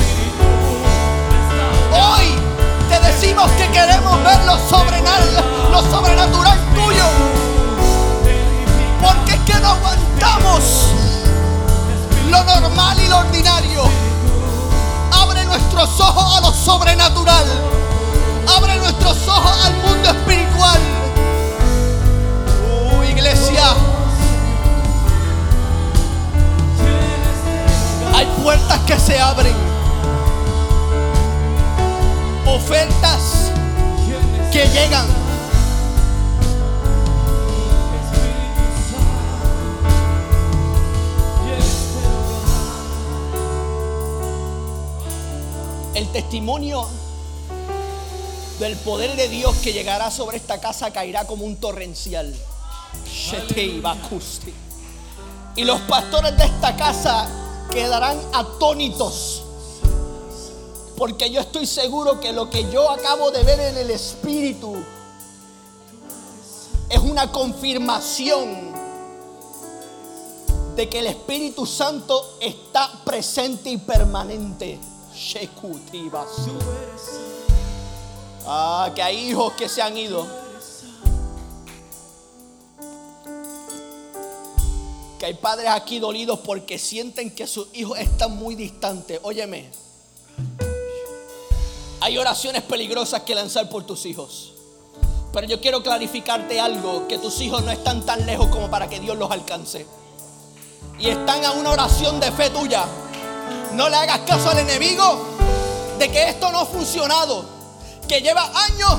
Hoy 1.92 2.34
te 2.88 2.98
decimos 3.06 3.52
que 3.52 3.68
queremos 3.72 4.24
ver 4.24 4.40
lo 4.46 4.58
sobrenatural, 4.70 5.70
lo 5.70 5.82
sobrenatural 5.82 6.58
tuyo. 6.74 7.04
Porque 9.02 9.34
es 9.34 9.40
que 9.42 9.60
no 9.60 9.72
aguantamos 9.72 10.64
lo 12.30 12.42
normal 12.42 12.98
y 13.02 13.08
lo 13.10 13.18
ordinario. 13.18 13.84
Abre 15.12 15.44
nuestros 15.44 16.00
ojos 16.00 16.38
a 16.38 16.40
lo 16.40 16.54
sobrenatural. 16.54 17.46
Abre 18.48 18.78
nuestros 18.78 19.28
ojos 19.28 19.66
al 19.66 19.74
mundo 19.74 20.10
espiritual. 20.10 21.03
Puertas 28.44 28.80
que 28.82 29.00
se 29.00 29.18
abren. 29.18 29.56
Ofertas 32.46 33.52
que 34.52 34.68
llegan. 34.68 35.08
El 45.96 46.12
testimonio 46.12 46.86
del 48.60 48.76
poder 48.78 49.16
de 49.16 49.30
Dios 49.30 49.56
que 49.58 49.72
llegará 49.72 50.12
sobre 50.12 50.36
esta 50.36 50.60
casa 50.60 50.92
caerá 50.92 51.26
como 51.26 51.46
un 51.46 51.56
torrencial. 51.56 52.36
Y 55.56 55.64
los 55.64 55.80
pastores 55.82 56.38
de 56.38 56.44
esta 56.44 56.76
casa 56.76 57.43
quedarán 57.72 58.20
atónitos. 58.34 59.44
Porque 60.98 61.30
yo 61.32 61.42
estoy 61.42 61.66
seguro 61.66 62.20
que 62.20 62.32
lo 62.32 62.50
que 62.50 62.70
yo 62.70 62.90
acabo 62.90 63.32
de 63.32 63.44
ver 63.44 63.60
en 63.60 63.78
el 63.78 63.92
Espíritu 63.92 64.76
es 66.90 67.00
una 67.00 67.32
confirmación 67.32 68.74
de 70.76 70.90
que 70.90 71.00
el 71.00 71.08
Espíritu 71.08 71.66
Santo 71.66 72.38
está 72.40 72.92
presente 73.04 73.70
y 73.70 73.78
permanente. 73.78 74.80
Ah, 78.46 78.92
que 78.94 79.02
hay 79.02 79.30
hijos 79.30 79.54
que 79.54 79.70
se 79.70 79.82
han 79.82 79.98
ido. 79.98 80.43
Que 85.24 85.28
hay 85.28 85.36
padres 85.36 85.70
aquí 85.70 86.00
dolidos 86.00 86.40
porque 86.40 86.78
sienten 86.78 87.32
que 87.32 87.48
sus 87.48 87.70
hijos 87.72 87.98
están 87.98 88.36
muy 88.36 88.56
distantes. 88.56 89.22
Óyeme. 89.24 89.70
Hay 92.02 92.18
oraciones 92.18 92.62
peligrosas 92.64 93.22
que 93.22 93.34
lanzar 93.34 93.70
por 93.70 93.86
tus 93.86 94.06
hijos. 94.06 94.52
Pero 95.32 95.48
yo 95.48 95.62
quiero 95.62 95.82
clarificarte 95.82 96.60
algo, 96.60 97.08
que 97.08 97.20
tus 97.20 97.40
hijos 97.40 97.64
no 97.64 97.72
están 97.72 98.06
tan 98.06 98.26
lejos 98.26 98.48
como 98.48 98.70
para 98.70 98.90
que 98.90 99.00
Dios 99.00 99.18
los 99.18 99.32
alcance. 99.32 99.88
Y 101.00 101.08
están 101.08 101.46
a 101.46 101.54
una 101.54 101.70
oración 101.70 102.20
de 102.20 102.30
fe 102.34 102.50
tuya. 102.50 102.84
No 103.76 103.88
le 103.88 103.96
hagas 103.96 104.20
caso 104.28 104.50
al 104.50 104.60
enemigo 104.60 105.26
de 106.00 106.12
que 106.12 106.32
esto 106.32 106.52
no 106.52 106.60
ha 106.60 106.66
funcionado, 106.66 107.46
que 108.10 108.20
lleva 108.20 108.52
años 108.66 108.98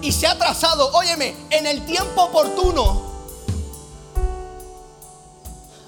y 0.00 0.10
se 0.10 0.26
ha 0.26 0.30
atrasado. 0.30 0.90
Óyeme, 0.94 1.36
en 1.50 1.66
el 1.66 1.84
tiempo 1.84 2.22
oportuno 2.22 3.05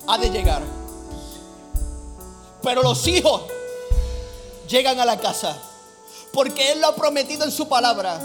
ha 0.08 0.18
de 0.18 0.30
llegar. 0.30 0.62
Pero 2.62 2.82
los 2.82 3.06
hijos 3.06 3.42
llegan 4.68 4.98
a 4.98 5.04
la 5.04 5.20
casa 5.20 5.56
porque 6.32 6.72
Él 6.72 6.80
lo 6.80 6.88
ha 6.88 6.96
prometido 6.96 7.44
en 7.44 7.52
su 7.52 7.68
palabra. 7.68 8.18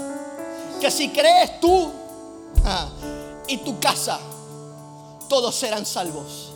Que 0.80 0.90
si 0.90 1.10
crees 1.10 1.60
tú 1.60 1.92
ah, 2.64 2.88
y 3.46 3.58
tu 3.58 3.78
casa, 3.78 4.18
todos 5.28 5.54
serán 5.54 5.86
salvos. 5.86 6.52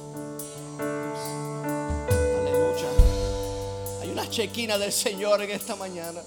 Aleluya. 2.41 2.89
Hay 4.03 4.11
una 4.11 4.29
chequina 4.29 4.76
del 4.76 4.93
Señor 4.93 5.43
en 5.43 5.51
esta 5.51 5.76
mañana 5.76 6.20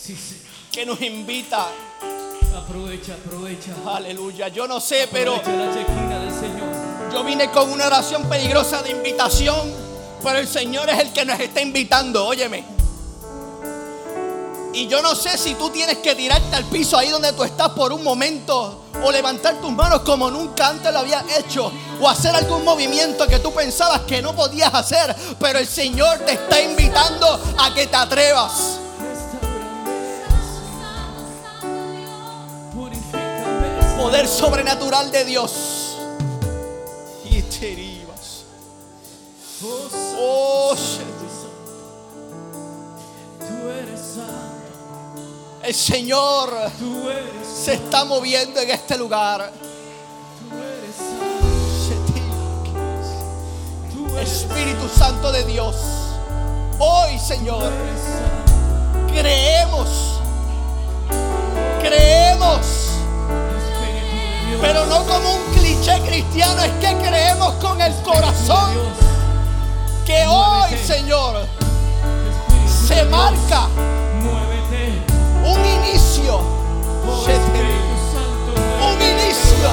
Sí, 0.00 0.16
que 0.72 0.86
nos 0.86 1.00
invita. 1.02 1.66
Aprovecha, 2.56 3.14
aprovecha. 3.14 3.74
Aleluya. 3.86 4.48
Yo 4.48 4.66
no 4.66 4.80
sé, 4.80 5.08
pero 5.12 5.36
Aprovecha 5.36 5.66
la 5.66 5.74
chequina 5.74 6.18
del 6.20 6.32
Señor. 6.32 6.89
Yo 7.12 7.24
vine 7.24 7.50
con 7.50 7.70
una 7.70 7.86
oración 7.86 8.28
peligrosa 8.28 8.82
de 8.82 8.90
invitación. 8.90 9.90
Pero 10.22 10.38
el 10.38 10.48
Señor 10.48 10.88
es 10.90 10.98
el 10.98 11.12
que 11.12 11.24
nos 11.24 11.40
está 11.40 11.60
invitando. 11.60 12.26
Óyeme. 12.26 12.64
Y 14.72 14.86
yo 14.86 15.02
no 15.02 15.16
sé 15.16 15.36
si 15.36 15.54
tú 15.54 15.70
tienes 15.70 15.98
que 15.98 16.14
tirarte 16.14 16.54
al 16.54 16.64
piso 16.66 16.96
ahí 16.96 17.08
donde 17.08 17.32
tú 17.32 17.42
estás 17.42 17.70
por 17.70 17.92
un 17.92 18.04
momento. 18.04 18.84
O 19.02 19.10
levantar 19.10 19.60
tus 19.60 19.72
manos 19.72 20.00
como 20.00 20.30
nunca 20.30 20.68
antes 20.68 20.92
lo 20.92 21.00
habías 21.00 21.24
hecho. 21.38 21.72
O 22.00 22.08
hacer 22.08 22.34
algún 22.34 22.64
movimiento 22.64 23.26
que 23.26 23.38
tú 23.38 23.52
pensabas 23.52 24.00
que 24.00 24.20
no 24.20 24.34
podías 24.34 24.72
hacer. 24.72 25.16
Pero 25.38 25.58
el 25.58 25.66
Señor 25.66 26.18
te 26.18 26.32
está 26.32 26.60
invitando 26.60 27.40
a 27.58 27.74
que 27.74 27.86
te 27.86 27.96
atrevas. 27.96 28.78
Poder 33.96 34.28
sobrenatural 34.28 35.10
de 35.10 35.24
Dios. 35.24 35.89
Derivas. 37.60 38.44
Oh, 39.62 40.74
shit. 40.74 41.04
Tú 43.38 43.68
eres 43.68 44.00
santo. 44.00 45.60
el 45.62 45.74
Señor 45.74 46.50
se 47.44 47.74
está 47.74 48.06
moviendo 48.06 48.60
en 48.60 48.70
este 48.70 48.96
lugar. 48.96 49.52
tú 49.52 50.56
eres 50.56 50.96
santo. 51.86 52.14
Tú 53.92 54.16
eres, 54.16 54.32
Espíritu 54.32 54.88
Santo 54.88 55.30
de 55.30 55.44
Dios. 55.44 55.76
Hoy, 56.78 57.18
Señor, 57.18 57.70
creemos. 59.12 59.88
Creemos. 61.82 62.66
Pero 64.62 64.86
no 64.86 65.04
como 65.04 65.34
un 65.34 65.59
cliché 65.98 66.08
cristiano, 66.08 66.62
es 66.62 66.70
que 66.80 66.96
creemos 66.98 67.54
con 67.54 67.80
el 67.80 67.94
corazón 68.02 68.70
que 70.04 70.26
hoy, 70.26 70.76
Señor, 70.84 71.46
se 72.88 73.04
marca 73.04 73.68
un 75.44 75.64
inicio. 75.64 76.38
Un 78.80 79.02
inicio. 79.02 79.70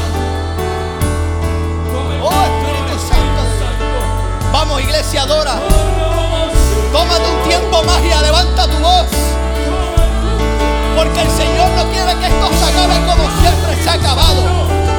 Oh, 2.22 2.32
Espíritu 2.32 3.00
Santo. 3.08 4.52
Vamos, 4.52 4.82
iglesia, 4.82 5.24
adora. 5.24 5.56
Tómate 6.92 7.30
un 7.30 7.48
tiempo 7.48 7.84
más 7.84 8.02
y 8.02 8.24
levanta 8.24 8.68
tu 8.68 8.78
voz. 8.80 9.08
Porque 10.96 11.22
el 11.22 11.30
Señor 11.30 11.70
no 11.76 11.84
quiere 11.92 12.16
que 12.16 12.28
esto 12.28 12.48
se 12.48 12.66
acabe 12.66 13.06
como 13.06 13.30
siempre 13.42 13.84
se 13.84 13.90
ha 13.90 13.94
acabado. 13.94 14.97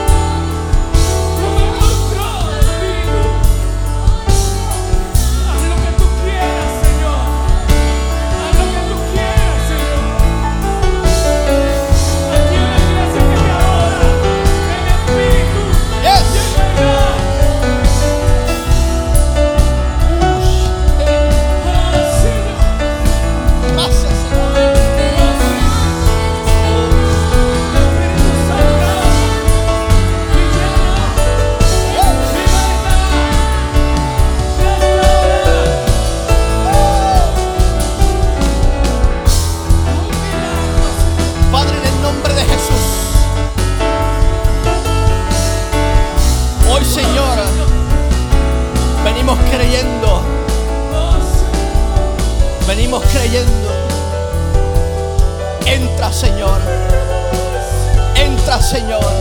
Señor. 58.79 59.13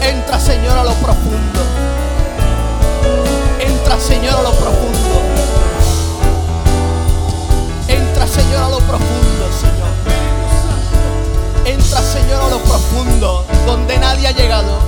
Entra, 0.00 0.38
Señor, 0.38 0.78
a 0.78 0.84
lo 0.84 0.92
profundo. 0.94 1.60
Entra, 3.58 3.98
Señor, 3.98 4.38
a 4.38 4.42
lo 4.42 4.52
profundo. 4.52 5.22
Entra, 7.88 8.28
Señor, 8.28 8.62
a 8.62 8.68
lo 8.68 8.78
profundo, 8.78 9.44
Señor. 9.60 9.88
Entra, 11.66 12.00
Señor, 12.00 12.44
a 12.44 12.48
lo 12.50 12.58
profundo, 12.58 13.44
donde 13.66 13.98
nadie 13.98 14.28
ha 14.28 14.30
llegado. 14.30 14.78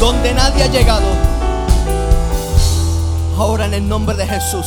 Donde 0.00 0.32
nadie 0.32 0.62
ha 0.62 0.68
llegado. 0.68 1.08
Ahora 3.36 3.66
en 3.66 3.74
el 3.74 3.86
nombre 3.86 4.16
de 4.16 4.26
Jesús. 4.26 4.66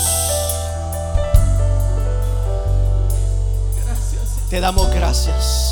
Te 4.52 4.60
damos 4.60 4.88
gracias. 4.94 5.71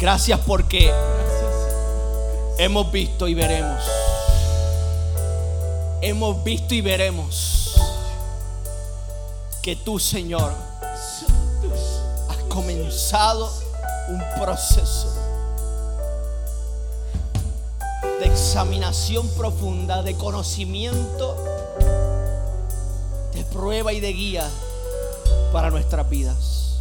Gracias 0.00 0.38
porque 0.46 0.94
hemos 2.56 2.92
visto 2.92 3.26
y 3.26 3.34
veremos. 3.34 3.82
Hemos 6.00 6.44
visto 6.44 6.72
y 6.72 6.80
veremos 6.80 7.74
que 9.60 9.74
tú, 9.74 9.98
Señor, 9.98 10.52
has 12.28 12.36
comenzado 12.48 13.50
un 14.08 14.22
proceso 14.40 15.12
de 18.20 18.26
examinación 18.26 19.28
profunda, 19.30 20.04
de 20.04 20.14
conocimiento, 20.14 21.36
de 23.34 23.42
prueba 23.46 23.92
y 23.92 23.98
de 23.98 24.12
guía 24.12 24.48
para 25.52 25.70
nuestras 25.70 26.08
vidas. 26.08 26.78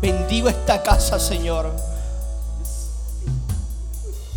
Bendigo 0.00 0.48
esta 0.48 0.80
casa, 0.84 1.18
Señor. 1.18 1.93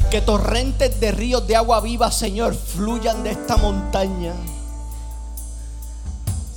Que 0.09 0.21
torrentes 0.21 0.99
de 1.01 1.11
ríos 1.11 1.45
de 1.47 1.57
agua 1.57 1.81
viva, 1.81 2.11
Señor, 2.11 2.55
fluyan 2.55 3.23
de 3.23 3.31
esta 3.31 3.57
montaña. 3.57 4.33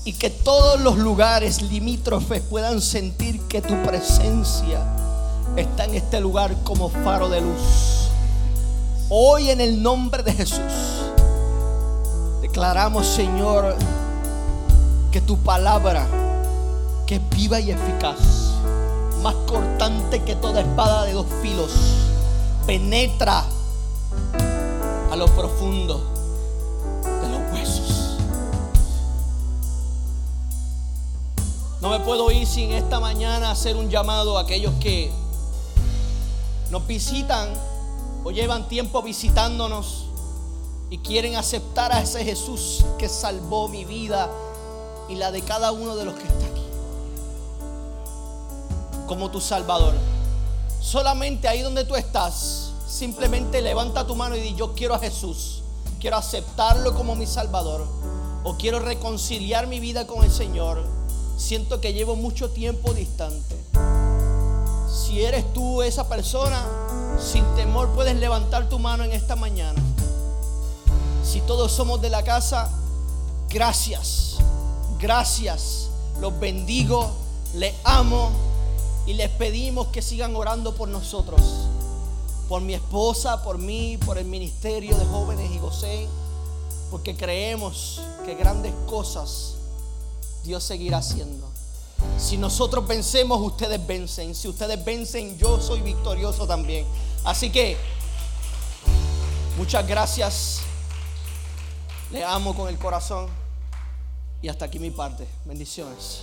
Y 0.04 0.12
que 0.12 0.30
todos 0.30 0.80
los 0.80 0.96
lugares 0.96 1.60
limítrofes 1.60 2.42
puedan 2.42 2.80
sentir 2.80 3.40
que 3.48 3.60
tu 3.60 3.74
presencia 3.82 4.80
está 5.56 5.84
en 5.84 5.96
este 5.96 6.20
lugar 6.20 6.54
como 6.62 6.88
faro 6.88 7.28
de 7.28 7.40
luz. 7.40 8.08
Hoy 9.08 9.50
en 9.50 9.60
el 9.60 9.82
nombre 9.82 10.22
de 10.22 10.32
Jesús 10.32 10.60
declaramos, 12.40 13.06
Señor, 13.06 13.74
que 15.10 15.20
tu 15.20 15.36
palabra, 15.38 16.06
que 17.04 17.16
es 17.16 17.30
viva 17.30 17.58
y 17.58 17.72
eficaz, 17.72 18.18
más 19.22 19.34
cortante 19.46 20.22
que 20.22 20.36
toda 20.36 20.60
espada 20.60 21.04
de 21.04 21.14
dos 21.14 21.26
filos, 21.42 21.72
penetra 22.66 23.44
a 25.10 25.16
lo 25.16 25.26
profundo 25.26 26.00
de 27.02 27.28
los 27.28 27.52
huesos. 27.52 28.16
No 31.80 31.90
me 31.90 32.00
puedo 32.00 32.30
ir 32.30 32.46
sin 32.46 32.72
esta 32.72 33.00
mañana 33.00 33.50
hacer 33.50 33.76
un 33.76 33.88
llamado 33.88 34.38
a 34.38 34.42
aquellos 34.42 34.74
que 34.80 35.10
nos 36.70 36.86
visitan 36.86 37.48
o 38.22 38.30
llevan 38.30 38.68
tiempo 38.68 39.02
visitándonos 39.02 40.06
y 40.90 40.98
quieren 40.98 41.36
aceptar 41.36 41.92
a 41.92 42.00
ese 42.02 42.24
Jesús 42.24 42.84
que 42.98 43.08
salvó 43.08 43.68
mi 43.68 43.84
vida 43.84 44.30
y 45.08 45.14
la 45.14 45.30
de 45.32 45.42
cada 45.42 45.72
uno 45.72 45.96
de 45.96 46.04
los 46.04 46.14
que 46.14 46.26
está 46.26 46.46
aquí 46.46 46.60
como 49.06 49.28
tu 49.28 49.40
Salvador. 49.40 49.94
Solamente 50.80 51.46
ahí 51.46 51.60
donde 51.60 51.84
tú 51.84 51.94
estás, 51.94 52.72
simplemente 52.88 53.60
levanta 53.60 54.06
tu 54.06 54.16
mano 54.16 54.34
y 54.34 54.40
di, 54.40 54.54
yo 54.54 54.74
quiero 54.74 54.94
a 54.94 54.98
Jesús, 54.98 55.62
quiero 56.00 56.16
aceptarlo 56.16 56.94
como 56.94 57.14
mi 57.14 57.26
Salvador 57.26 57.86
o 58.44 58.56
quiero 58.56 58.80
reconciliar 58.80 59.66
mi 59.66 59.78
vida 59.78 60.06
con 60.06 60.24
el 60.24 60.30
Señor. 60.30 60.82
Siento 61.36 61.80
que 61.80 61.92
llevo 61.92 62.16
mucho 62.16 62.50
tiempo 62.50 62.94
distante. 62.94 63.56
Si 64.90 65.22
eres 65.22 65.52
tú 65.52 65.82
esa 65.82 66.08
persona, 66.08 66.66
sin 67.18 67.44
temor 67.54 67.90
puedes 67.90 68.16
levantar 68.16 68.68
tu 68.68 68.78
mano 68.78 69.04
en 69.04 69.12
esta 69.12 69.36
mañana. 69.36 69.80
Si 71.22 71.40
todos 71.42 71.72
somos 71.72 72.00
de 72.00 72.10
la 72.10 72.24
casa, 72.24 72.70
gracias, 73.50 74.38
gracias. 74.98 75.88
Los 76.20 76.38
bendigo, 76.40 77.10
les 77.54 77.74
amo 77.84 78.30
y 79.10 79.14
les 79.14 79.28
pedimos 79.28 79.88
que 79.88 80.02
sigan 80.02 80.36
orando 80.36 80.76
por 80.76 80.88
nosotros. 80.88 81.40
Por 82.48 82.62
mi 82.62 82.74
esposa, 82.74 83.42
por 83.42 83.58
mí, 83.58 83.98
por 84.06 84.18
el 84.18 84.24
ministerio 84.24 84.96
de 84.96 85.04
jóvenes 85.04 85.50
y 85.50 85.58
José. 85.58 86.06
Porque 86.92 87.16
creemos 87.16 88.00
que 88.24 88.36
grandes 88.36 88.72
cosas 88.86 89.56
Dios 90.44 90.62
seguirá 90.62 90.98
haciendo. 90.98 91.48
Si 92.18 92.36
nosotros 92.36 92.86
vencemos, 92.86 93.40
ustedes 93.40 93.84
vencen. 93.84 94.32
Si 94.32 94.46
ustedes 94.46 94.84
vencen, 94.84 95.36
yo 95.38 95.60
soy 95.60 95.80
victorioso 95.80 96.46
también. 96.46 96.86
Así 97.24 97.50
que, 97.50 97.76
muchas 99.58 99.88
gracias. 99.88 100.60
Le 102.12 102.22
amo 102.22 102.54
con 102.54 102.68
el 102.68 102.78
corazón. 102.78 103.26
Y 104.40 104.48
hasta 104.48 104.66
aquí 104.66 104.78
mi 104.78 104.92
parte. 104.92 105.26
Bendiciones. 105.46 106.22